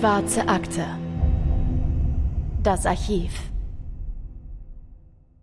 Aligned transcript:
Schwarze 0.00 0.48
Akte. 0.48 0.86
Das 2.62 2.86
Archiv. 2.86 3.32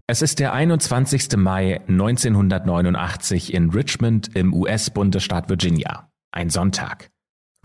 Es 0.07 0.23
ist 0.23 0.39
der 0.39 0.51
21. 0.51 1.37
Mai 1.37 1.81
1989 1.87 3.53
in 3.53 3.69
Richmond 3.69 4.35
im 4.35 4.55
US-Bundesstaat 4.55 5.47
Virginia. 5.47 6.09
Ein 6.31 6.49
Sonntag. 6.49 7.11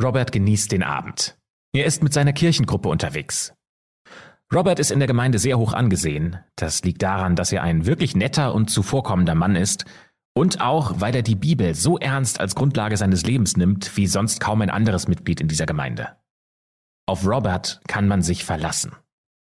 Robert 0.02 0.32
genießt 0.32 0.70
den 0.70 0.82
Abend. 0.82 1.38
Er 1.74 1.86
ist 1.86 2.02
mit 2.02 2.12
seiner 2.12 2.34
Kirchengruppe 2.34 2.90
unterwegs. 2.90 3.54
Robert 4.54 4.78
ist 4.78 4.90
in 4.90 4.98
der 4.98 5.08
Gemeinde 5.08 5.38
sehr 5.38 5.56
hoch 5.56 5.72
angesehen. 5.72 6.40
Das 6.56 6.82
liegt 6.82 7.00
daran, 7.00 7.36
dass 7.36 7.52
er 7.52 7.62
ein 7.62 7.86
wirklich 7.86 8.14
netter 8.16 8.54
und 8.54 8.68
zuvorkommender 8.68 9.34
Mann 9.34 9.56
ist 9.56 9.86
und 10.34 10.60
auch, 10.60 11.00
weil 11.00 11.16
er 11.16 11.22
die 11.22 11.36
Bibel 11.36 11.74
so 11.74 11.96
ernst 11.96 12.38
als 12.38 12.54
Grundlage 12.54 12.98
seines 12.98 13.24
Lebens 13.24 13.56
nimmt, 13.56 13.96
wie 13.96 14.06
sonst 14.06 14.40
kaum 14.40 14.60
ein 14.60 14.68
anderes 14.68 15.08
Mitglied 15.08 15.40
in 15.40 15.48
dieser 15.48 15.64
Gemeinde. 15.64 16.18
Auf 17.06 17.26
Robert 17.26 17.80
kann 17.88 18.06
man 18.06 18.22
sich 18.22 18.44
verlassen. 18.44 18.92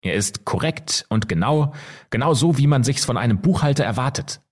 Er 0.02 0.14
ist 0.14 0.44
korrekt 0.44 1.06
und 1.08 1.28
genau, 1.28 1.72
genau 2.10 2.34
so, 2.34 2.58
wie 2.58 2.66
man 2.66 2.82
sich's 2.82 3.04
von 3.04 3.16
einem 3.16 3.40
Buchhalter 3.40 3.84
erwartet. 3.84 4.42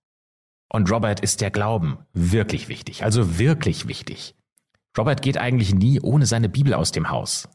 Und 0.72 0.90
Robert 0.90 1.20
ist 1.20 1.40
der 1.40 1.50
Glauben 1.50 1.98
wirklich 2.12 2.68
wichtig, 2.68 3.02
also 3.02 3.38
wirklich 3.38 3.88
wichtig. 3.88 4.36
Robert 4.96 5.22
geht 5.22 5.38
eigentlich 5.38 5.74
nie 5.74 6.00
ohne 6.00 6.26
seine 6.26 6.48
Bibel 6.48 6.74
aus 6.74 6.92
dem 6.92 7.10
Haus. 7.10 7.48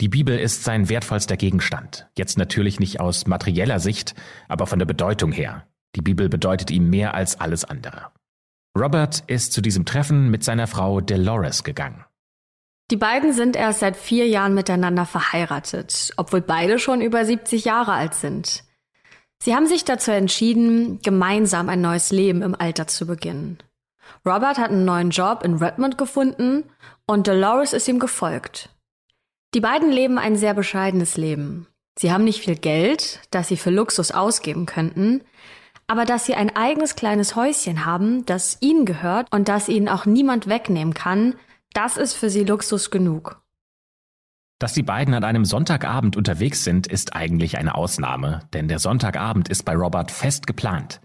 Die 0.00 0.08
Bibel 0.08 0.38
ist 0.38 0.64
sein 0.64 0.88
wertvollster 0.88 1.36
Gegenstand. 1.36 2.08
Jetzt 2.16 2.38
natürlich 2.38 2.80
nicht 2.80 3.00
aus 3.00 3.26
materieller 3.26 3.80
Sicht, 3.80 4.14
aber 4.48 4.66
von 4.66 4.78
der 4.78 4.86
Bedeutung 4.86 5.32
her. 5.32 5.66
Die 5.96 6.00
Bibel 6.00 6.28
bedeutet 6.28 6.70
ihm 6.70 6.90
mehr 6.90 7.14
als 7.14 7.38
alles 7.38 7.64
andere. 7.64 8.12
Robert 8.78 9.22
ist 9.26 9.52
zu 9.52 9.60
diesem 9.60 9.84
Treffen 9.84 10.30
mit 10.30 10.42
seiner 10.44 10.66
Frau 10.66 11.00
Dolores 11.00 11.62
gegangen. 11.62 12.04
Die 12.90 12.96
beiden 12.96 13.32
sind 13.32 13.56
erst 13.56 13.80
seit 13.80 13.96
vier 13.96 14.26
Jahren 14.28 14.54
miteinander 14.54 15.06
verheiratet, 15.06 16.12
obwohl 16.16 16.42
beide 16.42 16.78
schon 16.78 17.00
über 17.00 17.24
70 17.24 17.64
Jahre 17.64 17.92
alt 17.92 18.14
sind. 18.14 18.64
Sie 19.42 19.54
haben 19.54 19.66
sich 19.66 19.84
dazu 19.84 20.10
entschieden, 20.10 21.00
gemeinsam 21.02 21.68
ein 21.68 21.80
neues 21.80 22.12
Leben 22.12 22.42
im 22.42 22.54
Alter 22.54 22.86
zu 22.86 23.06
beginnen. 23.06 23.58
Robert 24.26 24.58
hat 24.58 24.70
einen 24.70 24.84
neuen 24.84 25.10
Job 25.10 25.42
in 25.42 25.56
Redmond 25.56 25.98
gefunden 25.98 26.64
und 27.06 27.26
Dolores 27.26 27.72
ist 27.72 27.88
ihm 27.88 27.98
gefolgt. 27.98 28.68
Die 29.54 29.60
beiden 29.60 29.90
leben 29.90 30.18
ein 30.18 30.36
sehr 30.36 30.54
bescheidenes 30.54 31.16
Leben. 31.16 31.66
Sie 31.98 32.12
haben 32.12 32.24
nicht 32.24 32.40
viel 32.40 32.56
Geld, 32.56 33.20
das 33.30 33.48
sie 33.48 33.56
für 33.56 33.70
Luxus 33.70 34.12
ausgeben 34.12 34.66
könnten, 34.66 35.22
aber 35.86 36.04
dass 36.04 36.24
sie 36.24 36.34
ein 36.34 36.54
eigenes 36.56 36.94
kleines 36.96 37.36
Häuschen 37.36 37.84
haben, 37.84 38.24
das 38.24 38.58
ihnen 38.60 38.86
gehört 38.86 39.26
und 39.30 39.48
das 39.48 39.68
ihnen 39.68 39.88
auch 39.88 40.06
niemand 40.06 40.46
wegnehmen 40.46 40.94
kann, 40.94 41.34
das 41.74 41.96
ist 41.96 42.14
für 42.14 42.30
sie 42.30 42.44
Luxus 42.44 42.90
genug. 42.90 43.42
Dass 44.58 44.74
die 44.74 44.84
beiden 44.84 45.14
an 45.14 45.24
einem 45.24 45.44
Sonntagabend 45.44 46.16
unterwegs 46.16 46.62
sind, 46.62 46.86
ist 46.86 47.16
eigentlich 47.16 47.58
eine 47.58 47.74
Ausnahme, 47.74 48.40
denn 48.52 48.68
der 48.68 48.78
Sonntagabend 48.78 49.48
ist 49.48 49.64
bei 49.64 49.74
Robert 49.74 50.12
fest 50.12 50.46
geplant. 50.46 51.00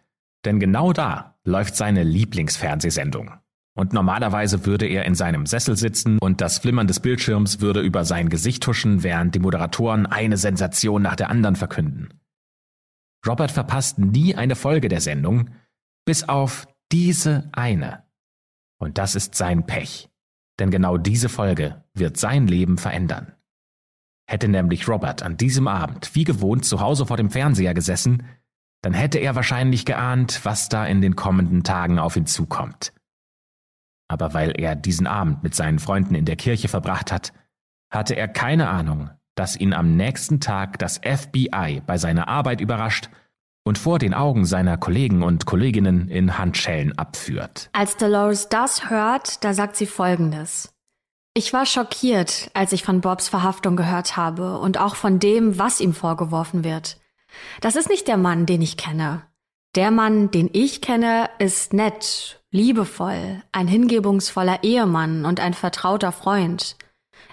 Denn 0.45 0.60
genau 0.60 0.94
da 0.94 1.40
läuft 1.44 1.76
seine 1.76 2.04
Lieblingsfernsehsendung. 2.04 3.32
Und 3.76 3.94
normalerweise 3.94 4.66
würde 4.66 4.88
er 4.88 5.06
in 5.06 5.16
seinem 5.16 5.45
Sessel 5.45 5.78
sitzen 5.78 6.18
und 6.20 6.42
das 6.42 6.60
Flimmern 6.60 6.88
des 6.88 7.00
Bildschirms 7.00 7.62
würde 7.62 7.82
über 7.82 8.06
sein 8.06 8.30
Gesicht 8.30 8.66
huschen, 8.68 9.04
während 9.04 9.36
die 9.36 9.40
Moderatoren 9.40 10.06
eine 10.06 10.38
Sensation 10.38 11.02
nach 11.02 11.16
der 11.16 11.30
anderen 11.30 11.56
verkünden. 11.56 12.10
Robert 13.26 13.52
verpasst 13.52 14.00
nie 14.00 14.36
eine 14.36 14.56
Folge 14.56 14.88
der 14.88 15.02
Sendung, 15.02 15.50
bis 16.06 16.28
auf 16.28 16.68
diese 16.92 17.50
eine. 17.52 18.04
Und 18.80 18.98
das 18.98 19.16
ist 19.16 19.36
sein 19.36 19.66
Pech. 19.66 20.07
Denn 20.60 20.72
genau 20.72 20.98
diese 20.98 21.30
Folge 21.30 21.84
wird 21.94 22.18
sein 22.18 22.48
Leben 22.48 22.78
verändern. 22.78 23.34
Hätte 24.30 24.48
nämlich 24.48 24.88
Robert 24.88 25.23
an 25.23 25.38
diesem 25.38 25.68
Abend 25.68 26.14
wie 26.16 26.23
gewohnt 26.23 26.66
zu 26.66 26.80
Hause 26.80 27.06
vor 27.06 27.18
dem 27.18 27.30
Fernseher 27.30 27.73
gesessen, 27.73 28.23
dann 28.82 28.94
hätte 28.94 29.20
er 29.20 29.36
wahrscheinlich 29.36 29.86
geahnt, 29.86 30.42
was 30.44 30.70
da 30.70 30.86
in 30.86 31.02
den 31.02 31.16
kommenden 31.16 31.64
Tagen 31.64 32.00
auf 32.00 32.16
ihn 32.16 32.26
zukommt 32.26 32.94
aber 34.08 34.34
weil 34.34 34.52
er 34.52 34.76
diesen 34.76 35.08
Abend 35.08 35.44
mit 35.44 35.56
seinen 35.56 35.80
Freunden 35.80 36.16
in 36.16 36.26
der 36.26 36.36
Kirche 36.36 36.68
verbracht 36.68 37.12
hat, 37.12 37.34
hatte 37.92 38.16
er 38.16 38.28
keine 38.28 38.70
Ahnung, 38.70 39.10
dass 39.36 39.56
ihn 39.56 39.74
am 39.74 39.95
nächsten 39.95 40.39
Tag 40.39 40.80
das 40.80 41.00
FBI 41.00 41.82
bei 41.86 41.98
seiner 41.98 42.28
Arbeit 42.28 42.62
überrascht 42.62 43.10
und 43.67 43.78
vor 43.78 44.00
den 44.00 44.14
Augen 44.14 44.45
seiner 44.45 44.78
Kollegen 44.78 45.22
und 45.22 45.45
Kolleginnen 45.45 46.10
in 46.10 46.38
Handschellen 46.38 46.98
abführt. 46.98 47.70
Als 47.73 47.98
Dolores 47.98 48.50
das 48.50 48.89
hört, 48.89 49.44
da 49.44 49.54
sagt 49.54 49.76
sie 49.76 49.86
Folgendes. 49.86 50.73
Ich 51.33 51.54
war 51.54 51.67
schockiert, 51.67 52.50
als 52.56 52.72
ich 52.72 52.83
von 52.83 53.02
Bobs 53.02 53.30
Verhaftung 53.30 53.76
gehört 53.76 54.17
habe 54.17 54.58
und 54.58 54.80
auch 54.80 54.95
von 54.95 55.20
dem, 55.20 55.60
was 55.60 55.80
ihm 55.80 55.94
vorgeworfen 55.94 56.64
wird. 56.64 56.98
Das 57.61 57.76
ist 57.76 57.89
nicht 57.89 58.08
der 58.08 58.17
Mann, 58.17 58.48
den 58.48 58.61
ich 58.61 58.77
kenne. 58.77 59.22
Der 59.76 59.92
Mann, 59.92 60.32
den 60.32 60.50
ich 60.54 60.82
kenne, 60.82 61.30
ist 61.38 61.73
nett, 61.73 62.42
liebevoll, 62.50 63.44
ein 63.52 63.67
hingebungsvoller 63.67 64.64
Ehemann 64.64 65.26
und 65.26 65.39
ein 65.39 65.54
vertrauter 65.54 66.11
Freund. 66.11 66.76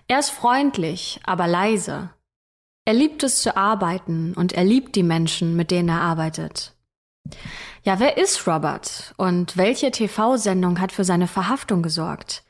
Er 0.09 0.19
ist 0.19 0.31
freundlich, 0.31 1.21
aber 1.25 1.47
leise. 1.47 2.11
Er 2.87 2.93
liebt 2.93 3.22
es 3.22 3.41
zu 3.41 3.56
arbeiten 3.56 4.34
und 4.34 4.53
er 4.53 4.65
liebt 4.65 4.95
die 4.95 5.03
Menschen, 5.03 5.56
mit 5.56 5.71
denen 5.71 5.89
er 5.89 6.03
arbeitet. 6.03 6.75
Ja, 7.83 7.99
wer 7.99 8.19
ist 8.19 8.47
Robert 8.47 9.15
und 9.17 9.56
welche 9.56 9.91
TV-Sendung 9.91 10.81
hat 10.81 10.93
für 10.93 11.05
seine 11.05 11.27
Verhaftung 11.27 11.83
gesorgt? 11.83 12.44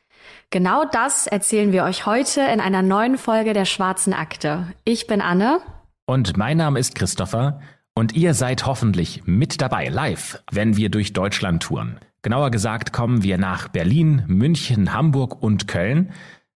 Genau 0.51 0.85
das 0.85 1.29
erzählen 1.29 1.71
wir 1.71 1.85
euch 1.85 2.07
heute 2.07 2.41
in 2.41 2.61
einer 2.61 2.83
neuen 2.83 3.17
Folge 3.17 3.53
der 3.53 3.65
Schwarzen 3.65 4.13
Akte. 4.13 4.73
Ich 4.85 5.07
bin 5.07 5.21
Anne. 5.21 5.61
Und 6.07 6.37
mein 6.37 6.57
Name 6.57 6.81
ist 6.81 6.97
Christopher. 6.97 7.61
Und 7.95 8.15
ihr 8.15 8.35
seid 8.35 8.67
hoffentlich 8.67 9.23
mit 9.25 9.61
dabei, 9.61 9.89
live, 9.89 10.43
wenn 10.51 10.77
wir 10.77 10.91
durch 10.91 11.13
Deutschland 11.13 11.63
touren. 11.63 12.01
Genauer 12.23 12.51
gesagt 12.51 12.93
kommen 12.93 13.23
wir 13.23 13.39
nach 13.39 13.69
Berlin, 13.69 14.25
München, 14.27 14.93
Hamburg 14.93 15.41
und 15.43 15.69
Köln. 15.69 16.11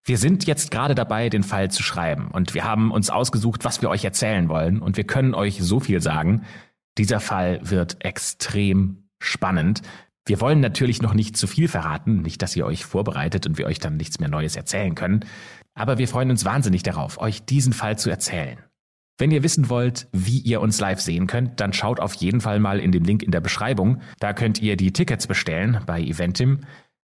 Wir 0.09 0.19
sind 0.19 0.47
jetzt 0.47 0.71
gerade 0.71 0.95
dabei, 0.95 1.29
den 1.31 1.43
Fall 1.43 1.69
zu 1.69 1.83
schreiben 1.83 2.29
und 2.29 2.55
wir 2.55 2.63
haben 2.63 2.93
uns 2.93 3.11
ausgesucht, 3.11 3.65
was 3.65 3.83
wir 3.83 3.91
euch 3.91 4.05
erzählen 4.05 4.49
wollen 4.49 4.81
und 4.81 4.97
wir 4.97 5.03
können 5.03 5.35
euch 5.35 5.59
so 5.61 5.81
viel 5.81 6.01
sagen. 6.01 6.45
Dieser 6.97 7.19
Fall 7.19 7.59
wird 7.65 8.05
extrem 8.05 9.09
spannend. 9.19 9.83
Wir 10.25 10.41
wollen 10.41 10.61
natürlich 10.61 11.03
noch 11.03 11.13
nicht 11.13 11.37
zu 11.37 11.49
viel 11.49 11.67
verraten, 11.67 12.23
nicht, 12.23 12.41
dass 12.41 12.55
ihr 12.55 12.67
euch 12.67 12.85
vorbereitet 12.85 13.49
und 13.49 13.59
wir 13.59 13.67
euch 13.67 13.81
dann 13.81 13.97
nichts 13.97 14.21
mehr 14.21 14.29
Neues 14.29 14.55
erzählen 14.55 14.95
können, 14.95 15.25
aber 15.75 15.99
wir 15.99 16.07
freuen 16.07 16.31
uns 16.31 16.45
wahnsinnig 16.45 16.85
darauf, 16.85 17.19
euch 17.19 17.45
diesen 17.45 17.73
Fall 17.73 17.99
zu 17.99 18.09
erzählen. 18.09 18.59
Wenn 19.19 19.33
ihr 19.33 19.43
wissen 19.43 19.71
wollt, 19.71 20.07
wie 20.13 20.39
ihr 20.39 20.61
uns 20.61 20.79
live 20.79 21.01
sehen 21.01 21.27
könnt, 21.27 21.59
dann 21.59 21.73
schaut 21.73 21.99
auf 21.99 22.15
jeden 22.15 22.41
Fall 22.41 22.61
mal 22.61 22.79
in 22.79 22.93
den 22.93 23.03
Link 23.03 23.25
in 23.25 23.33
der 23.33 23.41
Beschreibung. 23.41 24.03
Da 24.21 24.35
könnt 24.35 24.61
ihr 24.61 24.77
die 24.77 24.93
Tickets 24.93 25.27
bestellen 25.27 25.81
bei 25.85 26.01
Eventim. 26.01 26.61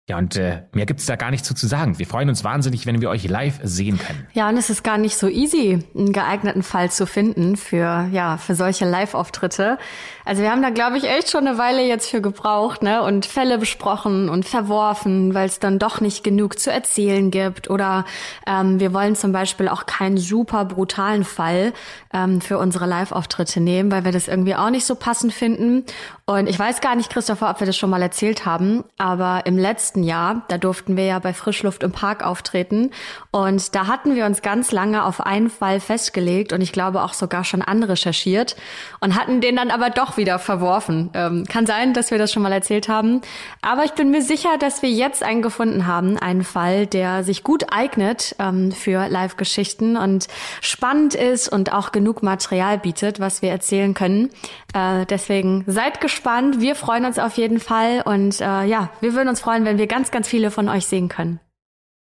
Ja, 0.10 0.18
und 0.18 0.36
äh, 0.38 0.64
mehr 0.72 0.88
gibt's 0.88 1.06
da 1.06 1.18
gar 1.18 1.30
nicht 1.30 1.46
so 1.46 1.54
zu 1.54 1.68
sagen. 1.68 2.00
Wir 2.00 2.08
freuen 2.08 2.30
uns 2.30 2.44
wahnsinnig, 2.44 2.88
wenn 2.88 3.00
wir 3.00 3.12
euch 3.12 3.28
live 3.28 3.60
sehen 3.62 4.00
können. 4.00 4.26
Ja, 4.34 4.50
und 4.50 4.58
es 4.58 4.72
ist 4.72 4.84
gar 4.84 4.98
nicht 4.98 5.16
so 5.16 5.28
easy, 5.28 5.86
einen 5.96 6.14
geeigneten 6.14 6.64
Fall 6.64 6.90
zu 6.90 7.06
finden 7.06 7.58
für, 7.58 8.10
ja, 8.12 8.38
für 8.38 8.56
solche 8.56 8.86
Live-Auftritte. 8.86 9.78
Also 10.26 10.42
wir 10.42 10.50
haben 10.50 10.64
da, 10.64 10.72
glaube 10.72 10.98
ich, 10.98 11.04
echt 11.04 11.30
schon 11.30 11.46
eine 11.46 11.60
Weile 11.60 11.86
jetzt 11.86 12.10
für 12.10 12.22
gebraucht, 12.22 12.82
ne? 12.82 13.04
Und 13.04 13.28
Fälle 13.28 13.60
besprochen 13.60 14.30
und 14.30 14.48
verworfen, 14.48 15.36
weil 15.36 15.46
es 15.46 15.60
dann 15.60 15.78
doch 15.78 16.02
nicht 16.02 16.24
genug 16.24 16.58
zu 16.58 16.72
erzählen 16.72 17.30
gibt. 17.30 17.70
Oder 17.70 18.06
ähm, 18.48 18.80
wir 18.80 18.94
wollen 18.96 19.16
zum 19.16 19.32
Beispiel 19.32 19.68
auch 19.68 19.86
keinen 19.86 20.18
super 20.18 20.66
brutalen 20.66 21.24
Fall 21.24 21.72
ähm, 22.14 22.42
für 22.42 22.58
unsere 22.58 22.88
Live-Auftritte 22.88 23.60
nehmen, 23.60 23.92
weil 23.92 24.06
wir 24.06 24.12
das 24.12 24.28
irgendwie 24.28 24.56
auch 24.56 24.72
nicht 24.72 24.86
so 24.86 24.96
passend 24.96 25.34
finden. 25.34 25.84
Und 26.30 26.48
ich 26.48 26.60
weiß 26.60 26.80
gar 26.82 26.96
nicht, 26.96 27.10
Christopher, 27.10 27.50
ob 27.50 27.60
wir 27.60 27.66
das 27.66 27.76
schon 27.76 27.90
mal 27.90 28.04
erzählt 28.04 28.46
haben, 28.46 28.84
aber 29.00 29.48
im 29.48 29.58
letzten 29.58 30.04
Jahr, 30.04 30.44
da 30.48 30.60
durften 30.60 30.96
wir 30.96 31.06
ja 31.06 31.18
bei 31.18 31.34
Frischluft 31.34 31.82
im 31.82 31.92
Park 31.92 32.24
auftreten. 32.24 32.92
Und 33.32 33.74
da 33.74 33.88
hatten 33.88 34.14
wir 34.14 34.28
uns 34.28 34.44
ganz 34.44 34.72
lange 34.72 35.06
auf 35.06 35.22
einen 35.22 35.50
Fall 35.50 35.80
festgelegt 35.80 36.54
und 36.54 36.62
ich 36.62 36.72
glaube 36.72 37.02
auch 37.02 37.14
sogar 37.14 37.44
schon 37.44 37.64
anrecherchiert 37.64 38.56
und 39.00 39.20
hatten 39.20 39.42
den 39.42 39.56
dann 39.56 39.72
aber 39.72 39.90
doch 39.90 40.18
wieder 40.18 40.38
verworfen. 40.38 41.10
Ähm, 41.16 41.46
kann 41.50 41.66
sein, 41.66 41.96
dass 41.96 42.12
wir 42.12 42.20
das 42.20 42.32
schon 42.32 42.44
mal 42.44 42.54
erzählt 42.54 42.90
haben. 42.90 43.22
Aber 43.64 43.84
ich 43.84 43.94
bin 43.94 44.12
mir 44.12 44.22
sicher, 44.22 44.60
dass 44.60 44.84
wir 44.84 44.92
jetzt 44.92 45.24
einen 45.24 45.42
gefunden 45.42 45.88
haben, 45.88 46.20
einen 46.20 46.44
Fall, 46.44 46.86
der 46.86 47.24
sich 47.24 47.44
gut 47.44 47.74
eignet 47.74 48.36
ähm, 48.38 48.72
für 48.72 49.08
Live-Geschichten 49.08 49.98
und 49.98 50.28
spannend 50.62 51.16
ist 51.16 51.50
und 51.50 51.74
auch 51.74 51.92
genug 51.92 52.22
Material 52.22 52.78
bietet, 52.78 53.20
was 53.20 53.42
wir 53.42 53.50
erzählen 53.50 53.96
können. 53.96 54.30
Äh, 54.76 55.08
deswegen 55.08 55.64
seid 55.66 56.00
gespannt. 56.00 56.19
Wir 56.26 56.76
freuen 56.76 57.06
uns 57.06 57.20
auf 57.20 57.38
jeden 57.38 57.60
Fall 57.60 58.02
und 58.06 58.42
äh, 58.42 58.66
ja, 58.66 58.92
wir 59.02 59.14
würden 59.14 59.30
uns 59.30 59.40
freuen, 59.40 59.66
wenn 59.66 59.78
wir 59.78 59.88
ganz, 59.88 60.12
ganz 60.12 60.28
viele 60.28 60.52
von 60.52 60.70
euch 60.70 60.86
sehen 60.86 61.10
können. 61.10 61.40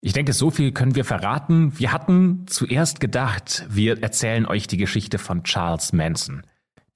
Ich 0.04 0.12
denke, 0.12 0.32
so 0.32 0.50
viel 0.50 0.72
können 0.72 0.96
wir 0.96 1.04
verraten. 1.04 1.78
Wir 1.78 1.92
hatten 1.92 2.46
zuerst 2.48 2.98
gedacht, 2.98 3.64
wir 3.68 4.02
erzählen 4.02 4.46
euch 4.46 4.66
die 4.66 4.76
Geschichte 4.76 5.18
von 5.18 5.44
Charles 5.44 5.92
Manson 5.92 6.42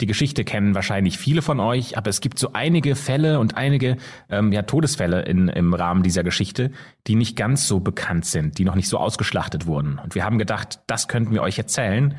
Die 0.01 0.07
Geschichte 0.07 0.45
kennen 0.45 0.75
wahrscheinlich 0.75 1.17
viele 1.17 1.41
von 1.41 1.61
euch, 1.61 1.97
aber 1.97 2.11
es 2.11 2.21
gibt 2.21 2.41
so 2.41 2.53
einige 2.53 2.97
Fälle 2.97 3.39
und 3.39 3.57
einige 3.57 3.97
ähm, 4.29 4.51
ja, 4.51 4.63
Todesfälle 4.63 5.23
in, 5.23 5.47
im 5.47 5.73
Rahmen 5.73 6.03
dieser 6.03 6.25
Geschichte, 6.25 6.73
die 7.07 7.15
nicht 7.15 7.37
ganz 7.37 7.69
so 7.69 7.79
bekannt 7.79 8.27
sind, 8.27 8.59
die 8.59 8.65
noch 8.65 8.75
nicht 8.75 8.89
so 8.89 8.99
ausgeschlachtet 8.99 9.67
wurden. 9.67 10.01
Und 10.03 10.17
wir 10.17 10.25
haben 10.25 10.39
gedacht, 10.39 10.81
das 10.89 11.07
könnten 11.07 11.33
wir 11.33 11.43
euch 11.43 11.59
erzählen. 11.59 12.17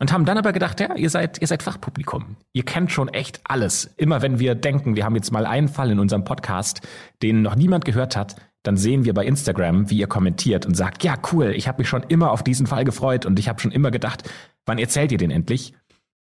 Und 0.00 0.12
haben 0.12 0.24
dann 0.24 0.38
aber 0.38 0.52
gedacht, 0.52 0.80
ja, 0.80 0.94
ihr 0.96 1.10
seid, 1.10 1.40
ihr 1.42 1.46
seid 1.46 1.62
Fachpublikum. 1.62 2.36
Ihr 2.54 2.64
kennt 2.64 2.90
schon 2.90 3.08
echt 3.08 3.40
alles. 3.44 3.84
Immer 3.98 4.22
wenn 4.22 4.38
wir 4.38 4.54
denken, 4.54 4.96
wir 4.96 5.04
haben 5.04 5.14
jetzt 5.14 5.30
mal 5.30 5.44
einen 5.44 5.68
Fall 5.68 5.90
in 5.90 5.98
unserem 5.98 6.24
Podcast, 6.24 6.80
den 7.22 7.42
noch 7.42 7.54
niemand 7.54 7.84
gehört 7.84 8.16
hat, 8.16 8.36
dann 8.62 8.78
sehen 8.78 9.04
wir 9.04 9.12
bei 9.12 9.26
Instagram, 9.26 9.90
wie 9.90 9.98
ihr 9.98 10.06
kommentiert 10.06 10.64
und 10.64 10.74
sagt, 10.74 11.04
ja, 11.04 11.16
cool, 11.32 11.52
ich 11.54 11.68
habe 11.68 11.82
mich 11.82 11.88
schon 11.88 12.02
immer 12.04 12.30
auf 12.30 12.42
diesen 12.42 12.66
Fall 12.66 12.84
gefreut 12.84 13.26
und 13.26 13.38
ich 13.38 13.48
habe 13.48 13.60
schon 13.60 13.72
immer 13.72 13.90
gedacht, 13.90 14.28
wann 14.64 14.78
erzählt 14.78 15.12
ihr 15.12 15.18
den 15.18 15.30
endlich? 15.30 15.74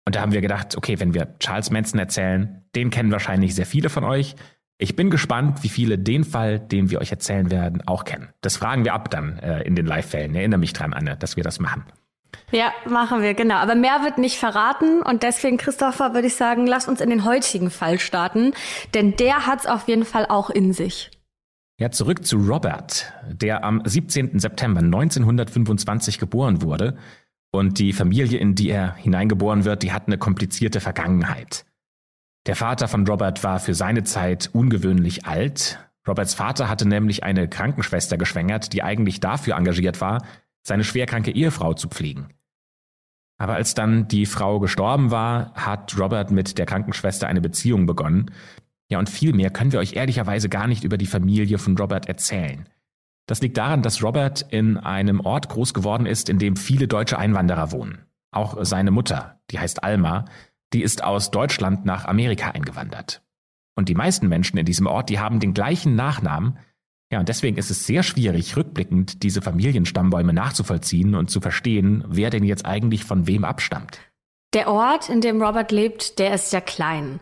Und 0.05 0.15
da 0.15 0.21
haben 0.21 0.33
wir 0.33 0.41
gedacht, 0.41 0.77
okay, 0.77 0.99
wenn 0.99 1.15
wir 1.15 1.35
Charles 1.39 1.71
Manson 1.71 1.99
erzählen, 1.99 2.63
den 2.75 2.91
kennen 2.91 3.11
wahrscheinlich 3.11 3.55
sehr 3.55 3.65
viele 3.65 3.89
von 3.89 4.03
euch. 4.03 4.35
Ich 4.77 4.95
bin 4.95 5.09
gespannt, 5.09 5.63
wie 5.63 5.69
viele 5.69 5.97
den 5.97 6.23
Fall, 6.23 6.59
den 6.59 6.91
wir 6.91 6.99
euch 7.01 7.11
erzählen 7.11 7.49
werden, 7.49 7.81
auch 7.87 8.03
kennen. 8.03 8.29
Das 8.41 8.57
fragen 8.57 8.83
wir 8.83 8.93
ab 8.93 9.09
dann 9.09 9.39
äh, 9.39 9.63
in 9.63 9.75
den 9.75 9.87
Live-Fällen. 9.87 10.35
Erinnere 10.35 10.59
mich 10.59 10.73
dran, 10.73 10.93
Anne, 10.93 11.17
dass 11.17 11.37
wir 11.37 11.43
das 11.43 11.59
machen. 11.59 11.85
Ja, 12.51 12.71
machen 12.87 13.21
wir, 13.21 13.33
genau. 13.33 13.55
Aber 13.55 13.75
mehr 13.75 14.03
wird 14.03 14.17
nicht 14.17 14.37
verraten. 14.37 15.01
Und 15.01 15.23
deswegen, 15.23 15.57
Christopher, 15.57 16.13
würde 16.13 16.27
ich 16.27 16.35
sagen, 16.35 16.67
lass 16.67 16.87
uns 16.87 17.01
in 17.01 17.09
den 17.09 17.25
heutigen 17.25 17.69
Fall 17.69 17.99
starten. 17.99 18.53
Denn 18.93 19.15
der 19.15 19.47
hat 19.47 19.61
es 19.61 19.65
auf 19.65 19.87
jeden 19.87 20.05
Fall 20.05 20.25
auch 20.27 20.49
in 20.49 20.73
sich. 20.73 21.11
Ja, 21.79 21.89
zurück 21.89 22.25
zu 22.25 22.37
Robert, 22.37 23.11
der 23.27 23.63
am 23.63 23.81
17. 23.83 24.39
September 24.39 24.81
1925 24.81 26.19
geboren 26.19 26.61
wurde 26.61 26.97
und 27.51 27.79
die 27.79 27.93
Familie, 27.93 28.37
in 28.37 28.55
die 28.55 28.69
er 28.69 28.95
hineingeboren 28.95 29.65
wird, 29.65 29.83
die 29.83 29.91
hat 29.91 30.07
eine 30.07 30.17
komplizierte 30.17 30.79
Vergangenheit. 30.79 31.65
Der 32.45 32.55
Vater 32.55 32.87
von 32.87 33.07
Robert 33.07 33.43
war 33.43 33.59
für 33.59 33.73
seine 33.73 34.03
Zeit 34.03 34.49
ungewöhnlich 34.53 35.25
alt. 35.25 35.79
Roberts 36.07 36.33
Vater 36.33 36.67
hatte 36.69 36.87
nämlich 36.87 37.23
eine 37.23 37.47
Krankenschwester 37.47 38.17
geschwängert, 38.17 38.73
die 38.73 38.83
eigentlich 38.83 39.19
dafür 39.19 39.55
engagiert 39.55 40.01
war, 40.01 40.23
seine 40.63 40.83
schwerkranke 40.83 41.31
Ehefrau 41.31 41.73
zu 41.73 41.87
pflegen. 41.87 42.29
Aber 43.37 43.55
als 43.55 43.73
dann 43.73 44.07
die 44.07 44.25
Frau 44.25 44.59
gestorben 44.59 45.11
war, 45.11 45.53
hat 45.53 45.97
Robert 45.99 46.31
mit 46.31 46.57
der 46.57 46.65
Krankenschwester 46.65 47.27
eine 47.27 47.41
Beziehung 47.41 47.85
begonnen. 47.85 48.31
Ja, 48.89 48.99
und 48.99 49.09
viel 49.09 49.33
mehr 49.33 49.49
können 49.49 49.71
wir 49.71 49.79
euch 49.79 49.93
ehrlicherweise 49.93 50.49
gar 50.49 50.67
nicht 50.67 50.83
über 50.83 50.97
die 50.97 51.07
Familie 51.07 51.57
von 51.57 51.77
Robert 51.77 52.07
erzählen. 52.07 52.69
Das 53.25 53.41
liegt 53.41 53.57
daran, 53.57 53.81
dass 53.81 54.03
Robert 54.03 54.45
in 54.49 54.77
einem 54.77 55.21
Ort 55.21 55.49
groß 55.49 55.73
geworden 55.73 56.05
ist, 56.05 56.29
in 56.29 56.39
dem 56.39 56.55
viele 56.55 56.87
deutsche 56.87 57.17
Einwanderer 57.17 57.71
wohnen. 57.71 58.05
Auch 58.31 58.57
seine 58.65 58.91
Mutter, 58.91 59.39
die 59.51 59.59
heißt 59.59 59.83
Alma, 59.83 60.25
die 60.73 60.81
ist 60.81 61.03
aus 61.03 61.31
Deutschland 61.31 61.85
nach 61.85 62.05
Amerika 62.05 62.51
eingewandert. 62.51 63.21
Und 63.75 63.89
die 63.89 63.95
meisten 63.95 64.27
Menschen 64.27 64.57
in 64.57 64.65
diesem 64.65 64.87
Ort, 64.87 65.09
die 65.09 65.19
haben 65.19 65.39
den 65.39 65.53
gleichen 65.53 65.95
Nachnamen. 65.95 66.57
Ja, 67.13 67.19
und 67.19 67.29
deswegen 67.29 67.57
ist 67.57 67.69
es 67.69 67.85
sehr 67.85 68.01
schwierig, 68.01 68.57
rückblickend 68.57 69.21
diese 69.21 69.43
Familienstammbäume 69.43 70.33
nachzuvollziehen 70.33 71.13
und 71.13 71.29
zu 71.29 71.41
verstehen, 71.41 72.03
wer 72.07 72.31
denn 72.31 72.43
jetzt 72.43 72.65
eigentlich 72.65 73.03
von 73.03 73.27
wem 73.27 73.45
abstammt. 73.45 73.99
Der 74.55 74.67
Ort, 74.67 75.09
in 75.09 75.21
dem 75.21 75.39
Robert 75.39 75.71
lebt, 75.71 76.17
der 76.17 76.33
ist 76.33 76.49
sehr 76.49 76.61
klein. 76.61 77.19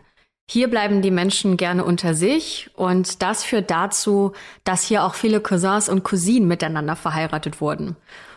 Hier 0.50 0.68
bleiben 0.68 1.02
die 1.02 1.10
Menschen 1.10 1.58
gerne 1.58 1.84
unter 1.84 2.14
sich 2.14 2.70
und 2.74 3.20
das 3.20 3.44
führt 3.44 3.70
dazu, 3.70 4.32
dass 4.64 4.82
hier 4.82 5.04
auch 5.04 5.12
viele 5.12 5.42
Cousins 5.42 5.90
und 5.90 6.04
Cousinen 6.04 6.48
miteinander 6.48 6.96
verheiratet 6.96 7.60
wurden. 7.60 7.96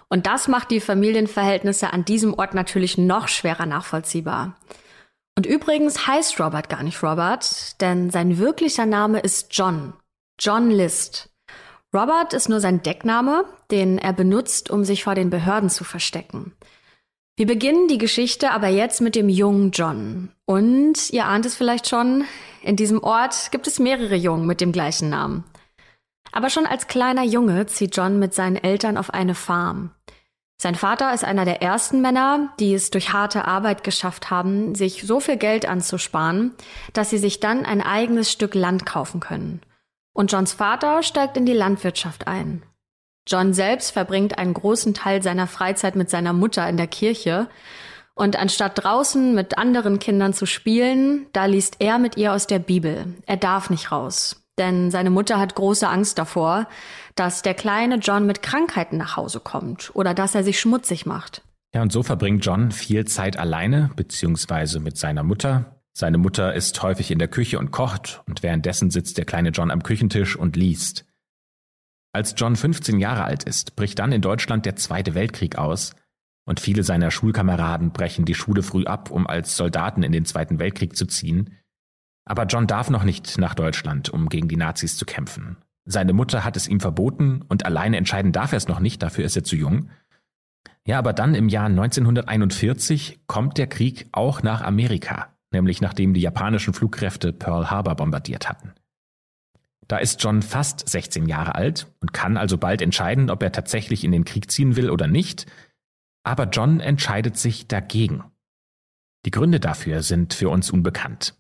Und 0.10 0.28
das 0.28 0.50
macht 0.50 0.72
die 0.72 0.82
Familienverhältnisse 0.82 1.94
an 1.94 2.04
diesem 2.04 2.34
Ort 2.34 2.54
natürlich 2.54 2.98
noch 2.98 3.30
schwerer 3.30 3.66
nachvollziehbar. 3.66 4.58
Und 5.38 5.46
übrigens 5.46 6.06
heißt 6.06 6.38
Robert 6.38 6.68
gar 6.68 6.84
nicht 6.84 7.02
Robert, 7.02 7.80
denn 7.80 8.10
sein 8.10 8.40
wirklicher 8.40 8.86
Name 8.86 9.22
ist 9.22 9.48
John. 9.52 9.94
John 10.38 10.70
List. 10.70 11.30
Robert 11.96 12.34
ist 12.34 12.50
nur 12.50 12.60
sein 12.60 12.84
Deckname, 12.84 13.46
den 13.72 13.98
er 13.98 14.12
benutzt, 14.12 14.70
um 14.70 14.84
sich 14.84 15.06
vor 15.06 15.16
den 15.16 15.30
Behörden 15.30 15.70
zu 15.70 15.86
verstecken. 15.86 16.54
Wir 17.38 17.46
beginnen 17.46 17.88
die 17.88 17.98
Geschichte 17.98 18.52
aber 18.52 18.68
jetzt 18.68 19.00
mit 19.00 19.16
dem 19.16 19.30
jungen 19.30 19.72
John. 19.72 20.30
Und 20.46 21.10
ihr 21.12 21.26
ahnt 21.26 21.46
es 21.46 21.56
vielleicht 21.56 21.88
schon, 21.88 22.26
in 22.62 22.76
diesem 22.76 23.02
Ort 23.02 23.50
gibt 23.52 23.66
es 23.68 23.80
mehrere 23.80 24.16
Jungen 24.16 24.46
mit 24.46 24.60
dem 24.60 24.74
gleichen 24.74 25.10
Namen. 25.10 25.46
Aber 26.34 26.50
schon 26.50 26.66
als 26.66 26.88
kleiner 26.88 27.24
Junge 27.24 27.66
zieht 27.68 27.96
John 27.96 28.20
mit 28.20 28.34
seinen 28.34 28.58
Eltern 28.58 28.98
auf 28.98 29.14
eine 29.14 29.36
Farm. 29.36 29.92
Sein 30.62 30.76
Vater 30.76 31.14
ist 31.14 31.24
einer 31.24 31.46
der 31.46 31.62
ersten 31.62 32.02
Männer, 32.02 32.54
die 32.60 32.74
es 32.74 32.90
durch 32.90 33.14
harte 33.14 33.46
Arbeit 33.46 33.86
geschafft 33.86 34.32
haben, 34.32 34.76
sich 34.76 35.04
so 35.04 35.22
viel 35.22 35.38
Geld 35.38 35.66
anzusparen, 35.66 36.54
dass 36.92 37.10
sie 37.10 37.20
sich 37.20 37.40
dann 37.40 37.66
ein 37.66 37.82
eigenes 37.82 38.32
Stück 38.32 38.54
Land 38.54 38.86
kaufen 38.86 39.22
können. 39.22 39.62
Und 40.16 40.32
Johns 40.32 40.54
Vater 40.54 41.04
steigt 41.04 41.36
in 41.36 41.46
die 41.46 41.54
Landwirtschaft 41.54 42.26
ein. 42.26 42.64
John 43.28 43.54
selbst 43.54 43.92
verbringt 43.92 44.38
einen 44.38 44.54
großen 44.54 44.94
Teil 44.94 45.22
seiner 45.22 45.46
Freizeit 45.46 45.98
mit 45.98 46.10
seiner 46.10 46.32
Mutter 46.32 46.68
in 46.70 46.78
der 46.78 46.88
Kirche. 46.88 47.50
Und 48.14 48.38
anstatt 48.38 48.82
draußen 48.82 49.36
mit 49.36 49.58
anderen 49.58 50.00
Kindern 50.00 50.32
zu 50.32 50.46
spielen, 50.46 51.28
da 51.34 51.46
liest 51.46 51.78
er 51.80 52.00
mit 52.00 52.16
ihr 52.16 52.32
aus 52.32 52.48
der 52.48 52.60
Bibel. 52.60 53.14
Er 53.26 53.36
darf 53.36 53.70
nicht 53.70 53.92
raus. 53.92 54.42
Denn 54.58 54.90
seine 54.90 55.10
Mutter 55.10 55.38
hat 55.38 55.56
große 55.56 55.90
Angst 55.90 56.18
davor, 56.18 56.70
dass 57.16 57.42
der 57.42 57.54
kleine 57.54 57.96
John 57.96 58.26
mit 58.26 58.42
Krankheiten 58.42 58.96
nach 58.96 59.18
Hause 59.18 59.42
kommt 59.42 59.92
oder 59.96 60.14
dass 60.14 60.34
er 60.34 60.46
sich 60.46 60.62
schmutzig 60.62 61.06
macht. 61.06 61.42
Ja, 61.74 61.82
und 61.82 61.92
so 61.92 62.04
verbringt 62.04 62.46
John 62.46 62.72
viel 62.72 63.04
Zeit 63.04 63.38
alleine, 63.38 63.92
beziehungsweise 63.98 64.80
mit 64.80 64.96
seiner 64.98 65.24
Mutter. 65.24 65.75
Seine 65.98 66.18
Mutter 66.18 66.54
ist 66.54 66.84
häufig 66.84 67.10
in 67.10 67.20
der 67.20 67.30
Küche 67.30 67.58
und 67.58 67.72
kocht, 67.72 68.22
und 68.28 68.44
währenddessen 68.44 68.92
sitzt 68.92 69.18
der 69.18 69.24
kleine 69.24 69.50
John 69.50 69.72
am 69.72 69.82
Küchentisch 69.82 70.36
und 70.36 70.58
liest. 70.58 71.06
Als 72.12 72.34
John 72.36 72.58
15 72.58 73.00
Jahre 73.00 73.24
alt 73.24 73.44
ist, 73.46 73.78
bricht 73.78 74.00
dann 74.00 74.12
in 74.12 74.22
Deutschland 74.22 74.66
der 74.66 74.76
Zweite 74.76 75.16
Weltkrieg 75.16 75.58
aus 75.58 75.96
und 76.46 76.60
viele 76.60 76.84
seiner 76.84 77.12
Schulkameraden 77.12 77.92
brechen 77.92 78.26
die 78.26 78.36
Schule 78.36 78.62
früh 78.62 78.86
ab, 78.86 79.10
um 79.10 79.26
als 79.26 79.56
Soldaten 79.56 80.04
in 80.04 80.12
den 80.12 80.26
Zweiten 80.26 80.60
Weltkrieg 80.60 80.96
zu 80.96 81.06
ziehen. 81.06 81.58
Aber 82.26 82.44
John 82.44 82.68
darf 82.68 82.90
noch 82.90 83.04
nicht 83.04 83.38
nach 83.38 83.56
Deutschland, 83.56 84.10
um 84.10 84.30
gegen 84.30 84.48
die 84.48 84.58
Nazis 84.58 84.98
zu 84.98 85.06
kämpfen. 85.06 85.58
Seine 85.86 86.14
Mutter 86.14 86.44
hat 86.44 86.58
es 86.58 86.68
ihm 86.68 86.80
verboten 86.80 87.42
und 87.48 87.66
alleine 87.66 87.98
entscheiden 87.98 88.32
darf 88.32 88.52
er 88.52 88.58
es 88.58 88.68
noch 88.68 88.80
nicht, 88.80 89.02
dafür 89.02 89.24
ist 89.24 89.36
er 89.36 89.44
zu 89.44 89.56
jung. 89.56 89.90
Ja, 90.86 91.00
aber 91.00 91.14
dann 91.14 91.36
im 91.36 91.48
Jahr 91.50 91.68
1941 91.68 93.22
kommt 93.28 93.58
der 93.58 93.68
Krieg 93.68 94.08
auch 94.12 94.44
nach 94.44 94.62
Amerika, 94.62 95.35
nämlich 95.56 95.82
nachdem 95.82 96.14
die 96.14 96.22
japanischen 96.22 96.74
Flugkräfte 96.74 97.32
Pearl 97.32 97.70
Harbor 97.70 97.96
bombardiert 97.96 98.50
hatten. 98.50 98.74
Da 99.88 99.98
ist 99.98 100.22
John 100.22 100.42
fast 100.42 100.88
16 100.88 101.28
Jahre 101.28 101.56
alt 101.56 101.88
und 102.02 102.12
kann 102.12 102.38
also 102.38 102.58
bald 102.58 102.82
entscheiden, 102.82 103.30
ob 103.30 103.42
er 103.42 103.52
tatsächlich 103.52 104.04
in 104.04 104.12
den 104.12 104.26
Krieg 104.26 104.52
ziehen 104.52 104.76
will 104.76 104.90
oder 104.90 105.08
nicht. 105.08 105.46
Aber 106.24 106.46
John 106.46 106.80
entscheidet 106.80 107.38
sich 107.38 107.68
dagegen. 107.68 108.24
Die 109.26 109.32
Gründe 109.32 109.60
dafür 109.60 110.04
sind 110.04 110.34
für 110.34 110.50
uns 110.50 110.72
unbekannt. 110.72 111.36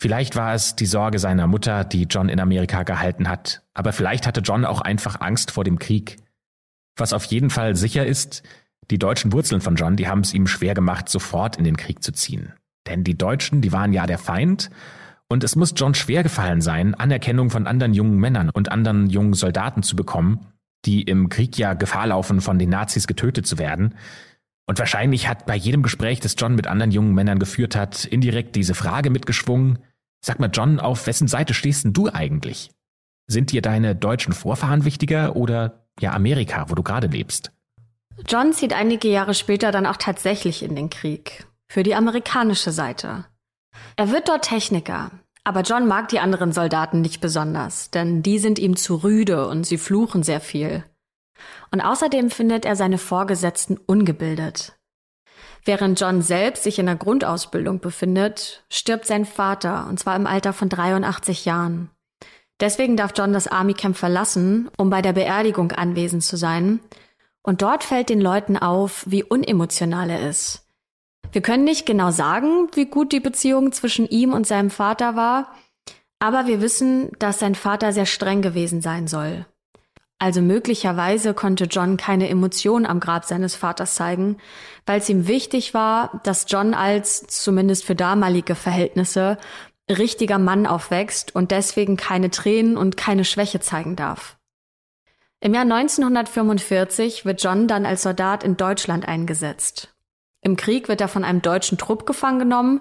Vielleicht 0.00 0.36
war 0.36 0.54
es 0.54 0.76
die 0.76 0.86
Sorge 0.86 1.18
seiner 1.18 1.46
Mutter, 1.48 1.84
die 1.84 2.04
John 2.04 2.28
in 2.28 2.38
Amerika 2.38 2.84
gehalten 2.84 3.28
hat, 3.28 3.62
aber 3.74 3.92
vielleicht 3.92 4.26
hatte 4.26 4.42
John 4.42 4.64
auch 4.64 4.80
einfach 4.80 5.20
Angst 5.20 5.50
vor 5.50 5.64
dem 5.64 5.78
Krieg. 5.78 6.18
Was 6.96 7.12
auf 7.12 7.24
jeden 7.24 7.50
Fall 7.50 7.74
sicher 7.74 8.06
ist, 8.06 8.42
die 8.90 8.98
deutschen 8.98 9.32
Wurzeln 9.32 9.60
von 9.60 9.76
John, 9.76 9.96
die 9.96 10.08
haben 10.08 10.20
es 10.20 10.32
ihm 10.32 10.46
schwer 10.46 10.74
gemacht, 10.74 11.08
sofort 11.08 11.56
in 11.56 11.64
den 11.64 11.76
Krieg 11.76 12.02
zu 12.02 12.12
ziehen. 12.12 12.52
Denn 12.86 13.04
die 13.04 13.18
Deutschen, 13.18 13.60
die 13.60 13.72
waren 13.72 13.92
ja 13.92 14.06
der 14.06 14.18
Feind 14.18 14.70
und 15.28 15.44
es 15.44 15.56
muss 15.56 15.74
John 15.76 15.94
schwer 15.94 16.22
gefallen 16.22 16.62
sein, 16.62 16.94
Anerkennung 16.94 17.50
von 17.50 17.66
anderen 17.66 17.92
jungen 17.92 18.18
Männern 18.18 18.48
und 18.50 18.70
anderen 18.70 19.10
jungen 19.10 19.34
Soldaten 19.34 19.82
zu 19.82 19.94
bekommen, 19.94 20.46
die 20.86 21.02
im 21.02 21.28
Krieg 21.28 21.58
ja 21.58 21.74
Gefahr 21.74 22.06
laufen, 22.06 22.40
von 22.40 22.58
den 22.58 22.70
Nazis 22.70 23.06
getötet 23.06 23.46
zu 23.46 23.58
werden. 23.58 23.94
Und 24.66 24.78
wahrscheinlich 24.78 25.28
hat 25.28 25.44
bei 25.44 25.56
jedem 25.56 25.82
Gespräch, 25.82 26.20
das 26.20 26.34
John 26.38 26.54
mit 26.54 26.66
anderen 26.66 26.92
jungen 26.92 27.14
Männern 27.14 27.38
geführt 27.38 27.76
hat, 27.76 28.04
indirekt 28.06 28.56
diese 28.56 28.74
Frage 28.74 29.10
mitgeschwungen. 29.10 29.78
Sag 30.24 30.40
mal, 30.40 30.50
John, 30.52 30.80
auf 30.80 31.06
wessen 31.06 31.28
Seite 31.28 31.52
stehst 31.52 31.84
denn 31.84 31.92
du 31.92 32.08
eigentlich? 32.12 32.70
Sind 33.26 33.52
dir 33.52 33.60
deine 33.60 33.94
deutschen 33.94 34.32
Vorfahren 34.32 34.84
wichtiger 34.84 35.36
oder 35.36 35.86
ja 36.00 36.12
Amerika, 36.12 36.70
wo 36.70 36.74
du 36.74 36.82
gerade 36.82 37.08
lebst? 37.08 37.52
John 38.26 38.52
zieht 38.52 38.72
einige 38.72 39.08
Jahre 39.08 39.34
später 39.34 39.70
dann 39.70 39.86
auch 39.86 39.96
tatsächlich 39.96 40.62
in 40.62 40.74
den 40.74 40.90
Krieg. 40.90 41.46
Für 41.68 41.82
die 41.82 41.94
amerikanische 41.94 42.72
Seite. 42.72 43.26
Er 43.96 44.10
wird 44.10 44.28
dort 44.28 44.44
Techniker, 44.44 45.10
aber 45.44 45.62
John 45.62 45.86
mag 45.86 46.08
die 46.08 46.20
anderen 46.20 46.52
Soldaten 46.52 47.00
nicht 47.00 47.20
besonders, 47.20 47.90
denn 47.90 48.22
die 48.22 48.38
sind 48.38 48.58
ihm 48.58 48.76
zu 48.76 48.96
rüde 48.96 49.48
und 49.48 49.64
sie 49.64 49.78
fluchen 49.78 50.22
sehr 50.22 50.40
viel. 50.40 50.84
Und 51.70 51.80
außerdem 51.80 52.30
findet 52.30 52.64
er 52.64 52.76
seine 52.76 52.98
Vorgesetzten 52.98 53.76
ungebildet. 53.76 54.78
Während 55.64 56.00
John 56.00 56.22
selbst 56.22 56.62
sich 56.62 56.78
in 56.78 56.86
der 56.86 56.96
Grundausbildung 56.96 57.80
befindet, 57.80 58.64
stirbt 58.70 59.06
sein 59.06 59.24
Vater, 59.26 59.86
und 59.88 60.00
zwar 60.00 60.16
im 60.16 60.26
Alter 60.26 60.52
von 60.52 60.68
83 60.68 61.44
Jahren. 61.44 61.90
Deswegen 62.60 62.96
darf 62.96 63.12
John 63.14 63.32
das 63.32 63.46
Army 63.46 63.74
Camp 63.74 63.96
verlassen, 63.96 64.70
um 64.76 64.90
bei 64.90 65.02
der 65.02 65.12
Beerdigung 65.12 65.72
anwesend 65.72 66.24
zu 66.24 66.36
sein. 66.36 66.80
Und 67.48 67.62
dort 67.62 67.82
fällt 67.82 68.10
den 68.10 68.20
Leuten 68.20 68.58
auf, 68.58 69.04
wie 69.06 69.24
unemotional 69.24 70.10
er 70.10 70.28
ist. 70.28 70.68
Wir 71.32 71.40
können 71.40 71.64
nicht 71.64 71.86
genau 71.86 72.10
sagen, 72.10 72.68
wie 72.74 72.84
gut 72.84 73.10
die 73.10 73.20
Beziehung 73.20 73.72
zwischen 73.72 74.06
ihm 74.06 74.34
und 74.34 74.46
seinem 74.46 74.68
Vater 74.68 75.16
war, 75.16 75.54
aber 76.18 76.46
wir 76.46 76.60
wissen, 76.60 77.10
dass 77.18 77.38
sein 77.38 77.54
Vater 77.54 77.94
sehr 77.94 78.04
streng 78.04 78.42
gewesen 78.42 78.82
sein 78.82 79.06
soll. 79.06 79.46
Also 80.18 80.42
möglicherweise 80.42 81.32
konnte 81.32 81.64
John 81.64 81.96
keine 81.96 82.28
Emotion 82.28 82.84
am 82.84 83.00
Grab 83.00 83.24
seines 83.24 83.56
Vaters 83.56 83.94
zeigen, 83.94 84.36
weil 84.84 84.98
es 85.00 85.08
ihm 85.08 85.26
wichtig 85.26 85.72
war, 85.72 86.20
dass 86.24 86.44
John 86.48 86.74
als, 86.74 87.28
zumindest 87.28 87.86
für 87.86 87.94
damalige 87.94 88.56
Verhältnisse, 88.56 89.38
richtiger 89.88 90.38
Mann 90.38 90.66
aufwächst 90.66 91.34
und 91.34 91.50
deswegen 91.50 91.96
keine 91.96 92.28
Tränen 92.28 92.76
und 92.76 92.98
keine 92.98 93.24
Schwäche 93.24 93.60
zeigen 93.60 93.96
darf. 93.96 94.37
Im 95.40 95.54
Jahr 95.54 95.62
1945 95.62 97.24
wird 97.24 97.42
John 97.42 97.68
dann 97.68 97.86
als 97.86 98.02
Soldat 98.02 98.42
in 98.42 98.56
Deutschland 98.56 99.06
eingesetzt. 99.06 99.94
Im 100.42 100.56
Krieg 100.56 100.88
wird 100.88 101.00
er 101.00 101.08
von 101.08 101.22
einem 101.22 101.42
deutschen 101.42 101.78
Trupp 101.78 102.06
gefangen 102.06 102.40
genommen 102.40 102.80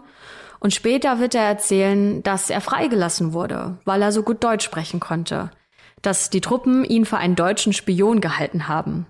und 0.60 0.74
später 0.74 1.20
wird 1.20 1.36
er 1.36 1.44
erzählen, 1.44 2.24
dass 2.24 2.50
er 2.50 2.62
freigelassen 2.62 3.34
wurde, 3.34 3.78
weil 3.86 4.02
er 4.02 4.12
so 4.12 4.24
gut 4.24 4.44
Deutsch 4.44 4.66
sprechen 4.66 5.00
konnte, 5.00 5.52
dass 6.02 6.32
die 6.32 6.42
Truppen 6.42 6.84
ihn 6.84 7.06
für 7.06 7.18
einen 7.18 7.36
deutschen 7.36 7.74
Spion 7.74 8.22
gehalten 8.22 8.68
haben. 8.68 9.06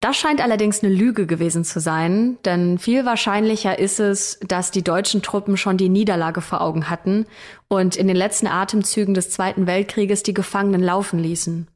Das 0.00 0.16
scheint 0.16 0.42
allerdings 0.42 0.82
eine 0.82 0.92
Lüge 0.92 1.26
gewesen 1.26 1.64
zu 1.64 1.78
sein, 1.80 2.38
denn 2.46 2.78
viel 2.78 3.04
wahrscheinlicher 3.06 3.78
ist 3.78 4.00
es, 4.00 4.38
dass 4.40 4.70
die 4.70 4.84
deutschen 4.84 5.22
Truppen 5.22 5.56
schon 5.58 5.76
die 5.76 5.90
Niederlage 5.90 6.40
vor 6.40 6.60
Augen 6.62 6.90
hatten 6.90 7.26
und 7.68 7.96
in 7.96 8.06
den 8.06 8.16
letzten 8.16 8.46
Atemzügen 8.46 9.12
des 9.14 9.30
Zweiten 9.30 9.66
Weltkrieges 9.66 10.22
die 10.22 10.34
Gefangenen 10.34 10.82
laufen 10.82 11.18
ließen. 11.18 11.68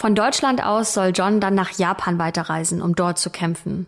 Von 0.00 0.14
Deutschland 0.14 0.64
aus 0.64 0.94
soll 0.94 1.12
John 1.14 1.40
dann 1.40 1.54
nach 1.54 1.72
Japan 1.72 2.18
weiterreisen, 2.18 2.80
um 2.80 2.94
dort 2.94 3.18
zu 3.18 3.28
kämpfen. 3.28 3.86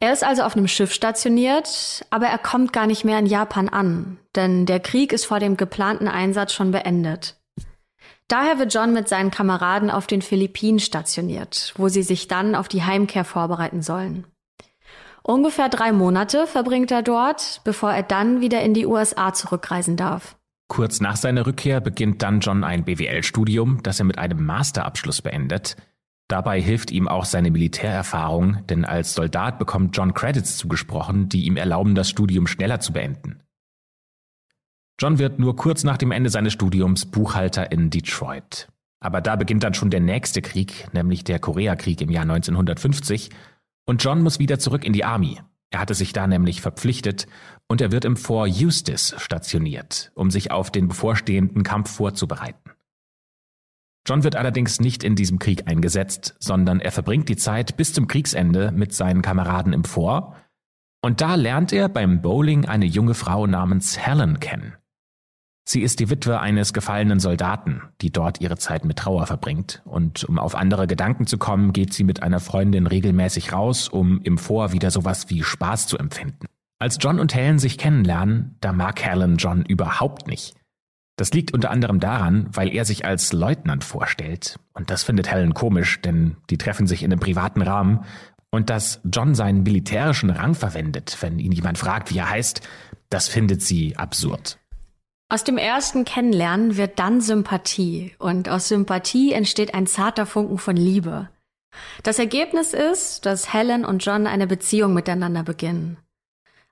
Er 0.00 0.12
ist 0.12 0.24
also 0.24 0.42
auf 0.42 0.56
einem 0.56 0.66
Schiff 0.66 0.92
stationiert, 0.92 2.04
aber 2.10 2.26
er 2.26 2.38
kommt 2.38 2.72
gar 2.72 2.88
nicht 2.88 3.04
mehr 3.04 3.20
in 3.20 3.26
Japan 3.26 3.68
an, 3.68 4.18
denn 4.34 4.66
der 4.66 4.80
Krieg 4.80 5.12
ist 5.12 5.26
vor 5.26 5.38
dem 5.38 5.56
geplanten 5.56 6.08
Einsatz 6.08 6.52
schon 6.52 6.72
beendet. 6.72 7.36
Daher 8.26 8.58
wird 8.58 8.74
John 8.74 8.92
mit 8.92 9.08
seinen 9.08 9.30
Kameraden 9.30 9.90
auf 9.92 10.08
den 10.08 10.22
Philippinen 10.22 10.80
stationiert, 10.80 11.72
wo 11.76 11.86
sie 11.86 12.02
sich 12.02 12.26
dann 12.26 12.56
auf 12.56 12.66
die 12.66 12.82
Heimkehr 12.82 13.24
vorbereiten 13.24 13.80
sollen. 13.80 14.26
Ungefähr 15.22 15.68
drei 15.68 15.92
Monate 15.92 16.48
verbringt 16.48 16.90
er 16.90 17.02
dort, 17.02 17.60
bevor 17.62 17.92
er 17.92 18.02
dann 18.02 18.40
wieder 18.40 18.60
in 18.62 18.74
die 18.74 18.86
USA 18.86 19.32
zurückreisen 19.32 19.96
darf. 19.96 20.37
Kurz 20.68 21.00
nach 21.00 21.16
seiner 21.16 21.46
Rückkehr 21.46 21.80
beginnt 21.80 22.22
dann 22.22 22.40
John 22.40 22.62
ein 22.62 22.84
BWL-Studium, 22.84 23.82
das 23.82 23.98
er 23.98 24.04
mit 24.04 24.18
einem 24.18 24.44
Masterabschluss 24.44 25.22
beendet. 25.22 25.76
Dabei 26.28 26.60
hilft 26.60 26.90
ihm 26.90 27.08
auch 27.08 27.24
seine 27.24 27.50
Militärerfahrung, 27.50 28.66
denn 28.66 28.84
als 28.84 29.14
Soldat 29.14 29.58
bekommt 29.58 29.96
John 29.96 30.12
Credits 30.12 30.58
zugesprochen, 30.58 31.30
die 31.30 31.46
ihm 31.46 31.56
erlauben, 31.56 31.94
das 31.94 32.10
Studium 32.10 32.46
schneller 32.46 32.80
zu 32.80 32.92
beenden. 32.92 33.40
John 35.00 35.18
wird 35.18 35.38
nur 35.38 35.56
kurz 35.56 35.84
nach 35.84 35.96
dem 35.96 36.10
Ende 36.10 36.28
seines 36.28 36.52
Studiums 36.52 37.06
Buchhalter 37.06 37.72
in 37.72 37.88
Detroit. 37.88 38.68
Aber 39.00 39.22
da 39.22 39.36
beginnt 39.36 39.62
dann 39.62 39.74
schon 39.74 39.90
der 39.90 40.00
nächste 40.00 40.42
Krieg, 40.42 40.92
nämlich 40.92 41.24
der 41.24 41.38
Koreakrieg 41.38 42.00
im 42.02 42.10
Jahr 42.10 42.22
1950, 42.22 43.30
und 43.86 44.04
John 44.04 44.22
muss 44.22 44.38
wieder 44.38 44.58
zurück 44.58 44.84
in 44.84 44.92
die 44.92 45.04
Army. 45.04 45.40
Er 45.70 45.80
hatte 45.80 45.94
sich 45.94 46.12
da 46.12 46.26
nämlich 46.26 46.60
verpflichtet 46.60 47.26
und 47.68 47.80
er 47.80 47.92
wird 47.92 48.04
im 48.04 48.16
Fort 48.16 48.50
Eustis 48.50 49.14
stationiert, 49.18 50.10
um 50.14 50.30
sich 50.30 50.50
auf 50.50 50.70
den 50.70 50.88
bevorstehenden 50.88 51.62
Kampf 51.62 51.90
vorzubereiten. 51.90 52.70
John 54.06 54.24
wird 54.24 54.36
allerdings 54.36 54.80
nicht 54.80 55.04
in 55.04 55.16
diesem 55.16 55.38
Krieg 55.38 55.68
eingesetzt, 55.68 56.34
sondern 56.38 56.80
er 56.80 56.92
verbringt 56.92 57.28
die 57.28 57.36
Zeit 57.36 57.76
bis 57.76 57.92
zum 57.92 58.08
Kriegsende 58.08 58.72
mit 58.72 58.94
seinen 58.94 59.22
Kameraden 59.22 59.72
im 59.72 59.84
Fort 59.84 60.34
und 61.00 61.20
da 61.20 61.36
lernt 61.36 61.72
er 61.72 61.88
beim 61.88 62.22
Bowling 62.22 62.66
eine 62.66 62.86
junge 62.86 63.14
Frau 63.14 63.46
namens 63.46 63.98
Helen 63.98 64.40
kennen. 64.40 64.74
Sie 65.64 65.82
ist 65.82 66.00
die 66.00 66.08
Witwe 66.08 66.40
eines 66.40 66.72
gefallenen 66.72 67.20
Soldaten, 67.20 67.82
die 68.00 68.10
dort 68.10 68.40
ihre 68.40 68.56
Zeit 68.56 68.86
mit 68.86 68.98
Trauer 68.98 69.26
verbringt. 69.26 69.82
Und 69.84 70.24
um 70.24 70.38
auf 70.38 70.54
andere 70.54 70.86
Gedanken 70.86 71.26
zu 71.26 71.36
kommen, 71.36 71.74
geht 71.74 71.92
sie 71.92 72.04
mit 72.04 72.22
einer 72.22 72.40
Freundin 72.40 72.86
regelmäßig 72.86 73.52
raus, 73.52 73.88
um 73.88 74.22
im 74.22 74.38
Vor 74.38 74.72
wieder 74.72 74.90
sowas 74.90 75.28
wie 75.28 75.42
Spaß 75.42 75.86
zu 75.86 75.98
empfinden. 75.98 76.46
Als 76.80 76.98
John 77.00 77.18
und 77.18 77.34
Helen 77.34 77.58
sich 77.58 77.76
kennenlernen, 77.76 78.56
da 78.60 78.72
mag 78.72 79.02
Helen 79.02 79.36
John 79.36 79.64
überhaupt 79.64 80.28
nicht. 80.28 80.54
Das 81.16 81.32
liegt 81.32 81.52
unter 81.52 81.70
anderem 81.70 81.98
daran, 81.98 82.48
weil 82.52 82.72
er 82.72 82.84
sich 82.84 83.04
als 83.04 83.32
Leutnant 83.32 83.82
vorstellt. 83.82 84.60
Und 84.74 84.88
das 84.90 85.02
findet 85.02 85.28
Helen 85.28 85.52
komisch, 85.52 86.00
denn 86.00 86.36
die 86.50 86.58
treffen 86.58 86.86
sich 86.86 87.02
in 87.02 87.10
einem 87.10 87.18
privaten 87.18 87.62
Rahmen. 87.62 88.04
Und 88.50 88.70
dass 88.70 89.00
John 89.04 89.34
seinen 89.34 89.64
militärischen 89.64 90.30
Rang 90.30 90.54
verwendet, 90.54 91.18
wenn 91.20 91.40
ihn 91.40 91.50
jemand 91.50 91.76
fragt, 91.76 92.14
wie 92.14 92.18
er 92.18 92.30
heißt, 92.30 92.60
das 93.10 93.26
findet 93.26 93.60
sie 93.60 93.96
absurd. 93.96 94.58
Aus 95.28 95.42
dem 95.42 95.58
ersten 95.58 96.04
Kennenlernen 96.04 96.76
wird 96.76 97.00
dann 97.00 97.20
Sympathie 97.20 98.14
und 98.18 98.48
aus 98.48 98.68
Sympathie 98.68 99.32
entsteht 99.32 99.74
ein 99.74 99.88
zarter 99.88 100.24
Funken 100.24 100.58
von 100.58 100.76
Liebe. 100.76 101.28
Das 102.04 102.18
Ergebnis 102.18 102.72
ist, 102.72 103.26
dass 103.26 103.52
Helen 103.52 103.84
und 103.84 104.04
John 104.04 104.26
eine 104.26 104.46
Beziehung 104.46 104.94
miteinander 104.94 105.42
beginnen. 105.42 105.98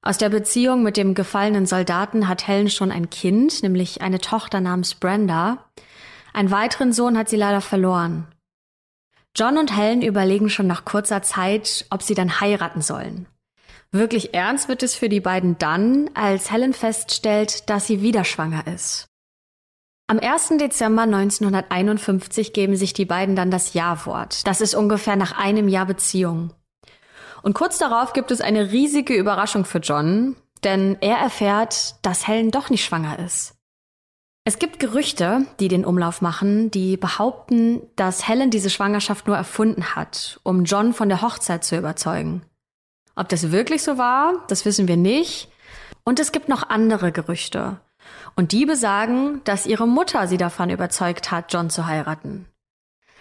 Aus 0.07 0.19
der 0.19 0.29
Beziehung 0.29 0.85
mit 0.85 0.97
dem 0.97 1.15
gefallenen 1.15 1.67
Soldaten 1.67 2.29
hat 2.29 2.47
Helen 2.47 2.71
schon 2.71 2.93
ein 2.93 3.11
Kind, 3.11 3.65
nämlich 3.65 4.03
eine 4.03 4.21
Tochter 4.21 4.61
namens 4.61 4.95
Brenda. 4.95 5.65
Einen 6.33 6.53
weiteren 6.53 6.93
Sohn 6.93 7.19
hat 7.19 7.29
sie 7.29 7.35
leider 7.35 7.61
verloren. 7.61 8.29
John 9.35 9.59
und 9.59 9.77
Helen 9.77 10.03
überlegen 10.03 10.49
schon 10.49 10.69
nach 10.69 10.85
kurzer 10.85 11.23
Zeit, 11.23 11.87
ob 11.91 12.05
sie 12.05 12.15
dann 12.15 12.41
heiraten 12.41 12.83
sollen. 12.83 13.27
Wirklich 13.91 14.33
ernst 14.33 14.69
wird 14.69 14.85
es 14.85 14.95
für 14.95 15.09
die 15.09 15.19
beiden 15.19 15.59
dann, 15.59 16.09
als 16.15 16.53
Helen 16.53 16.73
feststellt, 16.73 17.69
dass 17.69 17.89
sie 17.89 18.01
wieder 18.01 18.23
schwanger 18.23 18.65
ist. 18.73 19.07
Am 20.07 20.21
1. 20.21 20.51
Dezember 20.59 21.03
1951 21.03 22.53
geben 22.53 22.77
sich 22.77 22.93
die 22.93 23.07
beiden 23.07 23.35
dann 23.35 23.51
das 23.51 23.75
Ja-Wort. 23.75 24.47
Das 24.47 24.61
ist 24.61 24.77
ungefähr 24.77 25.17
nach 25.17 25.37
einem 25.37 25.67
Jahr 25.67 25.87
Beziehung. 25.87 26.53
Und 27.47 27.55
kurz 27.55 27.79
darauf 27.79 28.13
gibt 28.13 28.33
es 28.33 28.41
eine 28.41 28.73
riesige 28.73 29.15
Überraschung 29.15 29.65
für 29.65 29.79
John, 29.79 30.35
denn 30.65 30.97
er 31.01 31.19
erfährt, 31.19 31.95
dass 32.05 32.27
Helen 32.27 32.51
doch 32.51 32.71
nicht 32.71 32.85
schwanger 32.85 33.21
ist. 33.21 33.55
Es 34.45 34.59
gibt 34.59 34.81
Gerüchte, 34.81 35.47
die 35.61 35.69
den 35.69 35.85
Umlauf 35.85 36.23
machen, 36.23 36.73
die 36.73 36.97
behaupten, 36.97 37.83
dass 37.95 38.27
Helen 38.27 38.51
diese 38.51 38.69
Schwangerschaft 38.69 39.29
nur 39.29 39.37
erfunden 39.37 39.95
hat, 39.95 40.41
um 40.43 40.65
John 40.65 40.93
von 40.93 41.09
der 41.09 41.23
Hochzeit 41.23 41.63
zu 41.63 41.77
überzeugen. 41.77 42.43
Ob 43.15 43.29
das 43.29 43.53
wirklich 43.53 43.85
so 43.85 43.97
war, 43.97 44.45
das 44.49 44.65
wissen 44.65 44.89
wir 44.89 44.97
nicht. 44.97 45.49
Und 46.03 46.19
es 46.19 46.33
gibt 46.33 46.49
noch 46.49 46.69
andere 46.69 47.13
Gerüchte. 47.13 47.79
Und 48.35 48.51
die 48.51 48.67
besagen, 48.67 49.41
dass 49.45 49.67
ihre 49.67 49.87
Mutter 49.87 50.27
sie 50.27 50.37
davon 50.37 50.69
überzeugt 50.69 51.31
hat, 51.31 51.53
John 51.53 51.71
zu 51.71 51.87
heiraten. 51.87 52.47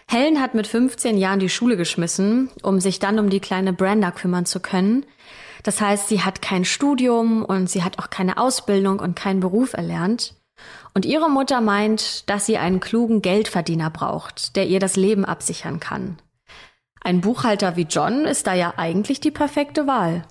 Helen 0.10 0.40
hat 0.40 0.54
mit 0.54 0.68
15 0.68 1.18
Jahren 1.18 1.40
die 1.40 1.50
Schule 1.50 1.78
geschmissen, 1.78 2.50
um 2.62 2.80
sich 2.80 3.00
dann 3.00 3.20
um 3.20 3.30
die 3.30 3.40
kleine 3.40 3.74
Brenda 3.74 4.12
kümmern 4.12 4.46
zu 4.46 4.60
können. 4.60 5.06
Das 5.64 5.82
heißt, 5.82 6.08
sie 6.08 6.22
hat 6.22 6.42
kein 6.42 6.64
Studium 6.64 7.44
und 7.44 7.70
sie 7.70 7.84
hat 7.84 7.98
auch 8.00 8.10
keine 8.10 8.38
Ausbildung 8.38 9.00
und 9.00 9.16
keinen 9.16 9.40
Beruf 9.40 9.74
erlernt. 9.74 10.36
Und 10.94 11.06
ihre 11.06 11.30
Mutter 11.30 11.60
meint, 11.60 12.30
dass 12.30 12.46
sie 12.46 12.58
einen 12.58 12.80
klugen 12.80 13.22
Geldverdiener 13.22 13.90
braucht, 13.90 14.56
der 14.56 14.68
ihr 14.68 14.80
das 14.80 14.96
Leben 14.96 15.26
absichern 15.26 15.80
kann. 15.80 16.18
Ein 17.02 17.22
Buchhalter 17.22 17.76
wie 17.76 17.88
John 17.90 18.26
ist 18.26 18.48
da 18.48 18.54
ja 18.54 18.76
eigentlich 18.78 19.20
die 19.20 19.32
perfekte 19.32 19.88
Wahl. 19.88 20.26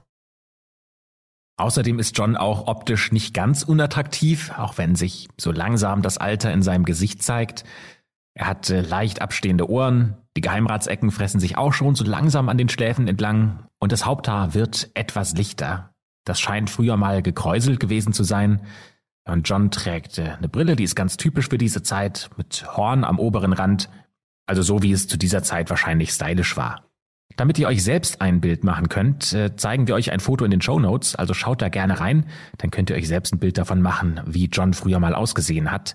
Außerdem 1.56 2.00
ist 2.00 2.18
John 2.18 2.36
auch 2.36 2.66
optisch 2.66 3.12
nicht 3.12 3.32
ganz 3.32 3.62
unattraktiv, 3.62 4.50
auch 4.56 4.76
wenn 4.76 4.96
sich 4.96 5.28
so 5.38 5.52
langsam 5.52 6.02
das 6.02 6.18
Alter 6.18 6.52
in 6.52 6.62
seinem 6.62 6.84
Gesicht 6.84 7.22
zeigt. 7.22 7.64
Er 8.34 8.46
hat 8.46 8.70
äh, 8.70 8.80
leicht 8.80 9.22
abstehende 9.22 9.68
Ohren, 9.68 10.16
die 10.36 10.40
Geheimratsecken 10.40 11.12
fressen 11.12 11.38
sich 11.38 11.56
auch 11.56 11.72
schon 11.72 11.94
so 11.94 12.04
langsam 12.04 12.48
an 12.48 12.58
den 12.58 12.68
Schläfen 12.68 13.06
entlang 13.06 13.66
und 13.78 13.92
das 13.92 14.04
Haupthaar 14.04 14.54
wird 14.54 14.90
etwas 14.94 15.34
lichter. 15.34 15.94
Das 16.24 16.40
scheint 16.40 16.70
früher 16.70 16.96
mal 16.96 17.22
gekräuselt 17.22 17.78
gewesen 17.78 18.12
zu 18.12 18.24
sein. 18.24 18.62
Und 19.26 19.48
John 19.48 19.70
trägt 19.70 20.18
äh, 20.18 20.30
eine 20.36 20.48
Brille, 20.48 20.76
die 20.76 20.84
ist 20.84 20.96
ganz 20.96 21.16
typisch 21.16 21.48
für 21.48 21.58
diese 21.58 21.82
Zeit, 21.82 22.30
mit 22.36 22.76
Horn 22.76 23.04
am 23.04 23.18
oberen 23.18 23.52
Rand, 23.52 23.88
also 24.46 24.62
so 24.62 24.82
wie 24.82 24.92
es 24.92 25.06
zu 25.06 25.16
dieser 25.16 25.42
Zeit 25.42 25.70
wahrscheinlich 25.70 26.10
stylisch 26.10 26.56
war. 26.56 26.90
Damit 27.36 27.58
ihr 27.58 27.68
euch 27.68 27.82
selbst 27.82 28.20
ein 28.20 28.40
Bild 28.40 28.64
machen 28.64 28.88
könnt, 28.88 29.32
äh, 29.32 29.56
zeigen 29.56 29.86
wir 29.86 29.94
euch 29.94 30.12
ein 30.12 30.20
Foto 30.20 30.44
in 30.44 30.50
den 30.50 30.60
Show 30.60 30.78
Notes, 30.78 31.14
also 31.14 31.32
schaut 31.32 31.62
da 31.62 31.68
gerne 31.68 32.00
rein, 32.00 32.26
dann 32.58 32.70
könnt 32.70 32.90
ihr 32.90 32.96
euch 32.96 33.08
selbst 33.08 33.32
ein 33.32 33.38
Bild 33.38 33.56
davon 33.56 33.80
machen, 33.80 34.20
wie 34.26 34.46
John 34.46 34.74
früher 34.74 35.00
mal 35.00 35.14
ausgesehen 35.14 35.70
hat. 35.70 35.94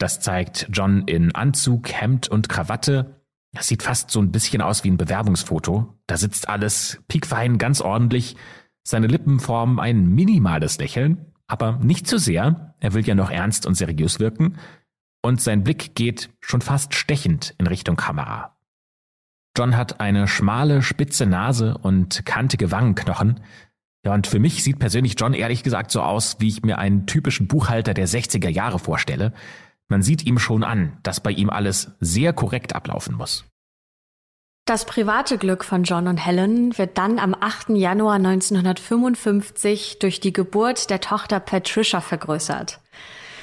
Das 0.00 0.18
zeigt 0.18 0.66
John 0.72 1.02
in 1.02 1.34
Anzug, 1.34 1.92
Hemd 1.92 2.26
und 2.28 2.48
Krawatte. 2.48 3.20
Das 3.52 3.68
sieht 3.68 3.82
fast 3.82 4.10
so 4.10 4.20
ein 4.20 4.32
bisschen 4.32 4.62
aus 4.62 4.82
wie 4.82 4.90
ein 4.90 4.96
Bewerbungsfoto. 4.96 5.94
Da 6.06 6.16
sitzt 6.16 6.48
alles 6.48 7.02
piekfein, 7.06 7.58
ganz 7.58 7.82
ordentlich. 7.82 8.34
Seine 8.82 9.08
Lippen 9.08 9.40
formen 9.40 9.78
ein 9.78 10.06
minimales 10.06 10.78
Lächeln, 10.78 11.26
aber 11.46 11.78
nicht 11.82 12.06
zu 12.06 12.18
sehr. 12.18 12.74
Er 12.80 12.94
will 12.94 13.06
ja 13.06 13.14
noch 13.14 13.30
ernst 13.30 13.66
und 13.66 13.74
seriös 13.74 14.18
wirken 14.20 14.56
und 15.20 15.42
sein 15.42 15.64
Blick 15.64 15.94
geht 15.94 16.30
schon 16.40 16.62
fast 16.62 16.94
stechend 16.94 17.54
in 17.58 17.66
Richtung 17.66 17.96
Kamera. 17.96 18.56
John 19.54 19.76
hat 19.76 20.00
eine 20.00 20.28
schmale, 20.28 20.80
spitze 20.80 21.26
Nase 21.26 21.76
und 21.76 22.24
kantige 22.24 22.70
Wangenknochen. 22.70 23.40
Ja, 24.02 24.14
und 24.14 24.26
für 24.26 24.38
mich 24.38 24.62
sieht 24.64 24.78
persönlich 24.78 25.16
John 25.18 25.34
ehrlich 25.34 25.62
gesagt 25.62 25.90
so 25.90 26.00
aus, 26.00 26.36
wie 26.38 26.48
ich 26.48 26.62
mir 26.62 26.78
einen 26.78 27.06
typischen 27.06 27.48
Buchhalter 27.48 27.92
der 27.92 28.08
60er 28.08 28.48
Jahre 28.48 28.78
vorstelle. 28.78 29.34
Man 29.90 30.02
sieht 30.02 30.24
ihm 30.24 30.38
schon 30.38 30.62
an, 30.62 30.96
dass 31.02 31.20
bei 31.20 31.32
ihm 31.32 31.50
alles 31.50 31.90
sehr 31.98 32.32
korrekt 32.32 32.74
ablaufen 32.74 33.16
muss. 33.16 33.44
Das 34.64 34.84
private 34.84 35.36
Glück 35.36 35.64
von 35.64 35.82
John 35.82 36.06
und 36.06 36.16
Helen 36.16 36.78
wird 36.78 36.96
dann 36.96 37.18
am 37.18 37.34
8. 37.34 37.70
Januar 37.70 38.14
1955 38.14 39.98
durch 39.98 40.20
die 40.20 40.32
Geburt 40.32 40.90
der 40.90 41.00
Tochter 41.00 41.40
Patricia 41.40 42.00
vergrößert. 42.00 42.78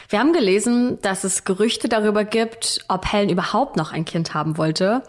Wir 0.08 0.20
haben 0.20 0.32
gelesen, 0.32 1.00
dass 1.02 1.26
es 1.26 1.44
Gerüchte 1.44 1.90
darüber 1.90 2.24
gibt, 2.24 2.86
ob 2.88 3.12
Helen 3.12 3.28
überhaupt 3.28 3.76
noch 3.76 3.92
ein 3.92 4.06
Kind 4.06 4.34
haben 4.34 4.58
wollte. 4.58 5.04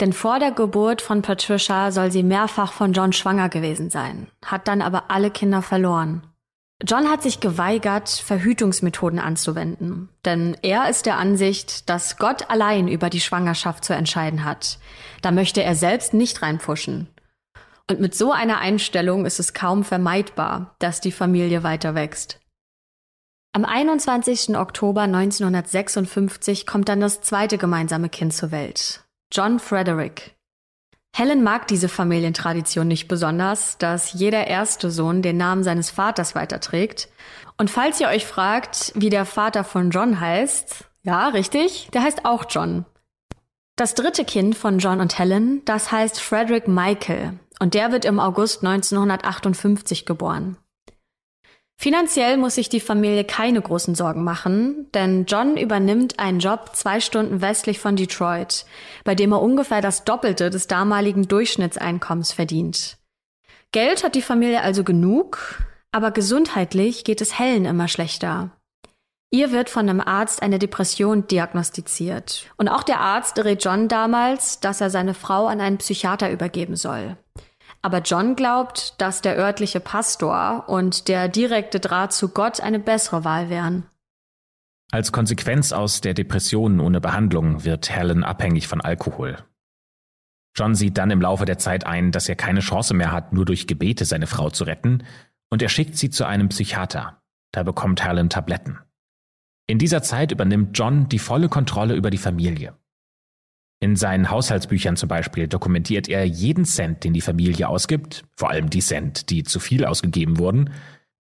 Denn 0.00 0.12
vor 0.12 0.40
der 0.40 0.50
Geburt 0.50 1.02
von 1.02 1.22
Patricia 1.22 1.92
soll 1.92 2.10
sie 2.10 2.24
mehrfach 2.24 2.72
von 2.72 2.92
John 2.92 3.12
schwanger 3.12 3.48
gewesen 3.48 3.90
sein, 3.90 4.26
hat 4.44 4.66
dann 4.66 4.82
aber 4.82 5.04
alle 5.12 5.30
Kinder 5.30 5.62
verloren. 5.62 6.26
John 6.82 7.08
hat 7.08 7.22
sich 7.22 7.40
geweigert, 7.40 8.08
Verhütungsmethoden 8.08 9.18
anzuwenden, 9.18 10.08
denn 10.24 10.56
er 10.62 10.88
ist 10.90 11.06
der 11.06 11.18
Ansicht, 11.18 11.88
dass 11.88 12.18
Gott 12.18 12.50
allein 12.50 12.88
über 12.88 13.10
die 13.10 13.20
Schwangerschaft 13.20 13.84
zu 13.84 13.94
entscheiden 13.94 14.44
hat. 14.44 14.78
Da 15.22 15.30
möchte 15.30 15.62
er 15.62 15.76
selbst 15.76 16.14
nicht 16.14 16.42
reinpfuschen. 16.42 17.08
Und 17.88 18.00
mit 18.00 18.14
so 18.14 18.32
einer 18.32 18.58
Einstellung 18.58 19.24
ist 19.24 19.38
es 19.38 19.54
kaum 19.54 19.84
vermeidbar, 19.84 20.74
dass 20.78 21.00
die 21.00 21.12
Familie 21.12 21.62
weiter 21.62 21.94
wächst. 21.94 22.40
Am 23.52 23.64
21. 23.64 24.56
Oktober 24.56 25.02
1956 25.02 26.66
kommt 26.66 26.88
dann 26.88 27.00
das 27.00 27.20
zweite 27.20 27.56
gemeinsame 27.56 28.08
Kind 28.08 28.32
zur 28.32 28.50
Welt, 28.50 29.04
John 29.30 29.60
Frederick. 29.60 30.33
Helen 31.16 31.44
mag 31.44 31.68
diese 31.68 31.88
Familientradition 31.88 32.88
nicht 32.88 33.06
besonders, 33.06 33.78
dass 33.78 34.14
jeder 34.14 34.48
erste 34.48 34.90
Sohn 34.90 35.22
den 35.22 35.36
Namen 35.36 35.62
seines 35.62 35.88
Vaters 35.88 36.34
weiterträgt. 36.34 37.08
Und 37.56 37.70
falls 37.70 38.00
ihr 38.00 38.08
euch 38.08 38.26
fragt, 38.26 38.90
wie 38.96 39.10
der 39.10 39.24
Vater 39.24 39.62
von 39.62 39.90
John 39.90 40.18
heißt, 40.18 40.86
ja, 41.04 41.28
richtig, 41.28 41.88
der 41.92 42.02
heißt 42.02 42.24
auch 42.24 42.46
John. 42.48 42.84
Das 43.76 43.94
dritte 43.94 44.24
Kind 44.24 44.56
von 44.56 44.80
John 44.80 45.00
und 45.00 45.16
Helen, 45.16 45.64
das 45.66 45.92
heißt 45.92 46.20
Frederick 46.20 46.66
Michael, 46.66 47.38
und 47.60 47.74
der 47.74 47.92
wird 47.92 48.04
im 48.04 48.18
August 48.18 48.64
1958 48.64 50.06
geboren. 50.06 50.56
Finanziell 51.76 52.36
muss 52.36 52.54
sich 52.54 52.68
die 52.68 52.80
Familie 52.80 53.24
keine 53.24 53.60
großen 53.60 53.94
Sorgen 53.94 54.24
machen, 54.24 54.88
denn 54.94 55.26
John 55.26 55.56
übernimmt 55.56 56.18
einen 56.18 56.38
Job 56.38 56.70
zwei 56.74 57.00
Stunden 57.00 57.40
westlich 57.40 57.78
von 57.78 57.96
Detroit, 57.96 58.64
bei 59.04 59.14
dem 59.14 59.32
er 59.32 59.42
ungefähr 59.42 59.80
das 59.80 60.04
Doppelte 60.04 60.50
des 60.50 60.66
damaligen 60.66 61.28
Durchschnittseinkommens 61.28 62.32
verdient. 62.32 62.98
Geld 63.72 64.04
hat 64.04 64.14
die 64.14 64.22
Familie 64.22 64.62
also 64.62 64.84
genug, 64.84 65.64
aber 65.90 66.10
gesundheitlich 66.10 67.04
geht 67.04 67.20
es 67.20 67.38
Helen 67.38 67.64
immer 67.64 67.88
schlechter. 67.88 68.50
Ihr 69.30 69.50
wird 69.50 69.68
von 69.68 69.88
einem 69.88 70.00
Arzt 70.00 70.42
eine 70.42 70.60
Depression 70.60 71.26
diagnostiziert. 71.26 72.46
Und 72.56 72.68
auch 72.68 72.84
der 72.84 73.00
Arzt 73.00 73.36
rät 73.44 73.64
John 73.64 73.88
damals, 73.88 74.60
dass 74.60 74.80
er 74.80 74.90
seine 74.90 75.12
Frau 75.12 75.46
an 75.46 75.60
einen 75.60 75.78
Psychiater 75.78 76.30
übergeben 76.30 76.76
soll. 76.76 77.16
Aber 77.84 78.00
John 78.00 78.34
glaubt, 78.34 78.98
dass 78.98 79.20
der 79.20 79.36
örtliche 79.36 79.78
Pastor 79.78 80.70
und 80.70 81.06
der 81.06 81.28
direkte 81.28 81.80
Draht 81.80 82.14
zu 82.14 82.30
Gott 82.30 82.62
eine 82.62 82.78
bessere 82.78 83.24
Wahl 83.24 83.50
wären. 83.50 83.84
Als 84.90 85.12
Konsequenz 85.12 85.70
aus 85.70 86.00
der 86.00 86.14
Depression 86.14 86.80
ohne 86.80 87.02
Behandlung 87.02 87.62
wird 87.64 87.90
Helen 87.90 88.24
abhängig 88.24 88.68
von 88.68 88.80
Alkohol. 88.80 89.36
John 90.56 90.74
sieht 90.74 90.96
dann 90.96 91.10
im 91.10 91.20
Laufe 91.20 91.44
der 91.44 91.58
Zeit 91.58 91.84
ein, 91.84 92.10
dass 92.10 92.26
er 92.26 92.36
keine 92.36 92.60
Chance 92.60 92.94
mehr 92.94 93.12
hat, 93.12 93.34
nur 93.34 93.44
durch 93.44 93.66
Gebete 93.66 94.06
seine 94.06 94.26
Frau 94.26 94.48
zu 94.48 94.64
retten, 94.64 95.04
und 95.50 95.60
er 95.60 95.68
schickt 95.68 95.98
sie 95.98 96.08
zu 96.08 96.24
einem 96.24 96.48
Psychiater. 96.48 97.20
Da 97.52 97.64
bekommt 97.64 98.02
Helen 98.02 98.30
Tabletten. 98.30 98.78
In 99.66 99.78
dieser 99.78 100.02
Zeit 100.02 100.32
übernimmt 100.32 100.78
John 100.78 101.10
die 101.10 101.18
volle 101.18 101.50
Kontrolle 101.50 101.96
über 101.96 102.08
die 102.08 102.18
Familie. 102.18 102.78
In 103.84 103.96
seinen 103.96 104.30
Haushaltsbüchern 104.30 104.96
zum 104.96 105.10
Beispiel 105.10 105.46
dokumentiert 105.46 106.08
er 106.08 106.24
jeden 106.24 106.64
Cent, 106.64 107.04
den 107.04 107.12
die 107.12 107.20
Familie 107.20 107.68
ausgibt, 107.68 108.24
vor 108.34 108.48
allem 108.48 108.70
die 108.70 108.80
Cent, 108.80 109.28
die 109.28 109.42
zu 109.42 109.60
viel 109.60 109.84
ausgegeben 109.84 110.38
wurden. 110.38 110.70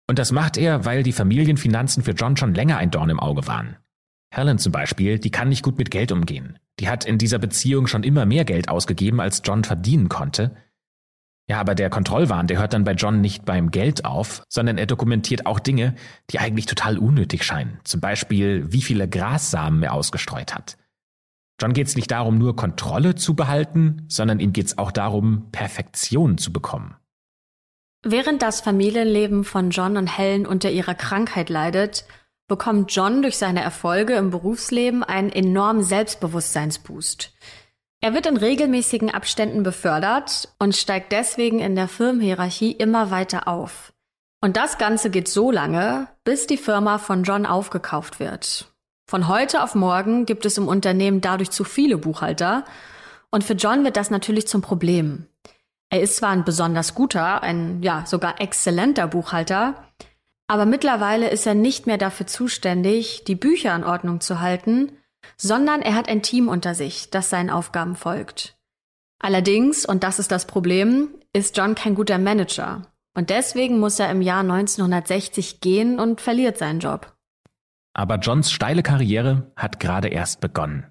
Und 0.06 0.20
das 0.20 0.32
macht 0.32 0.58
er, 0.58 0.86
weil 0.86 1.02
die 1.02 1.13
Familienfinanzen 1.13 2.04
für 2.04 2.12
John 2.12 2.38
schon 2.38 2.54
länger 2.54 2.78
ein 2.78 2.92
Dorn 2.92 3.10
im 3.10 3.20
Auge 3.20 3.48
waren. 3.48 3.78
Helen 4.32 4.60
zum 4.60 4.72
Beispiel, 4.72 5.18
die 5.18 5.32
kann 5.32 5.50
nicht 5.50 5.63
gut 5.63 5.80
mit 5.80 5.89
Geld 5.89 6.12
umgehen. 6.12 6.60
Die 6.80 6.88
hat 6.88 7.06
in 7.06 7.18
dieser 7.18 7.39
Beziehung 7.39 7.88
schon 7.88 8.04
immer 8.04 8.28
mehr 8.28 8.46
Geld 8.46 8.70
ausgegeben, 8.70 9.20
als 9.20 9.42
John 9.44 9.63
verdienen 9.63 10.08
konnte. 10.08 10.56
Ja, 11.50 11.60
aber 11.60 11.74
der 11.74 11.89
Kontrollwahn, 11.89 12.46
der 12.46 12.60
hört 12.60 12.74
dann 12.74 12.84
bei 12.84 12.94
John 12.94 13.20
nicht 13.20 13.46
beim 13.46 13.72
Geld 13.72 14.06
auf, 14.06 14.44
sondern 14.48 14.78
er 14.78 14.86
dokumentiert 14.86 15.48
auch 15.48 15.60
Dinge, 15.60 15.96
die 16.30 16.38
eigentlich 16.38 16.68
total 16.68 17.00
unnötig 17.00 17.46
scheinen. 17.46 17.80
Zum 17.84 18.00
Beispiel, 18.00 18.72
wie 18.72 18.84
viele 18.84 19.10
Grassamen 19.10 19.82
er 19.82 19.94
ausgestreut 19.94 20.54
hat. 20.54 20.78
John 21.62 21.74
geht 21.74 21.88
es 21.88 21.96
nicht 21.96 22.12
darum, 22.12 22.38
nur 22.38 22.56
Kontrolle 22.56 23.16
zu 23.16 23.36
behalten, 23.36 24.06
sondern 24.08 24.39
ihm 24.39 24.54
geht 24.54 24.68
es 24.68 24.78
auch 24.78 24.92
darum, 24.92 25.50
Perfektion 25.52 26.38
zu 26.38 26.52
bekommen. 26.52 26.96
Während 28.04 28.42
das 28.42 28.60
Familienleben 28.60 29.46
von 29.46 29.70
John 29.70 29.96
und 29.96 30.18
Helen 30.18 30.46
unter 30.46 30.70
ihrer 30.70 30.94
Krankheit 30.94 31.50
leidet, 31.50 32.06
bekommt 32.48 32.94
John 32.94 33.22
durch 33.22 33.38
seine 33.38 33.62
Erfolge 33.62 34.16
im 34.16 34.30
Berufsleben 34.30 35.04
einen 35.04 35.30
enormen 35.30 35.84
Selbstbewusstseinsboost. 35.84 37.34
Er 38.02 38.13
wird 38.13 38.26
in 38.26 38.36
regelmäßigen 38.36 39.10
Abständen 39.10 39.63
befördert 39.63 40.54
und 40.60 40.76
steigt 40.76 41.13
deswegen 41.13 41.60
in 41.60 41.76
der 41.76 41.88
Firmenhierarchie 41.88 42.74
immer 42.74 43.12
weiter 43.12 43.48
auf. 43.48 43.94
Und 44.42 44.58
das 44.58 44.78
Ganze 44.78 45.10
geht 45.10 45.30
so 45.30 45.52
lange, 45.52 46.10
bis 46.26 46.46
die 46.46 46.58
Firma 46.58 46.98
von 46.98 47.24
John 47.24 47.46
aufgekauft 47.46 48.20
wird. 48.20 48.73
Von 49.13 49.28
heute 49.28 49.62
auf 49.62 49.76
morgen 49.76 50.26
gibt 50.26 50.43
es 50.43 50.58
im 50.58 50.67
Unternehmen 50.67 51.21
dadurch 51.21 51.52
zu 51.52 51.63
viele 51.63 51.99
Buchhalter 51.99 52.65
und 53.30 53.43
für 53.43 53.54
John 53.54 53.84
wird 53.84 53.95
das 53.95 54.10
natürlich 54.10 54.47
zum 54.47 54.63
Problem. 54.63 55.28
Er 55.91 56.02
ist 56.02 56.15
zwar 56.15 56.32
ein 56.32 56.43
besonders 56.43 56.95
guter, 56.95 57.43
ein 57.43 57.84
ja 57.84 58.08
sogar 58.08 58.41
exzellenter 58.41 59.06
Buchhalter, 59.08 59.76
aber 60.47 60.65
mittlerweile 60.65 61.30
ist 61.30 61.45
er 61.45 61.54
nicht 61.54 61.86
mehr 61.86 61.99
dafür 61.99 62.26
zuständig, 62.26 63.23
die 63.26 63.36
Bücher 63.36 63.76
in 63.76 63.84
Ordnung 63.84 64.19
zu 64.19 64.39
halten, 64.39 64.93
sondern 65.38 65.84
er 65.84 65.93
hat 65.93 66.10
ein 66.10 66.23
Team 66.23 66.47
unter 66.47 66.73
sich, 66.73 67.12
das 67.12 67.30
seinen 67.30 67.52
Aufgaben 67.52 67.95
folgt. 67.95 68.58
Allerdings, 69.19 69.86
und 69.86 70.04
das 70.04 70.17
ist 70.17 70.32
das 70.32 70.47
Problem, 70.47 71.10
ist 71.34 71.56
John 71.56 71.76
kein 71.76 71.93
guter 71.93 72.17
Manager. 72.17 72.82
Und 73.13 73.30
deswegen 73.30 73.80
muss 73.80 73.99
er 73.99 74.10
im 74.10 74.23
Jahr 74.23 74.39
1960 74.39 75.62
gehen 75.62 75.99
und 75.99 76.19
verliert 76.19 76.58
seinen 76.58 76.80
Job. 76.80 77.12
Aber 77.94 78.18
Johns 78.18 78.52
steile 78.52 78.84
Karriere 78.84 79.52
hat 79.56 79.80
gerade 79.80 80.08
erst 80.08 80.42
begonnen. 80.42 80.86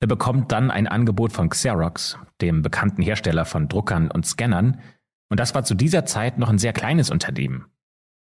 Er 0.00 0.08
bekommt 0.08 0.52
dann 0.52 0.70
ein 0.70 0.86
Angebot 0.86 1.32
von 1.32 1.48
Xerox, 1.48 2.18
dem 2.40 2.62
bekannten 2.62 3.02
Hersteller 3.02 3.44
von 3.44 3.68
Druckern 3.68 4.10
und 4.10 4.26
Scannern, 4.26 4.80
und 5.30 5.38
das 5.38 5.54
war 5.54 5.62
zu 5.62 5.74
dieser 5.74 6.04
Zeit 6.06 6.38
noch 6.38 6.48
ein 6.48 6.58
sehr 6.58 6.72
kleines 6.72 7.10
Unternehmen. 7.10 7.66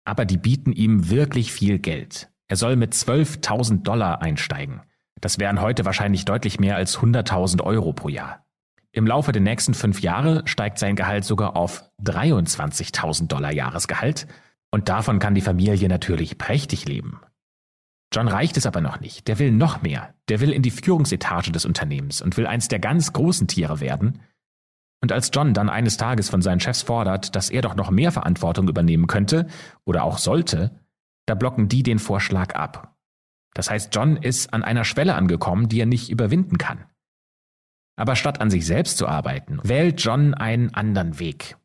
Aber 0.06 0.26
die 0.26 0.38
bieten 0.38 0.72
ihm 0.72 1.10
wirklich 1.10 1.52
viel 1.52 1.80
Geld. 1.80 2.30
Er 2.48 2.56
soll 2.56 2.76
mit 2.76 2.94
12.000 2.94 3.84
Dollar 3.84 4.22
einsteigen. 4.22 4.82
Das 5.20 5.40
wären 5.40 5.62
heute 5.62 5.86
wahrscheinlich 5.86 6.26
deutlich 6.26 6.60
mehr 6.60 6.76
als 6.76 7.00
100.000 7.00 7.62
Euro 7.64 7.94
pro 7.94 8.10
Jahr. 8.10 8.46
Im 8.92 9.08
Laufe 9.08 9.32
der 9.32 9.42
nächsten 9.42 9.74
fünf 9.74 10.02
Jahre 10.02 10.44
steigt 10.46 10.80
sein 10.80 10.96
Gehalt 10.96 11.26
sogar 11.26 11.56
auf 11.58 11.84
23.000 12.04 13.28
Dollar 13.28 13.52
Jahresgehalt 13.52 14.28
und 14.72 14.88
davon 14.88 15.20
kann 15.20 15.36
die 15.36 15.42
Familie 15.42 15.90
natürlich 15.90 16.38
prächtig 16.38 16.86
leben. 16.86 17.20
John 18.16 18.30
reicht 18.30 18.56
es 18.56 18.66
aber 18.66 18.80
noch 18.80 19.02
nicht. 19.02 19.28
Der 19.28 19.40
will 19.40 19.52
noch 19.52 19.82
mehr. 19.82 20.14
Der 20.30 20.40
will 20.40 20.54
in 20.54 20.62
die 20.62 20.72
Führungsetage 20.72 21.52
des 21.52 21.66
Unternehmens 21.66 22.22
und 22.22 22.38
will 22.38 22.48
eins 22.48 22.70
der 22.70 22.80
ganz 22.80 23.12
großen 23.12 23.48
Tiere 23.48 23.82
werden. 23.82 24.22
Und 25.02 25.12
als 25.12 25.32
John 25.34 25.54
dann 25.54 25.70
eines 25.70 25.98
Tages 25.98 26.30
von 26.30 26.42
seinen 26.42 26.62
Chefs 26.62 26.84
fordert, 26.84 27.36
dass 27.36 27.50
er 27.50 27.62
doch 27.62 27.76
noch 27.76 27.92
mehr 27.92 28.14
Verantwortung 28.14 28.70
übernehmen 28.70 29.08
könnte 29.08 29.48
oder 29.84 30.06
auch 30.06 30.18
sollte, 30.18 30.80
da 31.26 31.36
blocken 31.36 31.68
die 31.68 31.84
den 31.84 32.00
Vorschlag 32.00 32.56
ab. 32.56 32.96
Das 33.54 33.70
heißt, 33.70 33.94
John 33.94 34.16
ist 34.16 34.54
an 34.54 34.64
einer 34.64 34.86
Schwelle 34.86 35.16
angekommen, 35.16 35.68
die 35.68 35.82
er 35.82 35.86
nicht 35.86 36.10
überwinden 36.10 36.58
kann. 36.58 36.86
Aber 37.98 38.16
statt 38.16 38.40
an 38.40 38.50
sich 38.50 38.66
selbst 38.66 38.98
zu 38.98 39.10
arbeiten, 39.10 39.60
wählt 39.64 40.02
John 40.02 40.34
einen 40.34 40.74
anderen 40.74 41.20
Weg. 41.20 41.58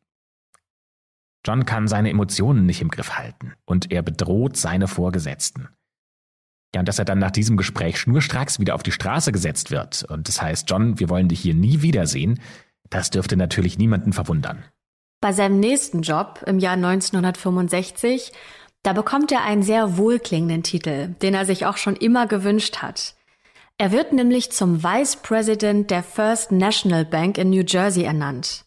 John 1.45 1.65
kann 1.65 1.87
seine 1.87 2.09
Emotionen 2.09 2.65
nicht 2.65 2.81
im 2.81 2.89
Griff 2.89 3.17
halten 3.17 3.53
und 3.63 3.89
er 3.89 4.01
bedroht 4.01 4.57
seine 4.57 4.89
Vorgesetzten. 4.89 5.69
Ja, 6.73 6.79
und 6.79 6.87
dass 6.87 6.99
er 6.99 7.05
dann 7.05 7.19
nach 7.19 7.31
diesem 7.31 7.57
Gespräch 7.57 7.99
schnurstracks 7.99 8.59
wieder 8.59 8.75
auf 8.75 8.83
die 8.83 8.91
Straße 8.91 9.31
gesetzt 9.31 9.71
wird. 9.71 10.03
Und 10.03 10.27
das 10.27 10.41
heißt, 10.41 10.69
John, 10.69 10.99
wir 10.99 11.09
wollen 11.09 11.27
dich 11.27 11.41
hier 11.41 11.53
nie 11.53 11.81
wiedersehen. 11.81 12.39
Das 12.89 13.09
dürfte 13.09 13.35
natürlich 13.35 13.77
niemanden 13.77 14.13
verwundern. 14.13 14.63
Bei 15.19 15.33
seinem 15.33 15.59
nächsten 15.59 16.01
Job 16.01 16.41
im 16.47 16.59
Jahr 16.59 16.73
1965, 16.73 18.31
da 18.83 18.93
bekommt 18.93 19.31
er 19.31 19.43
einen 19.43 19.63
sehr 19.63 19.97
wohlklingenden 19.97 20.63
Titel, 20.63 21.09
den 21.21 21.33
er 21.33 21.45
sich 21.45 21.65
auch 21.65 21.77
schon 21.77 21.95
immer 21.95 22.25
gewünscht 22.25 22.77
hat. 22.77 23.15
Er 23.77 23.91
wird 23.91 24.13
nämlich 24.13 24.51
zum 24.51 24.83
Vice 24.83 25.17
President 25.17 25.91
der 25.91 26.03
First 26.03 26.51
National 26.51 27.05
Bank 27.05 27.37
in 27.37 27.49
New 27.49 27.63
Jersey 27.67 28.03
ernannt. 28.03 28.65